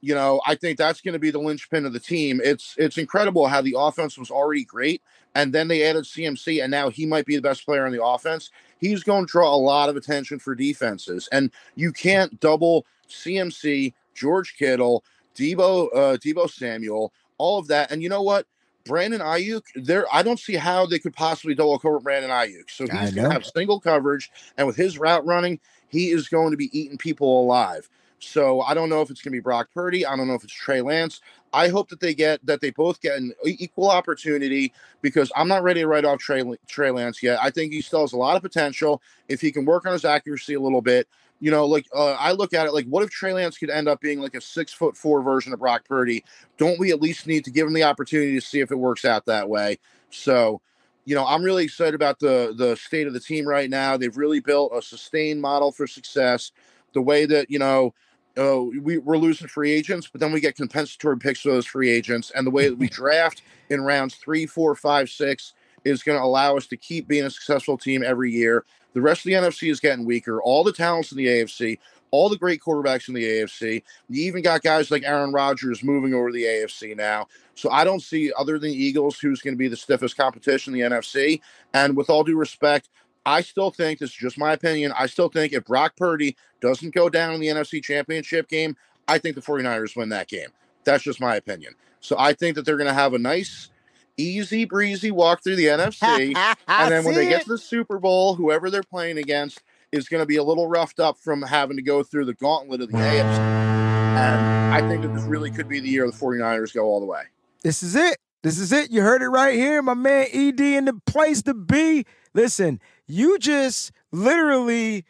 [0.00, 2.40] you know I think that's going to be the linchpin of the team.
[2.44, 5.02] It's it's incredible how the offense was already great,
[5.34, 8.04] and then they added CMC, and now he might be the best player on the
[8.04, 8.50] offense.
[8.78, 13.94] He's going to draw a lot of attention for defenses, and you can't double CMC,
[14.14, 15.04] George Kittle,
[15.34, 17.90] Deebo, uh, Deebo Samuel, all of that.
[17.90, 18.46] And you know what?
[18.84, 22.70] Brandon Aiyuk, there I don't see how they could possibly double cover Brandon Aiyuk.
[22.70, 26.50] So he's going to have single coverage, and with his route running, he is going
[26.50, 27.88] to be eating people alive.
[28.18, 30.06] So I don't know if it's going to be Brock Purdy.
[30.06, 31.20] I don't know if it's Trey Lance.
[31.52, 34.72] I hope that they get that they both get an equal opportunity
[35.02, 37.38] because I'm not ready to write off Trey Trey Lance yet.
[37.42, 40.04] I think he still has a lot of potential if he can work on his
[40.04, 41.08] accuracy a little bit.
[41.42, 43.88] You know, like uh, I look at it like, what if Trey Lance could end
[43.88, 46.24] up being like a six foot four version of Brock Purdy?
[46.56, 49.04] Don't we at least need to give him the opportunity to see if it works
[49.04, 49.80] out that way?
[50.10, 50.60] So,
[51.04, 53.96] you know, I'm really excited about the the state of the team right now.
[53.96, 56.52] They've really built a sustained model for success.
[56.92, 57.92] The way that you know
[58.38, 61.90] uh, we, we're losing free agents, but then we get compensatory picks for those free
[61.90, 62.30] agents.
[62.36, 65.54] And the way that we draft in rounds three, four, five, six
[65.84, 68.64] is going to allow us to keep being a successful team every year.
[68.94, 70.42] The rest of the NFC is getting weaker.
[70.42, 71.78] All the talents in the AFC,
[72.10, 73.82] all the great quarterbacks in the AFC.
[74.08, 77.26] You even got guys like Aaron Rodgers moving over the AFC now.
[77.54, 80.74] So I don't see, other than the Eagles, who's going to be the stiffest competition
[80.74, 81.40] in the NFC.
[81.72, 82.90] And with all due respect,
[83.24, 84.92] I still think this is just my opinion.
[84.96, 88.76] I still think if Brock Purdy doesn't go down in the NFC championship game,
[89.08, 90.48] I think the 49ers win that game.
[90.84, 91.74] That's just my opinion.
[92.00, 93.70] So I think that they're going to have a nice,
[94.16, 96.36] easy breezy walk through the NFC.
[96.68, 99.62] and then when they get to the Super Bowl, whoever they're playing against
[99.92, 102.80] is going to be a little roughed up from having to go through the gauntlet
[102.80, 103.22] of the AFC.
[103.22, 107.06] And I think that this really could be the year the 49ers go all the
[107.06, 107.22] way.
[107.62, 108.16] This is it.
[108.42, 108.90] This is it.
[108.90, 109.82] You heard it right here.
[109.82, 112.04] My man ED in the place to be.
[112.34, 115.04] Listen, you just literally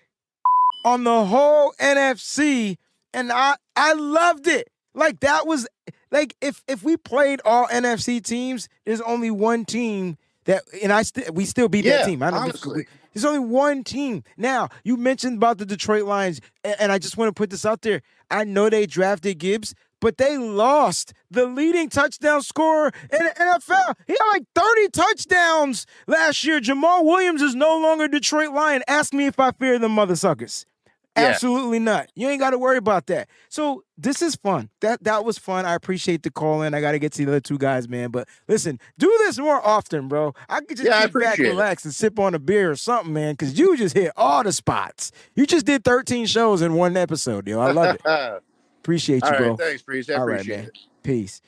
[0.85, 2.77] on the whole NFC,
[3.15, 4.69] and I I loved it.
[4.95, 5.67] Like that was
[6.13, 11.03] like if if we played all NFC teams, there's only one team that and I
[11.03, 12.23] still we still beat Yeah, that team.
[12.23, 12.87] I don't honestly.
[13.13, 14.23] there's only one team.
[14.37, 17.67] Now, you mentioned about the Detroit Lions, a- and I just want to put this
[17.67, 18.03] out there.
[18.31, 23.95] I know they drafted Gibbs, but they lost the leading touchdown scorer in the NFL.
[24.07, 26.61] He had like 30 touchdowns last year.
[26.61, 28.83] Jamaal Williams is no longer Detroit Lion.
[28.89, 30.67] Ask me if I fear the mother suckers.
[31.17, 31.25] Yeah.
[31.27, 32.09] Absolutely not.
[32.15, 33.29] You ain't got to worry about that.
[33.51, 34.71] So this is fun.
[34.81, 35.67] That that was fun.
[35.67, 36.73] I appreciate the call in.
[36.73, 38.11] I got to get to the other two guys, man.
[38.11, 40.33] But listen, do this more often, bro.
[40.49, 41.43] I could just Yeah, sit back, it.
[41.43, 43.35] relax, and sip on a beer or something, man.
[43.35, 45.13] Because you just hit all the spots.
[45.37, 47.61] You just did 13 shows in one episode, yo.
[47.61, 48.01] I love it.
[48.81, 49.57] Appreciate you, right, bro.
[49.57, 50.09] thanks, Breeze.
[50.09, 50.65] I All right, appreciate man.
[50.67, 50.79] it.
[51.03, 51.41] Peace.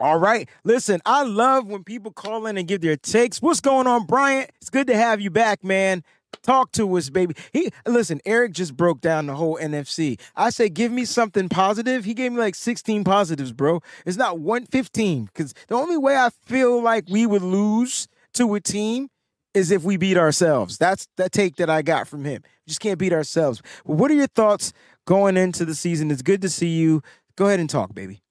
[0.00, 0.48] All right.
[0.64, 3.40] Listen, I love when people call in and give their takes.
[3.42, 4.50] What's going on, Bryant?
[4.60, 6.02] It's good to have you back, man.
[6.42, 7.34] Talk to us, baby.
[7.52, 10.18] He listen, Eric just broke down the whole NFC.
[10.36, 12.04] I say give me something positive.
[12.04, 13.82] He gave me like 16 positives, bro.
[14.06, 15.26] It's not 115.
[15.26, 19.08] Because the only way I feel like we would lose to a team
[19.54, 20.78] is if we beat ourselves.
[20.78, 22.42] That's that take that I got from him.
[22.66, 23.62] We just can't beat ourselves.
[23.84, 24.72] Well, what are your thoughts
[25.06, 26.10] going into the season?
[26.10, 27.02] It's good to see you.
[27.36, 28.22] Go ahead and talk, baby.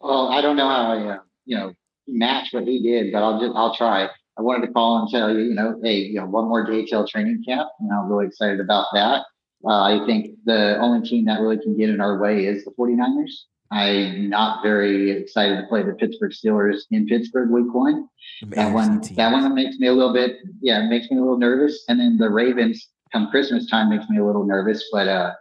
[0.00, 1.72] Well, I don't know how I, uh, you know,
[2.06, 4.08] match what he did, but I'll just, I'll try.
[4.38, 7.08] I wanted to call and tell you, you know, hey, you know, one more JTL
[7.08, 9.24] training camp, and I'm really excited about that.
[9.64, 12.70] Uh, I think the only team that really can get in our way is the
[12.72, 13.30] 49ers.
[13.72, 18.08] I'm not very excited to play the Pittsburgh Steelers in Pittsburgh week one.
[18.48, 21.38] That one, that one makes me a little bit, yeah, it makes me a little
[21.38, 21.84] nervous.
[21.88, 24.84] And then the Ravens come Christmas time makes me a little nervous.
[24.92, 25.32] But uh,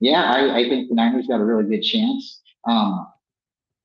[0.00, 2.42] yeah, I, I think the Niners got a really good chance.
[2.68, 3.06] Um,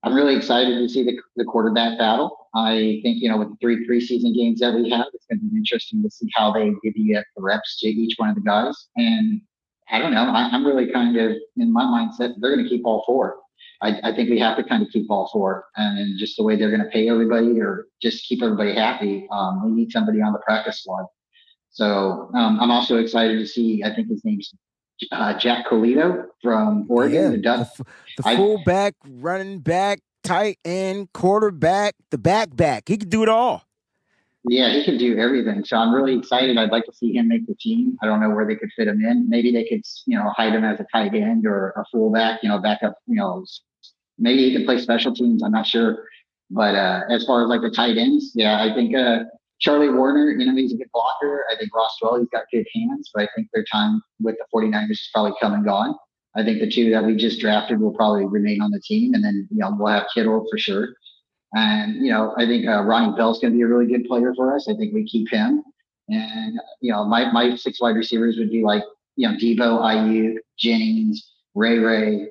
[0.06, 2.48] I'm really excited to see the, the quarterback battle.
[2.54, 5.46] I think, you know, with the three preseason games that we have, it's going to
[5.46, 8.42] be interesting to see how they divvy up the reps to each one of the
[8.42, 8.88] guys.
[8.96, 9.42] And
[9.90, 12.86] I don't know, I, I'm really kind of in my mindset, they're going to keep
[12.86, 13.38] all four.
[13.82, 16.56] I, I think we have to kind of keep all four and just the way
[16.56, 19.28] they're going to pay everybody or just keep everybody happy.
[19.32, 21.08] Um, we need somebody on the practice squad.
[21.72, 24.54] So um, I'm also excited to see, I think his name's
[25.12, 27.42] uh, Jack Colletto from Oregon.
[27.44, 27.84] Yeah, the the,
[28.24, 32.84] the I- fullback, running back, tight end, quarterback, the back back.
[32.88, 33.64] He could do it all.
[34.48, 35.66] Yeah, he can do everything.
[35.66, 36.56] So I'm really excited.
[36.56, 37.98] I'd like to see him make the team.
[38.04, 39.28] I don't know where they could fit him in.
[39.28, 42.50] Maybe they could, you know, hide him as a tight end or a fullback, you
[42.50, 43.44] know, back up, you know,
[44.20, 45.42] maybe he can play special teams.
[45.42, 46.06] I'm not sure.
[46.52, 49.24] But uh, as far as like the tight ends, yeah, I think uh,
[49.60, 51.46] Charlie Woerner, you know, he's a good blocker.
[51.52, 54.46] I think Ross Dwell, he's got good hands, but I think their time with the
[54.54, 55.96] 49ers is probably come and gone.
[56.36, 59.14] I think the two that we just drafted will probably remain on the team.
[59.14, 60.90] And then, you know, we'll have Kittle for sure.
[61.54, 64.34] And, you know, I think uh, Ronnie Bell's going to be a really good player
[64.36, 64.68] for us.
[64.70, 65.64] I think we keep him.
[66.10, 68.84] And, you know, my, my six wide receivers would be like,
[69.16, 72.28] you know, Deebo, Aiyuk, Jennings, Ray Ray,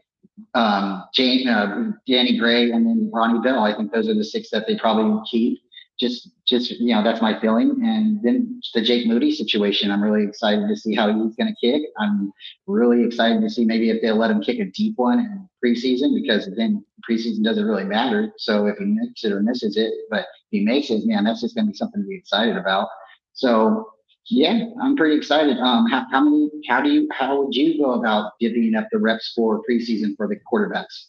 [0.55, 3.65] um, Jane, uh, Danny Gray, and then Ronnie Bell.
[3.65, 5.61] I think those are the six that they probably keep.
[5.99, 7.81] Just just you know that's my feeling.
[7.85, 11.67] And then the Jake Moody situation, I'm really excited to see how he's going to
[11.67, 11.83] kick.
[11.99, 12.33] I'm
[12.67, 16.21] really excited to see maybe if they'll let him kick a deep one in preseason
[16.21, 18.33] because then preseason doesn't really matter.
[18.39, 21.41] So if he makes it or misses it, but if he makes it, man, that's
[21.41, 22.89] just going to be something to be excited about.
[23.33, 23.91] So
[24.31, 25.59] yeah, I'm pretty excited.
[25.59, 26.51] Um, how, how many?
[26.67, 27.09] How do you?
[27.13, 31.09] How would you go about divvying up the reps for preseason for the quarterbacks?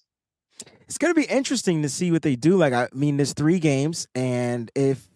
[0.88, 2.58] It's going to be interesting to see what they do.
[2.58, 5.08] Like, I mean, there's three games, and if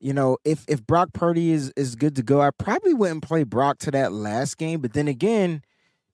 [0.00, 3.44] you know, if if Brock Purdy is is good to go, I probably wouldn't play
[3.44, 4.80] Brock to that last game.
[4.80, 5.62] But then again,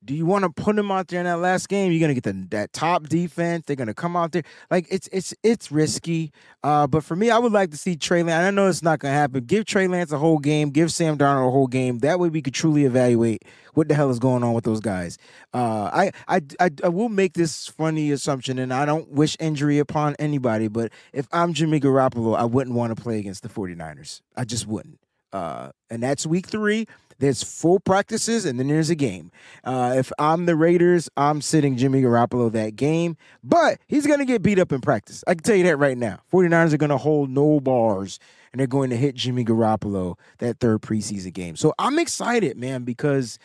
[0.05, 1.91] do you want to put him out there in that last game?
[1.91, 3.65] You're gonna get the, that top defense.
[3.67, 6.31] They're gonna come out there like it's it's it's risky.
[6.63, 8.47] Uh, but for me, I would like to see Trey Lance.
[8.47, 9.45] I know it's not gonna happen.
[9.45, 10.71] Give Trey Lance a whole game.
[10.71, 11.99] Give Sam Darnold a whole game.
[11.99, 13.45] That way, we could truly evaluate
[13.75, 15.19] what the hell is going on with those guys.
[15.53, 19.81] Uh, I, I I I will make this funny assumption, and I don't wish injury
[19.81, 20.69] upon anybody.
[20.69, 24.23] But if I'm Jimmy Garoppolo, I wouldn't want to play against the 49ers.
[24.37, 25.01] I just wouldn't.
[25.33, 26.87] Uh, and that's week three.
[27.19, 29.31] There's full practices and then there's a game.
[29.65, 34.25] Uh, if I'm the Raiders, I'm sitting Jimmy Garoppolo that game, but he's going to
[34.25, 35.25] get beat up in practice.
[35.27, 36.21] I can tell you that right now.
[36.33, 38.19] 49ers are going to hold no bars
[38.53, 41.57] and they're going to hit Jimmy Garoppolo that third preseason game.
[41.57, 43.39] So I'm excited, man, because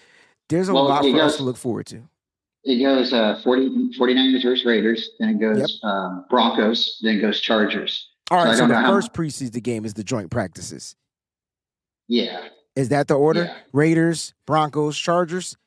[0.49, 2.03] there's a well, lot for goes, us to look forward to.
[2.63, 5.89] It goes uh, 40, 49ers versus Raiders, then it goes yep.
[5.89, 8.09] um, Broncos, then it goes Chargers.
[8.31, 9.21] All right, so, so the first how...
[9.21, 10.95] preseason game is the joint practices.
[12.07, 12.47] Yeah.
[12.75, 13.45] Is that the order?
[13.45, 13.55] Yeah.
[13.71, 15.57] Raiders, Broncos, Chargers.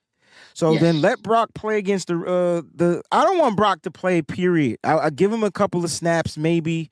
[0.55, 0.81] So yes.
[0.81, 3.03] then let Brock play against the uh, the.
[3.13, 4.23] I don't want Brock to play.
[4.23, 4.79] Period.
[4.83, 6.91] I, I give him a couple of snaps, maybe.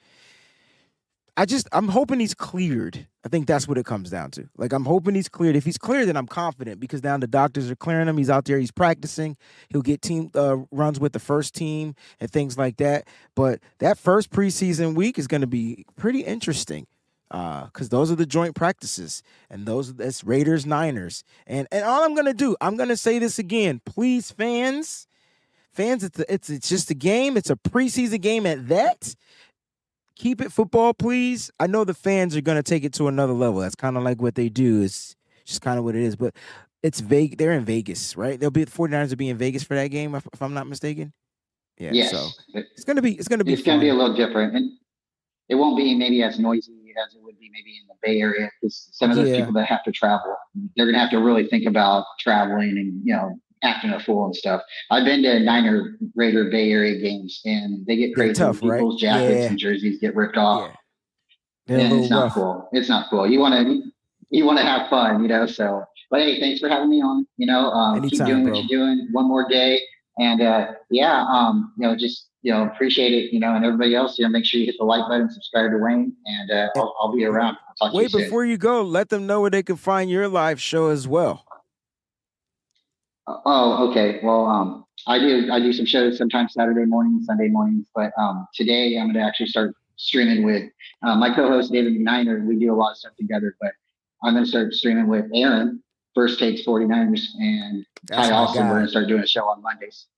[1.36, 3.08] I just I'm hoping he's cleared.
[3.24, 4.48] I think that's what it comes down to.
[4.56, 5.56] Like I'm hoping he's cleared.
[5.56, 8.18] If he's cleared, then I'm confident because now the doctors are clearing him.
[8.18, 8.58] He's out there.
[8.58, 9.36] He's practicing.
[9.70, 13.08] He'll get team uh, runs with the first team and things like that.
[13.34, 16.86] But that first preseason week is going to be pretty interesting
[17.34, 22.04] because uh, those are the joint practices, and those that's Raiders Niners, and and all
[22.04, 25.08] I'm gonna do, I'm gonna say this again, please, fans,
[25.72, 29.16] fans, it's a, it's it's just a game, it's a preseason game at that.
[30.14, 31.50] Keep it football, please.
[31.58, 33.58] I know the fans are gonna take it to another level.
[33.60, 34.82] That's kind of like what they do.
[34.82, 36.36] It's just kind of what it is, but
[36.84, 37.36] it's vague.
[37.36, 38.38] They're in Vegas, right?
[38.38, 40.68] They'll be the 49ers will be in Vegas for that game, if, if I'm not
[40.68, 41.12] mistaken.
[41.78, 42.12] Yeah, yes.
[42.12, 44.70] so it's gonna be it's gonna be it's gonna be a little different, and
[45.48, 48.50] it won't be maybe as noisy as it would be maybe in the Bay Area
[48.60, 49.38] because some of those yeah.
[49.38, 50.36] people that have to travel,
[50.76, 54.26] they're going to have to really think about traveling and you know acting a fool
[54.26, 54.60] and stuff.
[54.90, 58.34] I've been to Niner Raider Bay Area games and they get crazy.
[58.34, 59.08] Tough, People's right?
[59.08, 59.46] jackets yeah.
[59.46, 60.70] and jerseys get ripped off.
[61.66, 61.78] Yeah.
[61.78, 62.34] And it's not rough.
[62.34, 62.68] cool.
[62.72, 63.26] It's not cool.
[63.26, 63.82] You want to
[64.30, 65.46] you want to have fun, you know.
[65.46, 67.26] So, but hey, thanks for having me on.
[67.36, 68.52] You know, um, Anytime, keep doing bro.
[68.52, 69.08] what you're doing.
[69.12, 69.80] One more day,
[70.18, 73.94] and uh, yeah, um, you know, just you know, appreciate it, you know, and everybody
[73.94, 76.68] else, you know, make sure you hit the like button, subscribe to Wayne, and uh,
[76.76, 77.56] I'll, I'll, be around.
[77.80, 80.60] I'll Wait, you before you go, let them know where they can find your live
[80.60, 81.46] show as well.
[83.26, 84.20] Uh, oh, okay.
[84.22, 88.46] Well, um, I do I do some shows sometimes Saturday mornings, Sunday mornings, but um,
[88.54, 90.70] today I'm going to actually start streaming with
[91.02, 92.44] uh, my co-host David McNiner.
[92.44, 93.72] We do a lot of stuff together, but
[94.22, 95.82] I'm going to start streaming with Aaron,
[96.14, 98.68] First Takes 49ers, and That's Ty Austin.
[98.68, 100.08] We're going to start doing a show on Mondays.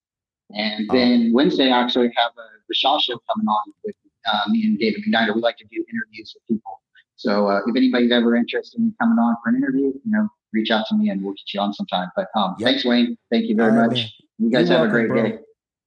[0.54, 0.94] And oh.
[0.94, 3.94] then Wednesday, I actually have a Rashad show coming on with
[4.32, 5.34] uh, me and David McNiner.
[5.34, 6.80] We like to do interviews with people.
[7.16, 10.70] So uh, if anybody's ever interested in coming on for an interview, you know, reach
[10.70, 12.08] out to me and we'll get you on sometime.
[12.14, 12.68] But um, yep.
[12.68, 13.16] thanks, Wayne.
[13.30, 13.96] Thank you very right, much.
[13.96, 14.08] Man.
[14.38, 15.30] You guys You're have welcome, a great bro.
[15.30, 15.38] day.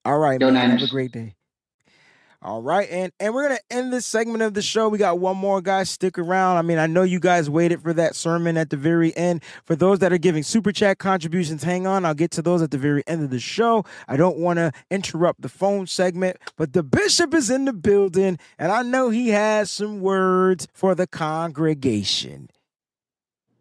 [0.05, 0.69] All right, Go man.
[0.69, 0.81] Niners.
[0.81, 1.35] Have a great day.
[2.41, 4.87] All right, and and we're gonna end this segment of the show.
[4.87, 5.89] We got one more, guys.
[5.89, 6.55] Stick around.
[6.55, 9.43] I mean, I know you guys waited for that sermon at the very end.
[9.65, 12.05] For those that are giving super chat contributions, hang on.
[12.05, 13.83] I'll get to those at the very end of the show.
[14.07, 18.39] I don't want to interrupt the phone segment, but the bishop is in the building,
[18.57, 22.49] and I know he has some words for the congregation.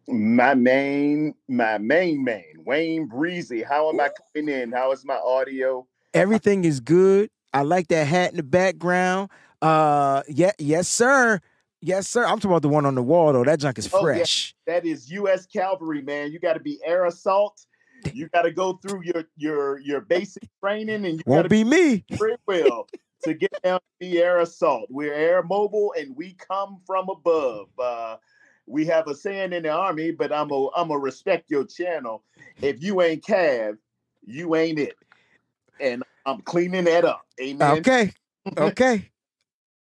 [0.07, 3.61] My main, my main main, Wayne Breezy.
[3.61, 4.71] How am I coming in?
[4.71, 5.85] How is my audio?
[6.13, 7.29] Everything is good.
[7.53, 9.29] I like that hat in the background.
[9.61, 11.39] Uh, yeah, yes, sir.
[11.81, 12.25] Yes, sir.
[12.25, 13.43] I'm talking about the one on the wall though.
[13.43, 14.53] That junk is fresh.
[14.67, 14.75] Oh, yeah.
[14.75, 15.45] That is U.S.
[15.45, 16.31] Cavalry, man.
[16.31, 17.65] You got to be air assault.
[18.13, 22.03] You got to go through your your your basic training, and you won't be me.
[22.11, 22.87] Very well
[23.23, 24.87] to get down to the air assault.
[24.89, 27.67] We're air mobile, and we come from above.
[27.77, 28.17] Uh,
[28.65, 32.23] we have a saying in the army, but I'm a I'm a respect your channel.
[32.61, 33.77] If you ain't Cav,
[34.25, 34.95] you ain't it.
[35.79, 37.25] And I'm cleaning that up.
[37.41, 37.79] Amen.
[37.79, 38.13] Okay.
[38.57, 39.09] Okay.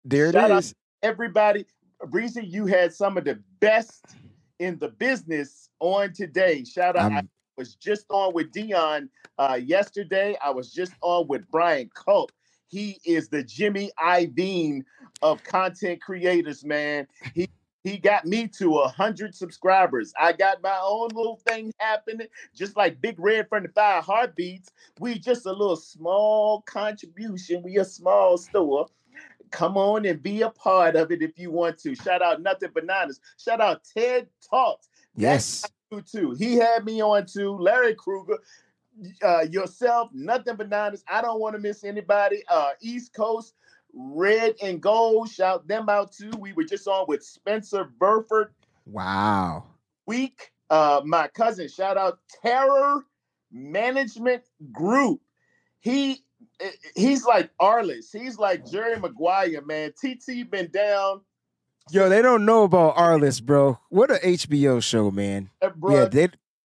[0.04, 0.74] there Shout it is.
[1.02, 1.66] everybody.
[2.08, 4.04] Breezy, you had some of the best
[4.58, 6.64] in the business on today.
[6.64, 7.12] Shout out.
[7.12, 7.16] I'm...
[7.18, 7.22] I
[7.56, 9.08] was just on with Deion
[9.38, 10.36] uh, yesterday.
[10.44, 12.32] I was just on with Brian Culp.
[12.66, 14.82] He is the Jimmy Iovine
[15.22, 17.06] of content creators, man.
[17.34, 17.48] He
[17.84, 20.12] he got me to a hundred subscribers.
[20.18, 24.72] I got my own little thing happening, just like Big Red from the Five Heartbeats.
[24.98, 27.62] We just a little small contribution.
[27.62, 28.88] We a small store.
[29.50, 31.94] Come on and be a part of it if you want to.
[31.94, 33.20] Shout out Nothing Bananas.
[33.36, 34.88] Shout out Ted Talks.
[35.14, 35.64] Yes.
[36.10, 36.34] Too.
[36.36, 37.56] He had me on too.
[37.56, 38.38] Larry Kruger,
[39.22, 41.04] uh, yourself, Nothing Bananas.
[41.06, 42.42] I don't want to miss anybody.
[42.48, 43.54] Uh, East Coast,
[43.94, 45.30] Red and Gold.
[45.30, 46.30] Shout them out too.
[46.38, 48.52] We were just on with Spencer Burford.
[48.86, 49.64] Wow.
[50.06, 50.50] Week.
[50.70, 53.04] Uh, my cousin, shout out Terror
[53.52, 54.42] Management
[54.72, 55.20] Group.
[55.80, 56.24] He
[56.60, 58.06] eh, he's like Arliss.
[58.12, 59.92] He's like Jerry Maguire, man.
[59.92, 61.20] TT been down.
[61.90, 63.78] Yo, they don't know about Arliss, bro.
[63.90, 65.50] What a HBO show, man.
[65.60, 66.28] Uh, Yeah, they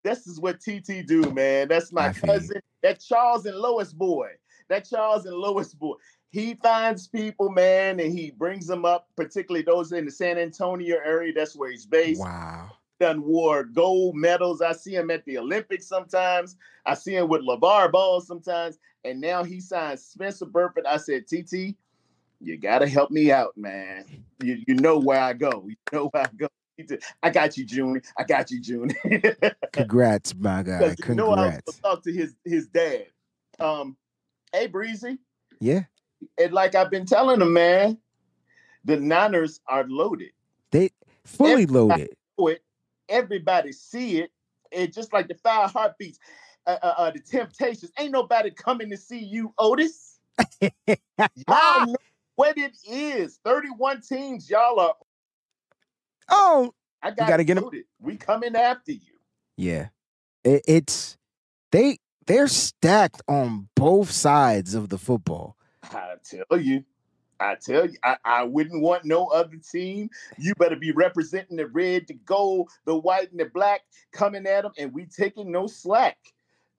[0.04, 1.68] this is what TT do, man.
[1.68, 2.62] That's my I cousin.
[2.84, 4.30] That Charles and Lois boy.
[4.70, 5.96] That Charles and Lois boy.
[6.38, 10.98] He finds people, man, and he brings them up, particularly those in the San Antonio
[11.04, 11.34] area.
[11.36, 12.22] That's where he's based.
[12.22, 12.74] wow.
[13.00, 14.62] Done wore gold medals.
[14.62, 16.56] I see him at the Olympics sometimes.
[16.86, 18.78] I see him with LeVar Ball sometimes.
[19.04, 20.86] And now he signs Spencer Burford.
[20.86, 21.76] I said, TT,
[22.40, 24.06] you gotta help me out, man.
[24.40, 25.66] You, you know where I go.
[25.68, 26.48] You know where I go.
[27.24, 28.00] I got you, June.
[28.16, 28.92] I got you, June.
[29.74, 30.90] Congrats, my guy.
[30.90, 31.80] Because you know I was Congrats.
[31.82, 33.08] gonna talk to his his dad.
[33.60, 33.98] Um,
[34.54, 35.18] hey Breezy,
[35.60, 35.86] Yeah.
[36.38, 37.98] And like I've been telling them, man,
[38.86, 40.32] the Niners are loaded.
[40.72, 40.92] They
[41.24, 42.08] fully Everybody
[42.38, 42.60] loaded.
[43.10, 44.32] Everybody see it.
[44.72, 46.20] It's just like the five heartbeats,
[46.66, 47.92] uh, uh, uh, the Temptations.
[47.98, 50.20] Ain't nobody coming to see you, Otis.
[50.62, 51.96] Y'all know
[52.36, 53.40] what it is.
[53.44, 54.50] Thirty-one teams.
[54.50, 54.96] Y'all are.
[56.30, 57.86] Oh, I got gotta get loaded.
[58.00, 59.14] We coming after you.
[59.56, 59.88] yeah.
[60.44, 61.18] It, it's
[61.72, 65.57] they they're stacked on both sides of the football.
[65.84, 66.84] I tell you,
[67.40, 70.10] I tell you, I, I wouldn't want no other team.
[70.38, 73.82] You better be representing the red, the gold, the white, and the black
[74.12, 76.18] coming at them, and we taking no slack.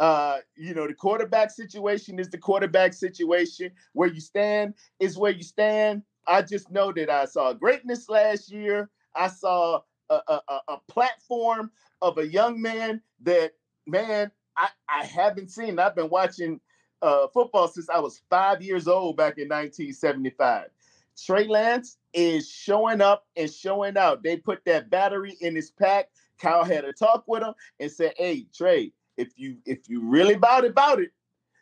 [0.01, 3.71] Uh, you know, the quarterback situation is the quarterback situation.
[3.93, 6.03] Where you stand is where you stand.
[6.27, 8.91] I just know that I saw greatness last year.
[9.15, 9.81] I saw
[10.11, 11.71] a, a, a- platform
[12.03, 13.53] of a young man that,
[13.87, 15.79] man, I, I haven't seen.
[15.79, 16.61] I've been watching
[17.03, 20.69] uh, football since I was five years old back in 1975.
[21.17, 24.23] Trey Lance is showing up and showing out.
[24.23, 26.11] They put that battery in his pack.
[26.39, 30.35] Kyle had a talk with him and said, "Hey, Trey, if you if you really
[30.35, 31.11] about it, about it,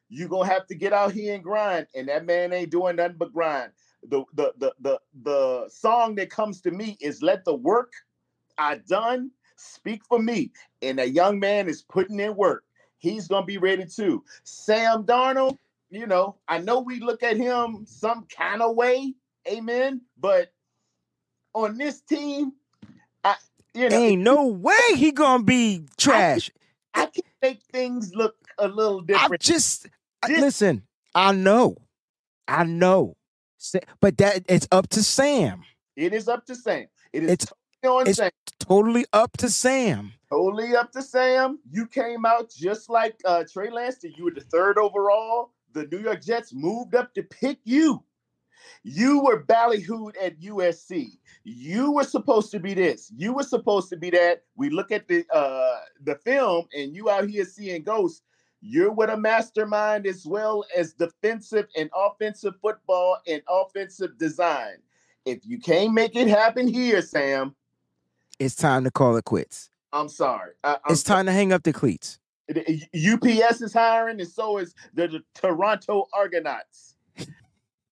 [0.09, 3.17] you gonna have to get out here and grind." And that man ain't doing nothing
[3.19, 3.73] but grind.
[4.09, 7.93] The the the the the song that comes to me is "Let the work
[8.59, 10.53] I done speak for me."
[10.83, 12.66] And a young man is putting in work.
[13.07, 14.25] He's gonna be ready too.
[14.43, 15.59] Sam Darnold,
[15.91, 19.15] you know, I know we look at him some kind of way,
[19.49, 20.01] amen.
[20.19, 20.53] But
[21.55, 22.53] on this team,
[23.23, 23.37] I
[23.75, 26.51] you know Ain't no way he gonna be trash.
[26.95, 29.43] I can make things look a little I different.
[29.43, 29.87] just
[30.23, 30.83] I- This- listen.
[31.15, 31.77] I know,
[32.49, 33.17] I know,
[34.01, 35.63] but that it's up to Sam.
[35.95, 36.89] It is up to Sam.
[37.13, 37.47] It is It's
[37.87, 38.31] on it's Sam.
[38.59, 40.13] totally up to Sam.
[40.31, 41.59] Totally up to Sam.
[41.71, 43.99] You came out just like uh, Trey Lance.
[43.99, 44.17] did.
[44.17, 45.53] You were the third overall.
[45.73, 48.03] The New York Jets moved up to pick you.
[48.83, 51.19] You were ballyhooed at USC.
[51.43, 53.13] You were supposed to be this.
[53.17, 54.45] You were supposed to be that.
[54.55, 58.23] We look at the uh, the film, and you out here seeing ghosts.
[58.61, 64.77] You're with a mastermind as well as defensive and offensive football and offensive design.
[65.25, 67.56] If you can't make it happen here, Sam,
[68.39, 69.71] It's time to call it quits.
[69.93, 70.53] I'm sorry.
[70.63, 72.19] I, I'm It's time to hang up the cleats.
[72.51, 76.95] UPS is hiring, and so is the, the Toronto Argonauts.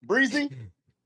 [0.04, 0.50] Breezy,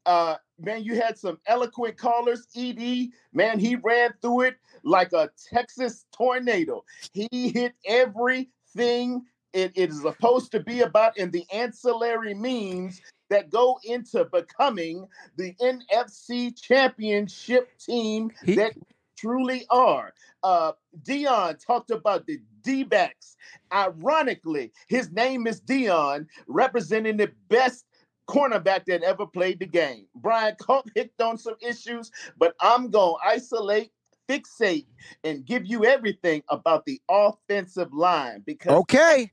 [0.07, 2.47] uh, man, you had some eloquent callers.
[2.57, 6.85] Ed, man, he ran through it like a Texas tornado.
[7.13, 13.01] He hit everything it, it is supposed to be about in the ancillary means
[13.31, 15.07] that go into becoming
[15.37, 18.75] the NFC championship team He- that
[19.19, 20.13] truly are.
[20.43, 20.73] Uh,
[21.03, 23.37] Deion talked about the D backs.
[23.73, 27.85] Ironically, his name is Deion, representing the best
[28.29, 30.07] cornerback that ever played the game.
[30.15, 33.91] Brian Cook hit on some issues, but I'm going to isolate,
[34.29, 34.87] fixate,
[35.25, 39.33] and give you everything about the offensive line because Okay.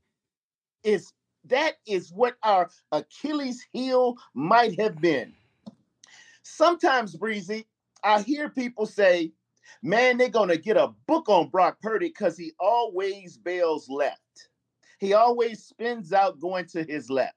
[0.83, 1.11] is
[1.47, 5.33] that is what our Achilles heel might have been.
[6.43, 7.65] Sometimes, Breezy,
[8.03, 9.31] I hear people say,
[9.81, 14.49] man, they're gonna get a book on Brock Purdy because he always bails left.
[14.99, 17.35] He always spins out going to his left.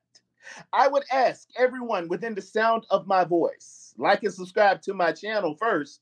[0.73, 5.13] I would ask everyone within the sound of my voice, like and subscribe to my
[5.13, 6.01] channel first.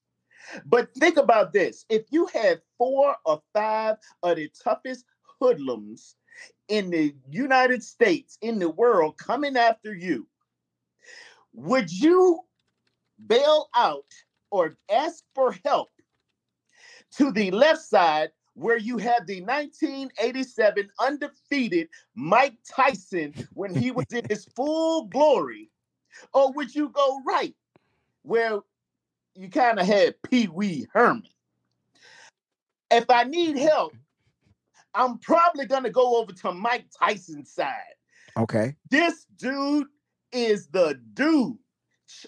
[0.64, 5.04] But think about this if you had four or five of the toughest
[5.40, 6.16] hoodlums
[6.68, 10.26] in the United States, in the world, coming after you,
[11.52, 12.40] would you
[13.26, 14.04] bail out
[14.50, 15.90] or ask for help
[17.12, 24.06] to the left side where you have the 1987 undefeated Mike Tyson when he was
[24.12, 25.70] in his full glory?
[26.32, 27.54] Or would you go right
[28.22, 28.60] where
[29.34, 31.28] you kind of had Pee Wee Herman?
[32.90, 33.94] If I need help,
[34.94, 37.94] I'm probably going to go over to Mike Tyson's side.
[38.38, 38.74] Okay.
[38.90, 39.88] This dude
[40.32, 41.58] is the dude.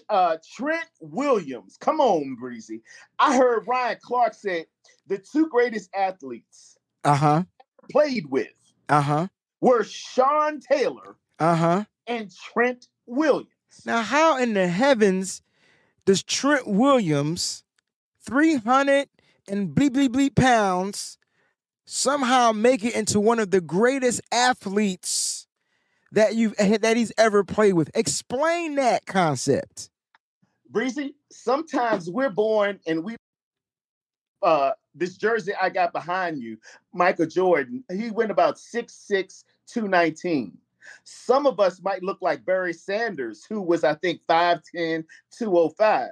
[0.09, 1.77] Uh, Trent Williams.
[1.79, 2.81] Come on, Breezy.
[3.19, 4.65] I heard Ryan Clark said
[5.07, 7.43] the two greatest athletes Uh huh.
[7.91, 8.47] played with
[8.89, 9.27] Uh huh.
[9.61, 11.83] were Sean Taylor Uh huh.
[12.07, 13.49] and Trent Williams.
[13.85, 15.41] Now, how in the heavens
[16.05, 17.63] does Trent Williams,
[18.21, 19.07] 300
[19.47, 21.17] and bleep, bleep, bleep pounds,
[21.85, 25.38] somehow make it into one of the greatest athletes
[26.13, 27.89] that you've that he's ever played with?
[27.93, 29.89] Explain that concept.
[30.69, 33.15] Breezy, sometimes we're born and we
[34.41, 36.57] uh this jersey I got behind you,
[36.93, 40.57] Michael Jordan, he went about 6'6, 219.
[41.03, 45.05] Some of us might look like Barry Sanders, who was, I think, 5'10,
[45.37, 46.09] 205.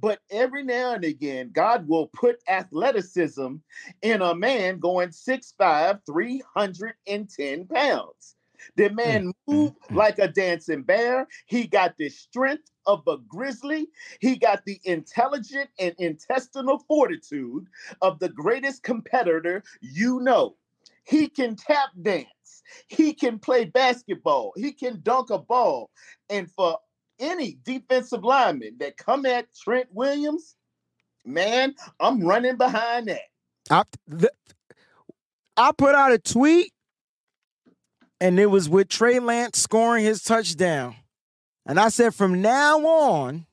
[0.00, 3.56] But every now and again, God will put athleticism
[4.02, 8.36] in a man going 6'5, 310 pounds.
[8.76, 9.52] The man mm-hmm.
[9.52, 11.26] moved like a dancing bear.
[11.46, 13.88] He got the strength of a grizzly.
[14.20, 17.66] He got the intelligent and intestinal fortitude
[18.02, 20.56] of the greatest competitor you know.
[21.04, 22.62] He can tap dance.
[22.88, 24.52] He can play basketball.
[24.56, 25.90] He can dunk a ball.
[26.28, 26.78] And for
[27.18, 30.56] any defensive lineman that come at Trent Williams,
[31.24, 33.22] man, I'm running behind that.
[33.70, 34.30] I, the,
[35.56, 36.72] I put out a tweet,
[38.20, 40.96] and it was with Trey Lance scoring his touchdown.
[41.66, 43.46] And I said, from now on,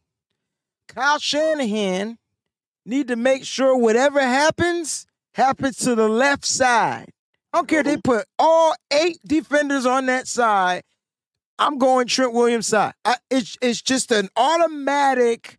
[0.88, 2.18] Kyle Shanahan
[2.86, 7.10] need to make sure whatever happens happens to the left side.
[7.52, 10.84] I don't care if they put all eight defenders on that side.
[11.58, 12.94] I'm going Trent Williams side.
[13.04, 15.58] I, it's it's just an automatic,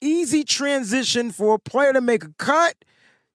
[0.00, 2.74] easy transition for a player to make a cut.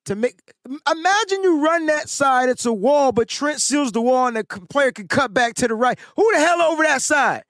[0.10, 4.26] To make imagine you run that side, it's a wall, but Trent seals the wall
[4.26, 6.00] and the player can cut back to the right.
[6.16, 7.44] Who the hell over that side?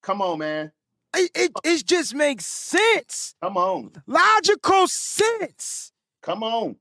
[0.00, 0.70] Come on, man.
[1.16, 3.34] It, it, it just makes sense.
[3.42, 3.90] Come on.
[4.06, 5.90] Logical sense.
[6.22, 6.76] Come on.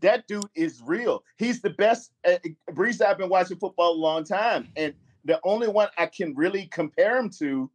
[0.00, 1.22] That dude is real.
[1.36, 2.10] He's the best.
[2.26, 2.38] Uh,
[2.72, 4.94] Breeze, I've been watching football a long time, and
[5.24, 7.70] the only one I can really compare him to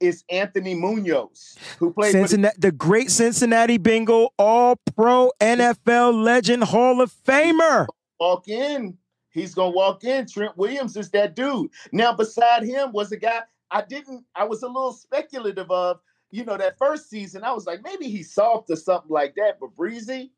[0.00, 6.64] is Anthony Munoz, who played for the the great Cincinnati Bengal, all pro NFL legend,
[6.64, 7.86] Hall of Famer.
[8.20, 8.96] walk in.
[9.30, 10.26] He's gonna walk in.
[10.26, 11.70] Trent Williams is that dude.
[11.92, 13.40] Now, beside him was a guy
[13.70, 14.24] I didn't.
[14.34, 16.00] I was a little speculative of.
[16.30, 19.58] You know, that first season, I was like, maybe he's soft or something like that.
[19.60, 20.32] But Breezy,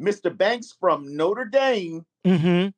[0.00, 0.36] Mr.
[0.36, 2.68] Banks from Notre Dame, Mm-hmm.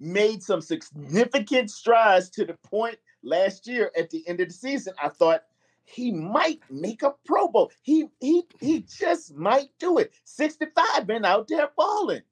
[0.00, 4.94] made some significant strides to the point last year at the end of the season.
[5.02, 5.42] I thought
[5.86, 7.72] he might make a Pro Bowl.
[7.82, 8.86] He he he mm-hmm.
[8.88, 10.12] just might do it.
[10.24, 12.22] 65 been out there balling.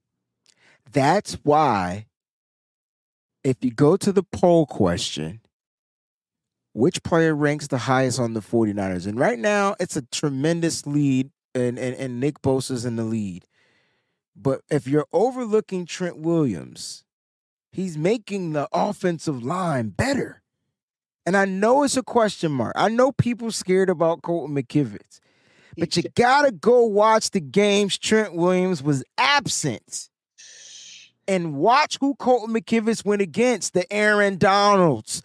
[0.92, 2.06] That's why,
[3.42, 5.40] if you go to the poll question,
[6.72, 9.06] which player ranks the highest on the 49ers?
[9.06, 13.46] And right now, it's a tremendous lead, and, and, and Nick Bosa's in the lead.
[14.36, 17.04] But if you're overlooking Trent Williams,
[17.72, 20.42] he's making the offensive line better.
[21.26, 22.72] And I know it's a question mark.
[22.76, 25.20] I know people scared about Colton McKivitz,
[25.78, 30.10] but you gotta go watch the games Trent Williams was absent
[31.26, 35.22] and watch who Colton McKivitz went against, the Aaron Donalds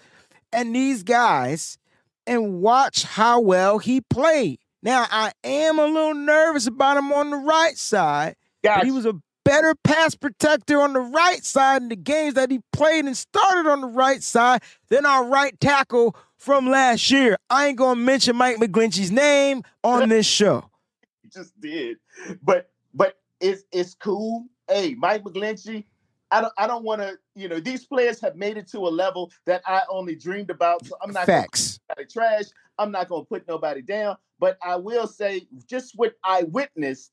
[0.53, 1.77] and these guys,
[2.25, 4.59] and watch how well he played.
[4.81, 8.35] Now, I am a little nervous about him on the right side,
[8.77, 9.13] but he was a
[9.49, 13.67] better pass protector on the right side in the games that he played and started
[13.67, 17.35] on the right side than our right tackle from last year.
[17.49, 20.69] I ain't gonna mention Mike McGlinchey's name on this show.
[21.23, 21.97] He just did.
[22.41, 24.45] But but it's it's cool.
[24.67, 25.83] Hey, Mike McGlinchey,
[26.31, 28.89] I don't I don't want to, you know, these players have made it to a
[28.89, 30.85] level that I only dreamed about.
[30.85, 31.79] So I'm not gonna Facts.
[31.95, 32.45] put trash.
[32.77, 34.15] I'm not gonna put nobody down.
[34.39, 37.11] But I will say, just what I witnessed,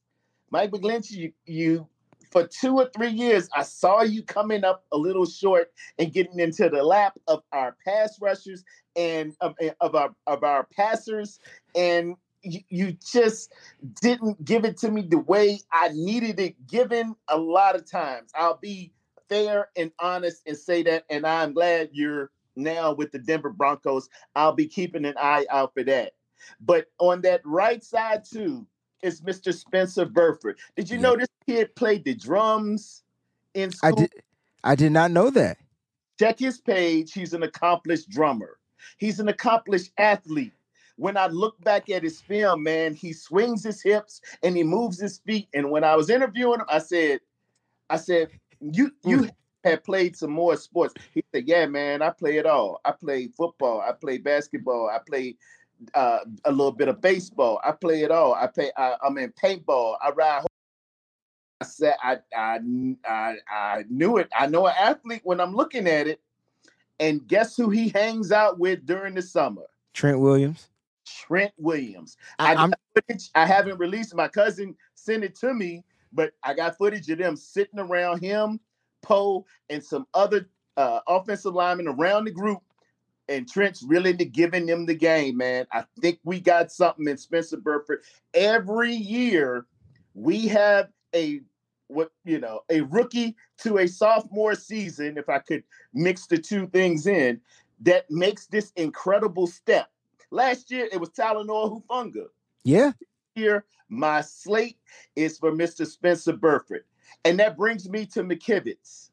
[0.51, 1.89] Mike McGlinchey, you, you
[2.31, 6.39] for two or three years, I saw you coming up a little short and getting
[6.39, 11.39] into the lap of our pass rushers and of, eh, of our of our passers,
[11.75, 13.53] and you, you just
[14.01, 18.31] didn't give it to me the way I needed it given a lot of times.
[18.35, 18.93] I'll be
[19.29, 24.09] fair and honest and say that, and I'm glad you're now with the Denver Broncos.
[24.35, 26.13] I'll be keeping an eye out for that.
[26.61, 28.67] But on that right side too
[29.03, 29.55] is Mr.
[29.55, 30.59] Spencer Burford.
[30.77, 31.03] Did you Yeah.
[31.03, 33.03] know this kid played the drums
[33.55, 33.99] in school?
[33.99, 34.13] I did.
[34.65, 35.59] I did not know that.
[36.19, 37.13] Check his page.
[37.13, 38.59] He's an accomplished drummer.
[38.99, 40.53] He's an accomplished athlete.
[40.97, 44.99] When I look back at his film, man, he swings his hips and he moves
[44.99, 45.49] his feet.
[45.53, 47.21] And when I was interviewing him, I said,
[47.91, 49.11] I said, you hmm.
[49.11, 49.31] you
[49.65, 50.95] have played some more sports.
[51.13, 52.81] He said, Yeah, man, I play it all.
[52.85, 55.37] I play football, I play basketball, I play
[55.95, 57.61] uh, a little bit of baseball.
[57.65, 58.35] I play it all.
[58.35, 58.71] I play.
[58.77, 59.97] I, I'm in paintball.
[60.03, 60.45] I ride.
[61.61, 62.59] I said I, I
[63.07, 64.29] I I knew it.
[64.39, 66.21] I know an athlete when I'm looking at it.
[66.99, 69.63] And guess who he hangs out with during the summer?
[69.93, 70.69] Trent Williams.
[71.07, 72.17] Trent Williams.
[72.39, 73.31] I- I, got footage.
[73.35, 74.15] I haven't released.
[74.15, 78.61] My cousin sent it to me, but I got footage of them sitting around him,
[79.03, 82.63] Poe, and some other uh, offensive linemen around the group.
[83.29, 85.67] And Trent's really into giving them the game, man.
[85.73, 88.03] I think we got something in Spencer Burford.
[88.35, 89.67] Every year,
[90.15, 91.41] we have a
[91.89, 95.19] what you know a rookie to a sophomore season.
[95.19, 97.41] If I could mix the two things in,
[97.81, 99.91] that makes this incredible step.
[100.31, 102.27] Last year it was Talanoa Hufanga.
[102.65, 102.93] Yeah.
[103.35, 104.79] Here, my slate
[105.15, 105.87] is for Mr.
[105.87, 106.85] Spencer Burford.
[107.25, 109.11] And that brings me to McKivitz.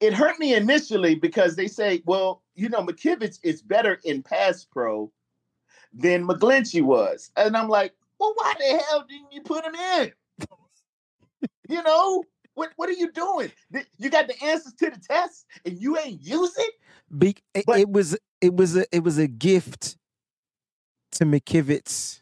[0.00, 4.64] It hurt me initially because they say, well, you know, McKivitz is better in pass
[4.64, 5.10] pro
[5.94, 7.30] than McGlinchey was.
[7.36, 10.12] And I'm like, well, why the hell didn't you put him in?
[11.70, 12.22] you know,
[12.54, 13.50] what, what are you doing?
[13.96, 16.74] You got the answers to the test and you ain't use it?
[17.16, 17.34] Be,
[17.66, 19.96] But- it was it was a it was a gift
[21.12, 22.20] to McKivitz.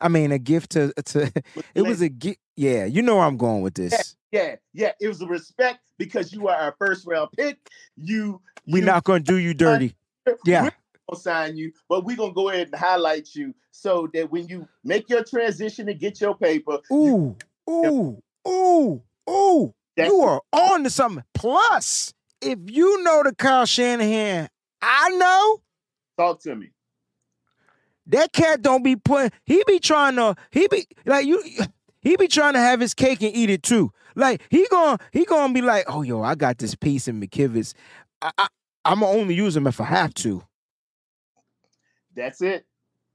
[0.00, 1.32] I mean, a gift to to.
[1.74, 2.38] It was a gift.
[2.56, 4.16] Yeah, you know where I'm going with this.
[4.32, 4.92] Yeah, yeah.
[5.00, 7.58] It was a respect because you are our first round pick.
[7.96, 9.94] You, We're you not gonna do you dirty.
[10.46, 10.62] Yeah.
[10.64, 10.70] We're
[11.10, 14.66] gonna sign you, but we're gonna go ahead and highlight you so that when you
[14.84, 17.36] make your transition and get your paper, you-
[17.68, 19.74] Ooh, ooh, ooh, ooh.
[19.96, 20.26] That's You it.
[20.26, 21.24] are on to something.
[21.34, 24.48] Plus, if you know the Kyle Shanahan,
[24.80, 25.60] I know
[26.16, 26.70] talk to me.
[28.06, 29.32] that cat don't be putting.
[29.44, 30.36] He be trying to.
[30.50, 31.42] He be like you.
[32.00, 33.92] He be trying to have his cake and eat it too.
[34.14, 37.74] Like he going he gonna be like, oh yo, I got this piece in McKivitz.
[38.20, 38.48] I, I
[38.84, 40.42] I'm gonna only use him if I have to.
[42.14, 42.66] That's it.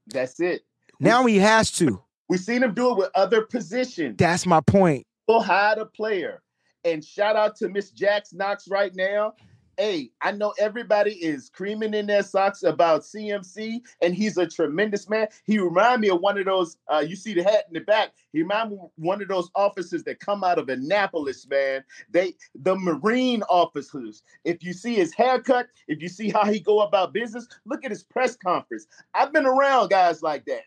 [0.06, 0.62] That's it.
[1.00, 2.02] Now he has to.
[2.28, 4.16] We've seen him do it with other positions.
[4.18, 5.06] That's my point.
[5.26, 6.42] We'll hide a player.
[6.84, 9.34] And shout out to Miss Jax Knox right now.
[9.78, 15.08] Hey, I know everybody is creaming in their socks about CMC, and he's a tremendous
[15.08, 15.28] man.
[15.44, 16.76] He remind me of one of those.
[16.92, 18.10] Uh, you see the hat in the back.
[18.32, 21.84] He remind me of one of those officers that come out of Annapolis, man.
[22.10, 24.24] They the Marine officers.
[24.42, 27.92] If you see his haircut, if you see how he go about business, look at
[27.92, 28.88] his press conference.
[29.14, 30.62] I've been around guys like that.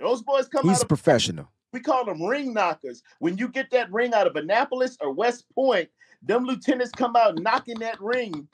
[0.00, 1.48] Those boys come He's out of professional.
[1.72, 3.04] we call them ring knockers.
[3.20, 5.88] When you get that ring out of Annapolis or West Point,
[6.22, 8.48] them lieutenants come out knocking that ring,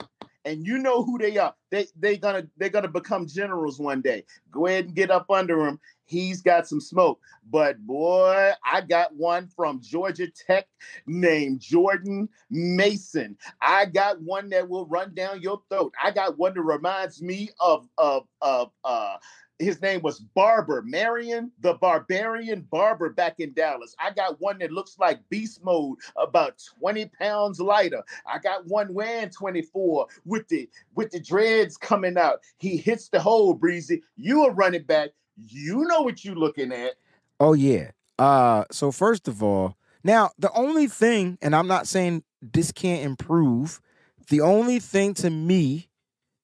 [0.45, 1.53] and you know who they are.
[1.71, 4.23] They they gonna they're gonna become generals one day.
[4.51, 5.79] Go ahead and get up under him.
[6.05, 7.19] He's got some smoke.
[7.49, 10.67] But boy, I got one from Georgia Tech
[11.05, 13.37] named Jordan Mason.
[13.61, 15.93] I got one that will run down your throat.
[16.01, 19.17] I got one that reminds me of of of uh
[19.59, 23.95] his name was Barber, Marion the Barbarian Barber back in Dallas.
[23.99, 28.03] I got one that looks like beast mode, about 20 pounds lighter.
[28.25, 32.41] I got one weighing 24 with the with the dreads coming out.
[32.57, 34.03] He hits the hole, breezy.
[34.15, 35.09] You a running back.
[35.35, 36.93] You know what you looking at.
[37.39, 37.91] Oh yeah.
[38.19, 43.03] Uh so first of all, now the only thing, and I'm not saying this can't
[43.03, 43.81] improve,
[44.29, 45.89] the only thing to me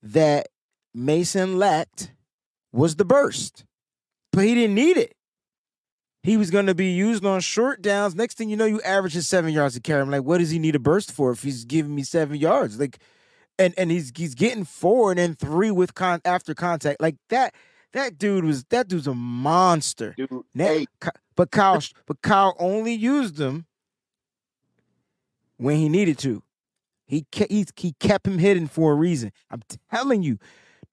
[0.02, 0.50] that
[0.94, 2.12] Mason lacked
[2.74, 3.64] was the burst.
[4.32, 5.16] But he didn't need it.
[6.24, 8.16] He was going to be used on short downs.
[8.16, 10.02] Next thing you know, you average his seven yards to carry.
[10.02, 12.80] I'm like, what does he need a burst for if he's giving me seven yards?
[12.80, 12.98] Like,
[13.60, 17.02] and and he's he's getting four and then three with con after contact.
[17.02, 17.54] Like that,
[17.92, 20.16] that dude was that dude's a monster.
[20.18, 20.86] Dude, Now, hey,
[21.36, 23.66] but Kyle, but Kyle only used them
[25.58, 26.42] when he needed to.
[27.06, 29.32] He kept he, he kept him hidden for a reason.
[29.52, 30.40] I'm telling you,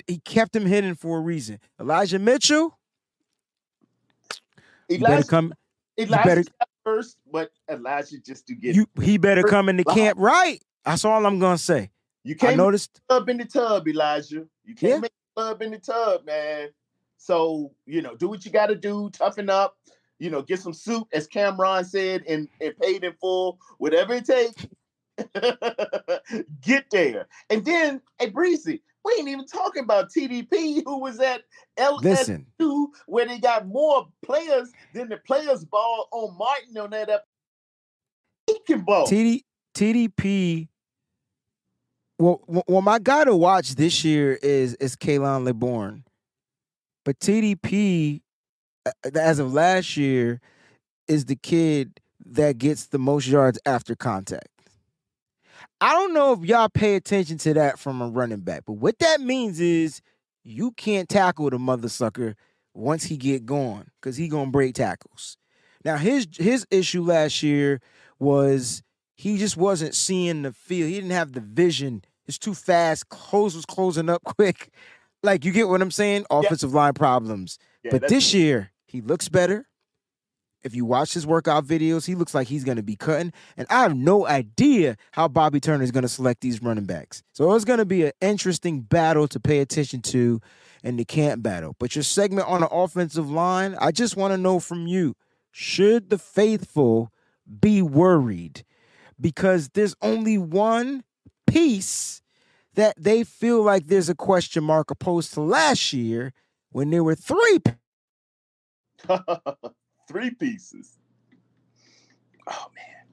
[0.07, 1.59] he kept him hidden for a reason.
[1.81, 2.79] Elijah Mitchell,
[4.89, 5.55] you better come.
[5.99, 6.45] Elijah better-
[6.85, 9.95] first, but Elijah just to get You he better come into Wow.
[9.95, 10.61] camp right.
[10.85, 11.91] That's all I'm gonna say.
[12.25, 14.47] you can't make noticed tub in the tub, Elijah.
[14.65, 14.99] You can't Yeah.
[15.01, 16.71] make the tub in the tub, man.
[17.19, 19.11] So you know, do what you got to do.
[19.11, 19.77] Toughen up.
[20.19, 24.27] You know, get some soup, as Cameron said, and, and paid in full, whatever it
[24.27, 24.67] takes.
[26.61, 31.43] get there, and then, hey, Breezy, we ain't even talking about TDP, who was at
[31.79, 32.47] LSU, listen.
[33.07, 37.09] where they got more players than the players ball on Martin on that.
[37.09, 37.27] ep-
[38.47, 39.07] He can ball.
[39.07, 39.43] TD
[39.75, 40.69] TDP.
[42.19, 46.05] Well, well, my guy to watch this year is is Khalan Laborn,
[47.05, 48.21] but TDP,
[49.15, 50.41] as of last year,
[51.09, 54.49] is the kid that gets the most yards after contact.
[55.81, 58.99] I don't know if y'all pay attention to that from a running back, but what
[58.99, 60.03] that means is
[60.45, 62.37] you can't tackle the mother sucker
[62.75, 65.37] once he get going because he gonna break tackles.
[65.85, 67.81] Now his his issue last year
[68.19, 68.83] was
[69.17, 70.89] he just wasn't seeing the field.
[70.89, 72.05] He didn't have the vision.
[72.27, 73.09] It's too fast.
[73.09, 74.71] Close was closing up quick.
[75.23, 76.27] Like you get what I'm saying?
[76.31, 77.59] Offensive line problems.
[77.83, 79.67] Yeah, but this year he looks better.
[80.63, 83.33] If you watch his workout videos, he looks like he's going to be cutting.
[83.57, 87.23] And I have no idea how Bobby Turner is going to select these running backs.
[87.33, 90.41] So it's going to be an interesting battle to pay attention to
[90.83, 91.77] in the camp battle.
[91.79, 95.15] But your segment on the offensive line, I just want to know from you
[95.51, 97.13] should the faithful
[97.61, 98.65] be worried?
[99.21, 101.05] Because there's only one
[101.47, 102.23] piece
[102.75, 106.33] that they feel like there's a question mark opposed to last year
[106.71, 107.59] when there were three
[110.11, 110.99] Three pieces.
[112.49, 113.07] Oh man.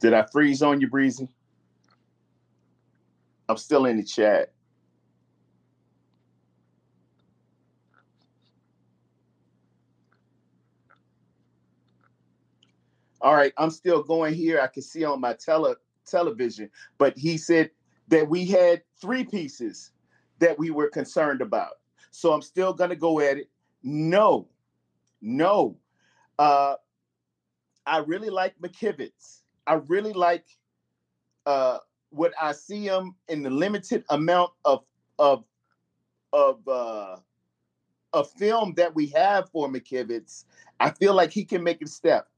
[0.00, 1.28] Did I freeze on you, Breezy?
[3.48, 4.52] I'm still in the chat.
[13.20, 14.60] All right, I'm still going here.
[14.60, 17.70] I can see on my tele television, but he said
[18.08, 19.92] that we had three pieces
[20.40, 21.79] that we were concerned about.
[22.10, 23.50] So I'm still gonna go at it.
[23.82, 24.48] No,
[25.20, 25.78] no.
[26.38, 26.74] Uh,
[27.86, 29.42] I really like McKivitz.
[29.66, 30.44] I really like
[31.46, 31.78] uh,
[32.10, 34.84] what I see him in the limited amount of
[35.18, 35.44] of
[36.32, 37.16] of uh,
[38.12, 40.44] of film that we have for McKivitz.
[40.78, 42.28] I feel like he can make a step.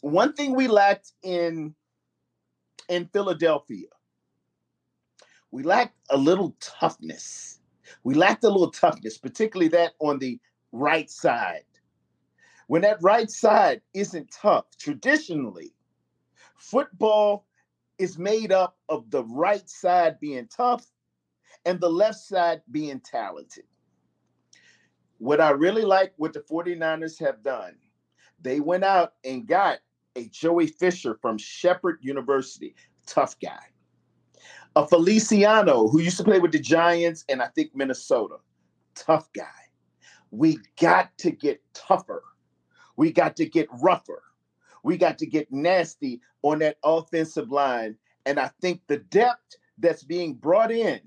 [0.00, 1.74] One thing we lacked in
[2.88, 3.88] in Philadelphia,
[5.50, 7.59] we lacked a little toughness.
[8.04, 10.38] We lacked a little toughness, particularly that on the
[10.72, 11.64] right side.
[12.66, 15.74] When that right side isn't tough, traditionally,
[16.56, 17.46] football
[17.98, 20.86] is made up of the right side being tough
[21.64, 23.64] and the left side being talented.
[25.18, 27.74] What I really like what the 49ers have done,
[28.40, 29.80] they went out and got
[30.16, 32.74] a Joey Fisher from Shepherd University,
[33.06, 33.66] tough guy.
[34.76, 38.36] A Feliciano who used to play with the Giants and I think Minnesota,
[38.94, 39.44] tough guy.
[40.30, 42.22] We got to get tougher.
[42.96, 44.22] We got to get rougher.
[44.84, 47.96] We got to get nasty on that offensive line.
[48.26, 51.00] And I think the depth that's being brought in,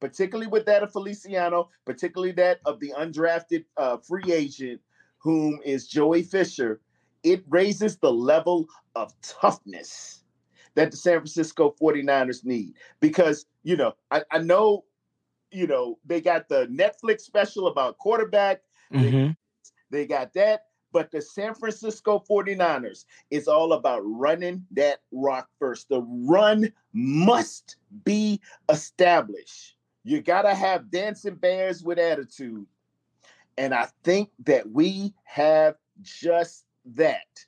[0.00, 4.80] particularly with that of Feliciano, particularly that of the undrafted uh, free agent,
[5.18, 6.80] whom is Joey Fisher,
[7.22, 10.23] it raises the level of toughness
[10.74, 12.74] that the San Francisco 49ers need.
[13.00, 14.84] Because, you know, I, I know,
[15.50, 18.62] you know, they got the Netflix special about quarterback.
[18.90, 19.30] They, mm-hmm.
[19.90, 20.66] they got that.
[20.92, 25.88] But the San Francisco 49ers is all about running that rock first.
[25.88, 29.76] The run must be established.
[30.04, 32.66] You got to have dancing bears with attitude.
[33.58, 36.64] And I think that we have just
[36.94, 37.44] that.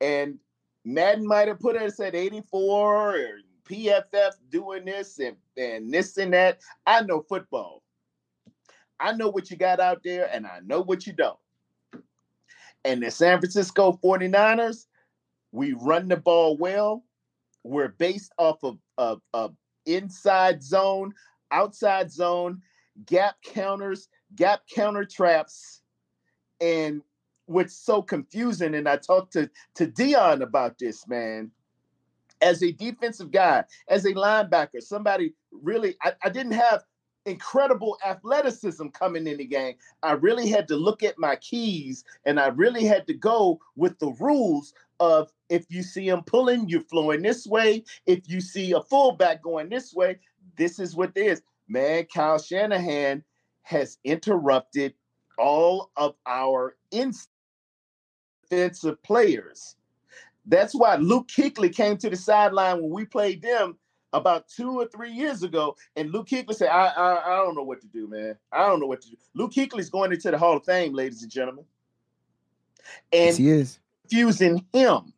[0.00, 0.38] And
[0.86, 3.38] Madden might have put us at 84 or
[3.68, 6.60] PFF doing this and, and this and that.
[6.86, 7.82] I know football.
[9.00, 11.38] I know what you got out there and I know what you don't.
[12.84, 14.86] And the San Francisco 49ers,
[15.50, 17.02] we run the ball well.
[17.64, 19.56] We're based off of, of, of
[19.86, 21.14] inside zone,
[21.50, 22.62] outside zone,
[23.06, 25.82] gap counters, gap counter traps.
[26.60, 27.02] And
[27.46, 31.50] what's so confusing, and I talked to, to Deion about this, man.
[32.42, 36.82] As a defensive guy, as a linebacker, somebody really, I, I didn't have
[37.24, 39.74] incredible athleticism coming in the game.
[40.02, 43.98] I really had to look at my keys and I really had to go with
[43.98, 47.84] the rules of if you see him pulling, you're flowing this way.
[48.06, 50.18] If you see a fullback going this way,
[50.56, 51.42] this is what it is.
[51.68, 53.24] Man, Kyle Shanahan
[53.62, 54.94] has interrupted
[55.38, 56.76] all of our
[58.48, 59.76] defensive players.
[60.46, 63.76] That's why Luke Kuechly came to the sideline when we played them
[64.12, 67.64] about two or three years ago, and Luke Kuechly said, I, I, I don't know
[67.64, 68.36] what to do, man.
[68.52, 71.22] I don't know what to do." Luke Kuechly's going into the Hall of Fame, ladies
[71.22, 71.64] and gentlemen,
[73.12, 73.78] and Yes, he is.
[74.02, 75.12] confusing him.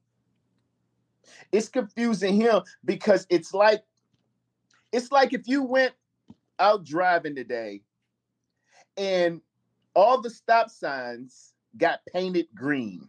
[1.53, 3.83] It's confusing him because it's like
[4.93, 5.93] it's like if you went
[6.59, 7.83] out driving today
[8.97, 9.41] and
[9.95, 13.09] all the stop signs got painted green.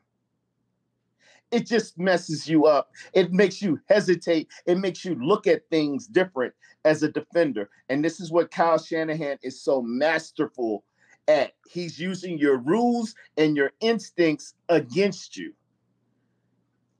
[1.51, 2.91] It just messes you up.
[3.13, 4.49] It makes you hesitate.
[4.65, 6.53] It makes you look at things different
[6.85, 7.69] as a defender.
[7.89, 10.83] And this is what Kyle Shanahan is so masterful
[11.27, 11.53] at.
[11.67, 15.53] He's using your rules and your instincts against you.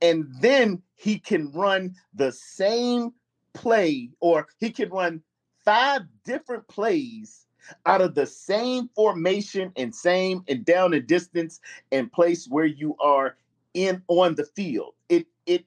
[0.02, 3.12] And then he can run the same
[3.54, 5.22] play, or he can run
[5.66, 7.46] five different plays
[7.86, 11.60] out of the same formation and same and down and distance
[11.92, 13.36] and place where you are
[13.74, 14.96] in on the field.
[15.10, 15.66] It it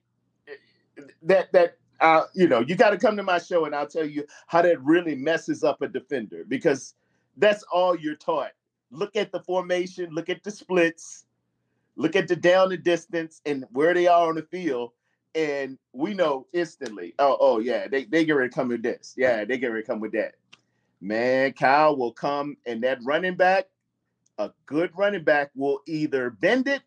[1.23, 4.07] that that uh you know you got to come to my show and I'll tell
[4.07, 6.95] you how that really messes up a defender because
[7.37, 8.53] that's all you're taught.
[8.91, 11.25] Look at the formation, look at the splits,
[11.97, 14.93] look at the down and distance and where they are on the field.
[15.35, 19.15] And we know instantly, oh, oh yeah, they, they get ready to come with this.
[19.17, 20.35] Yeah, they get ready to come with that.
[21.01, 23.69] Man, Kyle will come and that running back,
[24.39, 26.83] a good running back will either bend it,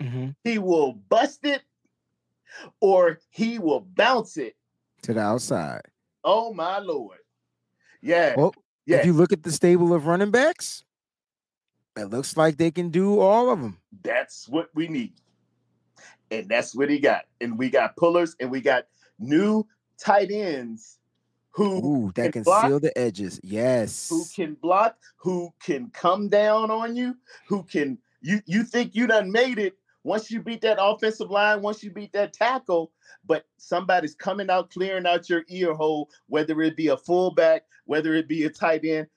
[0.00, 0.34] Mhm.
[0.44, 1.62] he will bust it,
[2.80, 4.56] or he will bounce it.
[5.02, 5.82] To the outside.
[6.24, 7.18] Oh my lord.
[8.00, 8.34] Yeah.
[8.36, 8.54] Well,
[8.86, 8.98] yeah.
[8.98, 10.84] if you look at the stable of running backs,
[11.96, 13.78] it looks like they can do all of them.
[14.02, 15.14] That's what we need.
[16.30, 17.26] And that's what he got.
[17.40, 18.86] And we got pullers and we got
[19.18, 19.66] new
[19.98, 20.98] tight ends
[21.50, 23.40] who Ooh, that can block, seal the edges.
[23.44, 24.08] Yes.
[24.08, 27.16] who can block, who can come down on you,
[27.46, 29.74] who can you you think you done made it
[30.04, 32.92] once you beat that offensive line, once you beat that tackle,
[33.26, 38.14] but somebody's coming out clearing out your ear hole, whether it be a fullback, whether
[38.14, 39.08] it be a tight end.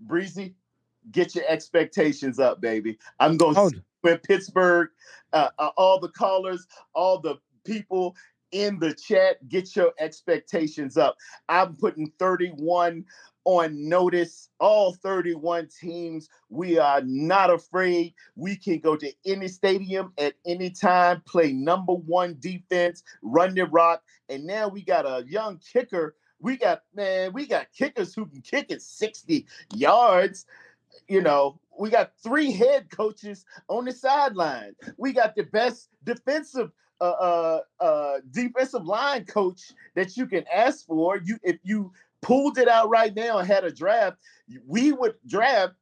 [0.00, 0.54] Breezy,
[1.12, 2.98] get your expectations up, baby.
[3.20, 3.70] I'm going to Oh,
[4.02, 4.88] when Pittsburgh,
[5.32, 8.16] uh, uh, all the callers, all the people
[8.50, 11.16] in the chat, get your expectations up.
[11.48, 13.04] I'm putting 31
[13.44, 14.48] on notice.
[14.58, 18.14] All 31 teams, we are not afraid.
[18.36, 23.66] We can go to any stadium at any time, play number one defense, run the
[23.66, 24.02] rock.
[24.28, 26.16] And now we got a young kicker.
[26.40, 30.46] We got, man, we got kickers who can kick at 60 yards
[31.08, 34.74] you know, we got three head coaches on the sideline.
[34.96, 36.70] We got the best defensive
[37.00, 41.18] uh, uh, uh, defensive line coach that you can ask for.
[41.18, 41.92] You if you
[42.22, 44.16] pulled it out right now and had a draft,
[44.66, 45.74] we would draft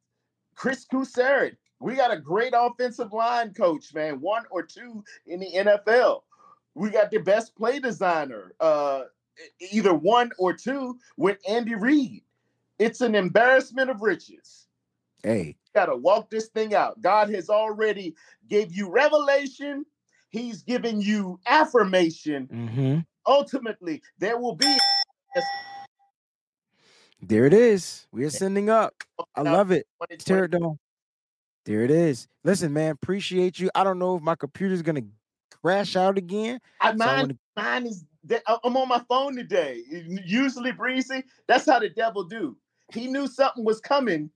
[0.55, 1.57] Kris Kocurek.
[1.81, 6.23] We got a great offensive line coach, man, one or two in the NFL.
[6.75, 9.05] We got the best play designer, uh,
[9.73, 12.23] either one or two with Andy Reid.
[12.79, 14.69] It's an embarrassment of riches
[15.23, 17.01] hey, got to walk this thing out.
[17.01, 18.15] God has already
[18.49, 19.85] gave you revelation.
[20.31, 22.47] He's giving you affirmation.
[22.47, 24.79] hmm Ultimately, there will be
[27.23, 28.07] there it is.
[28.13, 28.95] We're sending up.
[29.35, 29.87] I love it.
[30.19, 30.79] Tear it down.
[31.67, 32.27] There it is.
[32.45, 33.71] Listen, man, appreciate you.
[33.75, 35.03] I don't know if my computer's gonna
[35.63, 36.61] crash out again.
[36.81, 38.05] I, So I mine, wanna- mine is.
[38.31, 39.83] I- uh, I'm on my phone today.
[40.25, 41.25] Usually, breezy.
[41.47, 42.57] That's how the devil do.
[42.93, 44.31] He knew something was coming,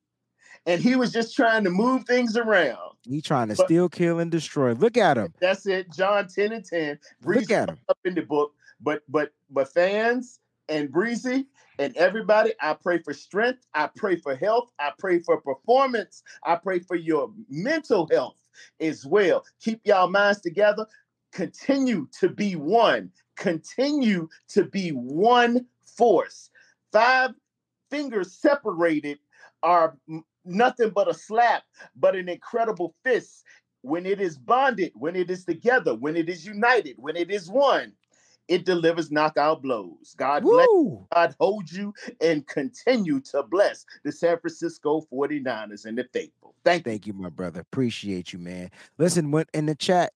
[0.66, 2.78] and he was just trying to move things around.
[3.05, 4.73] He trying to But- steal, kill, and destroy.
[4.74, 5.32] Look at him.
[5.40, 5.90] That's it.
[5.93, 6.90] John 10 and 10.
[6.90, 7.78] Look Breezy at him.
[7.89, 8.55] up in the book.
[8.81, 11.47] But but but fans and Breezy
[11.78, 13.66] and everybody, I pray for strength.
[13.74, 14.70] I pray for health.
[14.78, 16.22] I pray for performance.
[16.44, 18.36] I pray for your mental health
[18.80, 19.44] as well.
[19.60, 20.86] Keep y'all minds together.
[21.32, 23.10] Continue to be one.
[23.36, 26.51] Continue to be one force.
[26.92, 27.32] Five
[27.90, 29.18] fingers separated
[29.62, 29.96] are
[30.44, 31.64] nothing but a slap,
[31.96, 33.44] but an incredible fist
[33.82, 37.51] when it is bonded, when it is together, when it is united, when it is
[37.51, 37.92] one,
[38.48, 40.14] it delivers knockout blows.
[40.16, 41.06] God bless, Woo!
[41.14, 46.54] God hold you and continue to bless the San Francisco 49ers and the faithful.
[46.64, 46.92] Thank you.
[46.92, 47.60] Thank you, my brother.
[47.60, 48.70] Appreciate you, man.
[48.98, 50.12] Listen, what in the chat,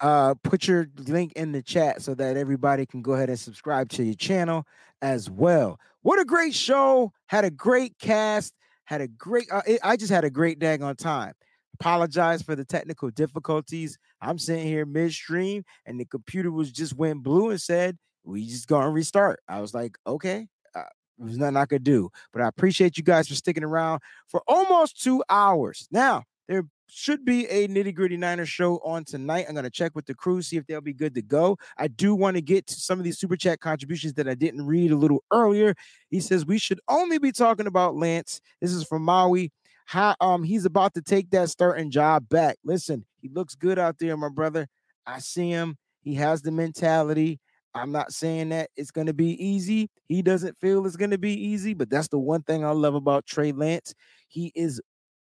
[0.00, 3.88] uh, put your link in the chat so that everybody can go ahead and subscribe
[3.90, 4.64] to your channel
[5.02, 5.78] as well.
[6.02, 7.12] What a great show!
[7.26, 8.54] Had a great cast.
[8.84, 9.46] Had a great.
[9.52, 11.34] Uh, it- I just had a great dag on time.
[11.80, 13.98] Apologize for the technical difficulties.
[14.20, 18.68] I'm sitting here midstream, and the computer was just went blue and said, "We just
[18.68, 20.82] gonna restart." I was like, "Okay." Uh,
[21.18, 22.10] There's nothing I could do.
[22.32, 25.88] But I appreciate you guys for sticking around for almost two hours.
[25.90, 29.46] Now, there should be a nitty gritty Niners show on tonight.
[29.48, 31.56] I'm going to check with the crew, see if they'll be good to go.
[31.78, 34.66] I do want to get to some of these super chat contributions that I didn't
[34.66, 35.74] read a little earlier.
[36.10, 38.40] He says we should only be talking about Lance.
[38.60, 39.52] This is from Maui.
[39.90, 42.58] How um he's about to take that starting job back.
[42.62, 44.68] Listen, he looks good out there, my brother.
[45.04, 45.78] I see him.
[46.00, 47.40] He has the mentality.
[47.74, 49.90] I'm not saying that it's going to be easy.
[50.06, 52.94] He doesn't feel it's going to be easy, but that's the one thing I love
[52.94, 53.92] about Trey Lance.
[54.28, 54.80] He is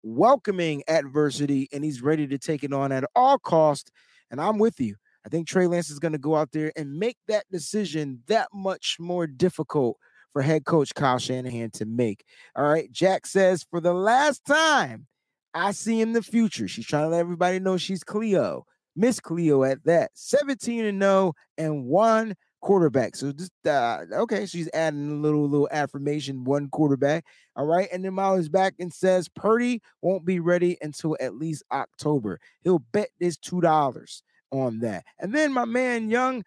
[0.04, 3.90] welcoming adversity and he's ready to take it on at all cost.
[4.30, 4.94] And I'm with you.
[5.26, 8.46] I think Trey Lance is going to go out there and make that decision that
[8.54, 9.98] much more difficult
[10.32, 12.24] for head coach Kyle Shanahan to make.
[12.56, 12.90] All right.
[12.90, 15.06] Jack says, for the last time,
[15.54, 16.68] I see in the future.
[16.68, 18.64] She's trying to let everybody know she's Cleo.
[18.96, 20.10] Miss Cleo at that.
[20.14, 23.16] 17 and 0 and one quarterback.
[23.16, 27.24] So just uh, okay, she's adding a little little affirmation, one quarterback.
[27.56, 27.88] All right.
[27.92, 32.38] And then Molly's back and says Purdy won't be ready until at least October.
[32.62, 34.22] He'll bet this two dollars
[34.52, 35.04] on that.
[35.18, 36.44] And then my man Young,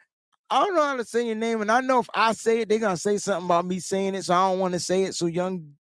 [0.50, 2.70] I don't know how to say your name, and I know if I say it,
[2.70, 5.16] they're gonna say something about me saying it, so I don't want to say it.
[5.16, 5.74] So Young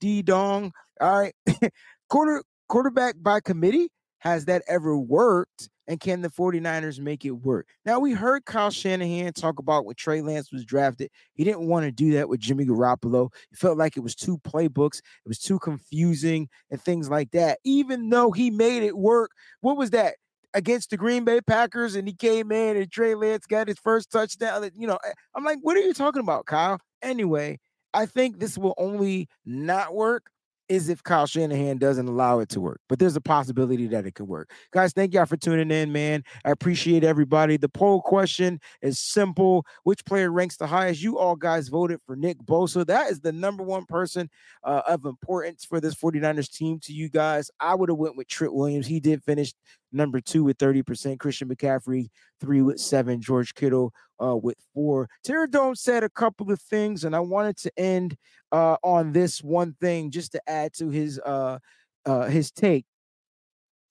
[0.00, 1.34] D Dong, all right,
[2.08, 3.88] quarter quarterback by committee.
[4.18, 5.68] Has that ever worked?
[5.88, 7.66] And can the 49ers make it work?
[7.84, 11.10] Now, we heard Kyle Shanahan talk about when Trey Lance was drafted.
[11.34, 13.30] He didn't want to do that with Jimmy Garoppolo.
[13.50, 17.58] He felt like it was two playbooks, it was too confusing and things like that.
[17.64, 20.14] Even though he made it work, what was that?
[20.54, 24.10] Against the Green Bay Packers, and he came in and Trey Lance got his first
[24.10, 24.68] touchdown.
[24.76, 24.98] You know,
[25.34, 26.78] I'm like, what are you talking about, Kyle?
[27.00, 27.58] Anyway,
[27.94, 30.30] I think this will only not work
[30.72, 32.80] is if Kyle Shanahan doesn't allow it to work.
[32.88, 34.50] But there's a possibility that it could work.
[34.72, 36.24] Guys, thank y'all for tuning in, man.
[36.46, 37.58] I appreciate everybody.
[37.58, 39.66] The poll question is simple.
[39.84, 41.02] Which player ranks the highest?
[41.02, 42.86] You all guys voted for Nick Bosa.
[42.86, 44.30] That is the number one person
[44.64, 47.50] uh, of importance for this 49ers team to you guys.
[47.60, 48.86] I would have went with Trent Williams.
[48.86, 49.52] He did finish
[49.92, 51.18] number two with 30%.
[51.18, 52.08] Christian McCaffrey,
[52.40, 53.20] three with seven.
[53.20, 53.92] George Kittle
[54.22, 55.08] uh, with four.
[55.24, 58.16] Terry Dome said a couple of things, and I wanted to end
[58.50, 61.58] uh, on this one thing just to add to his uh,
[62.06, 62.86] uh, his take.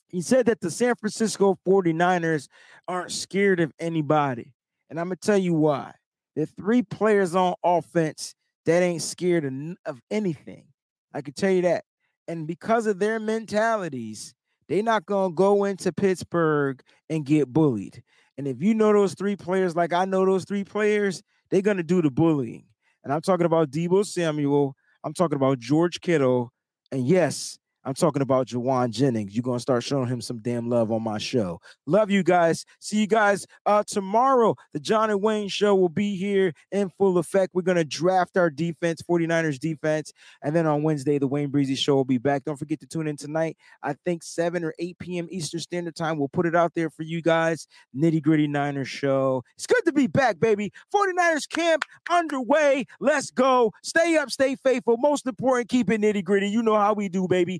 [0.08, 2.48] He said that the San Francisco 49ers
[2.88, 4.54] aren't scared of anybody.
[4.90, 5.94] And I'm going to tell you why.
[6.36, 9.46] There are three players on offense that ain't scared
[9.86, 10.66] of anything.
[11.14, 11.86] I can tell you that.
[12.28, 14.34] And because of their mentalities,
[14.72, 18.02] they're not to go into Pittsburgh and get bullied.
[18.38, 21.84] And if you know those three players like I know those three players, they're to
[21.84, 22.64] do the bullying.
[23.04, 24.76] And I'm talking about Deebo Samuel.
[25.04, 26.54] I'm talking about George Kittle.
[26.92, 29.34] And yes, I'm talking about Jauan Jennings.
[29.36, 31.60] You're gonna start showing him some damn love on my show.
[31.88, 32.66] Love you guys.
[32.80, 34.56] See you guys uh tomorrow.
[34.74, 37.56] The John and Wayne show will be here in full effect.
[37.56, 40.14] We're gonna draft our defense, 49ers defense,
[40.44, 42.44] and then on Wednesday, the Wayne Breezy show will be back.
[42.44, 43.58] Don't forget to tune in tonight.
[43.82, 45.28] I think 7 or 8 p.m.
[45.32, 46.20] Eastern Standard Time.
[46.20, 47.68] We'll put it out there for you guys.
[47.96, 49.44] Nitty gritty Niners show.
[49.56, 50.72] It's good to be back, baby.
[50.94, 52.86] 49ers camp underway.
[53.00, 53.72] Let's go.
[53.82, 54.98] Stay up, stay faithful.
[54.98, 56.48] Most important, keep it nitty gritty.
[56.50, 57.60] You know how we do, baby.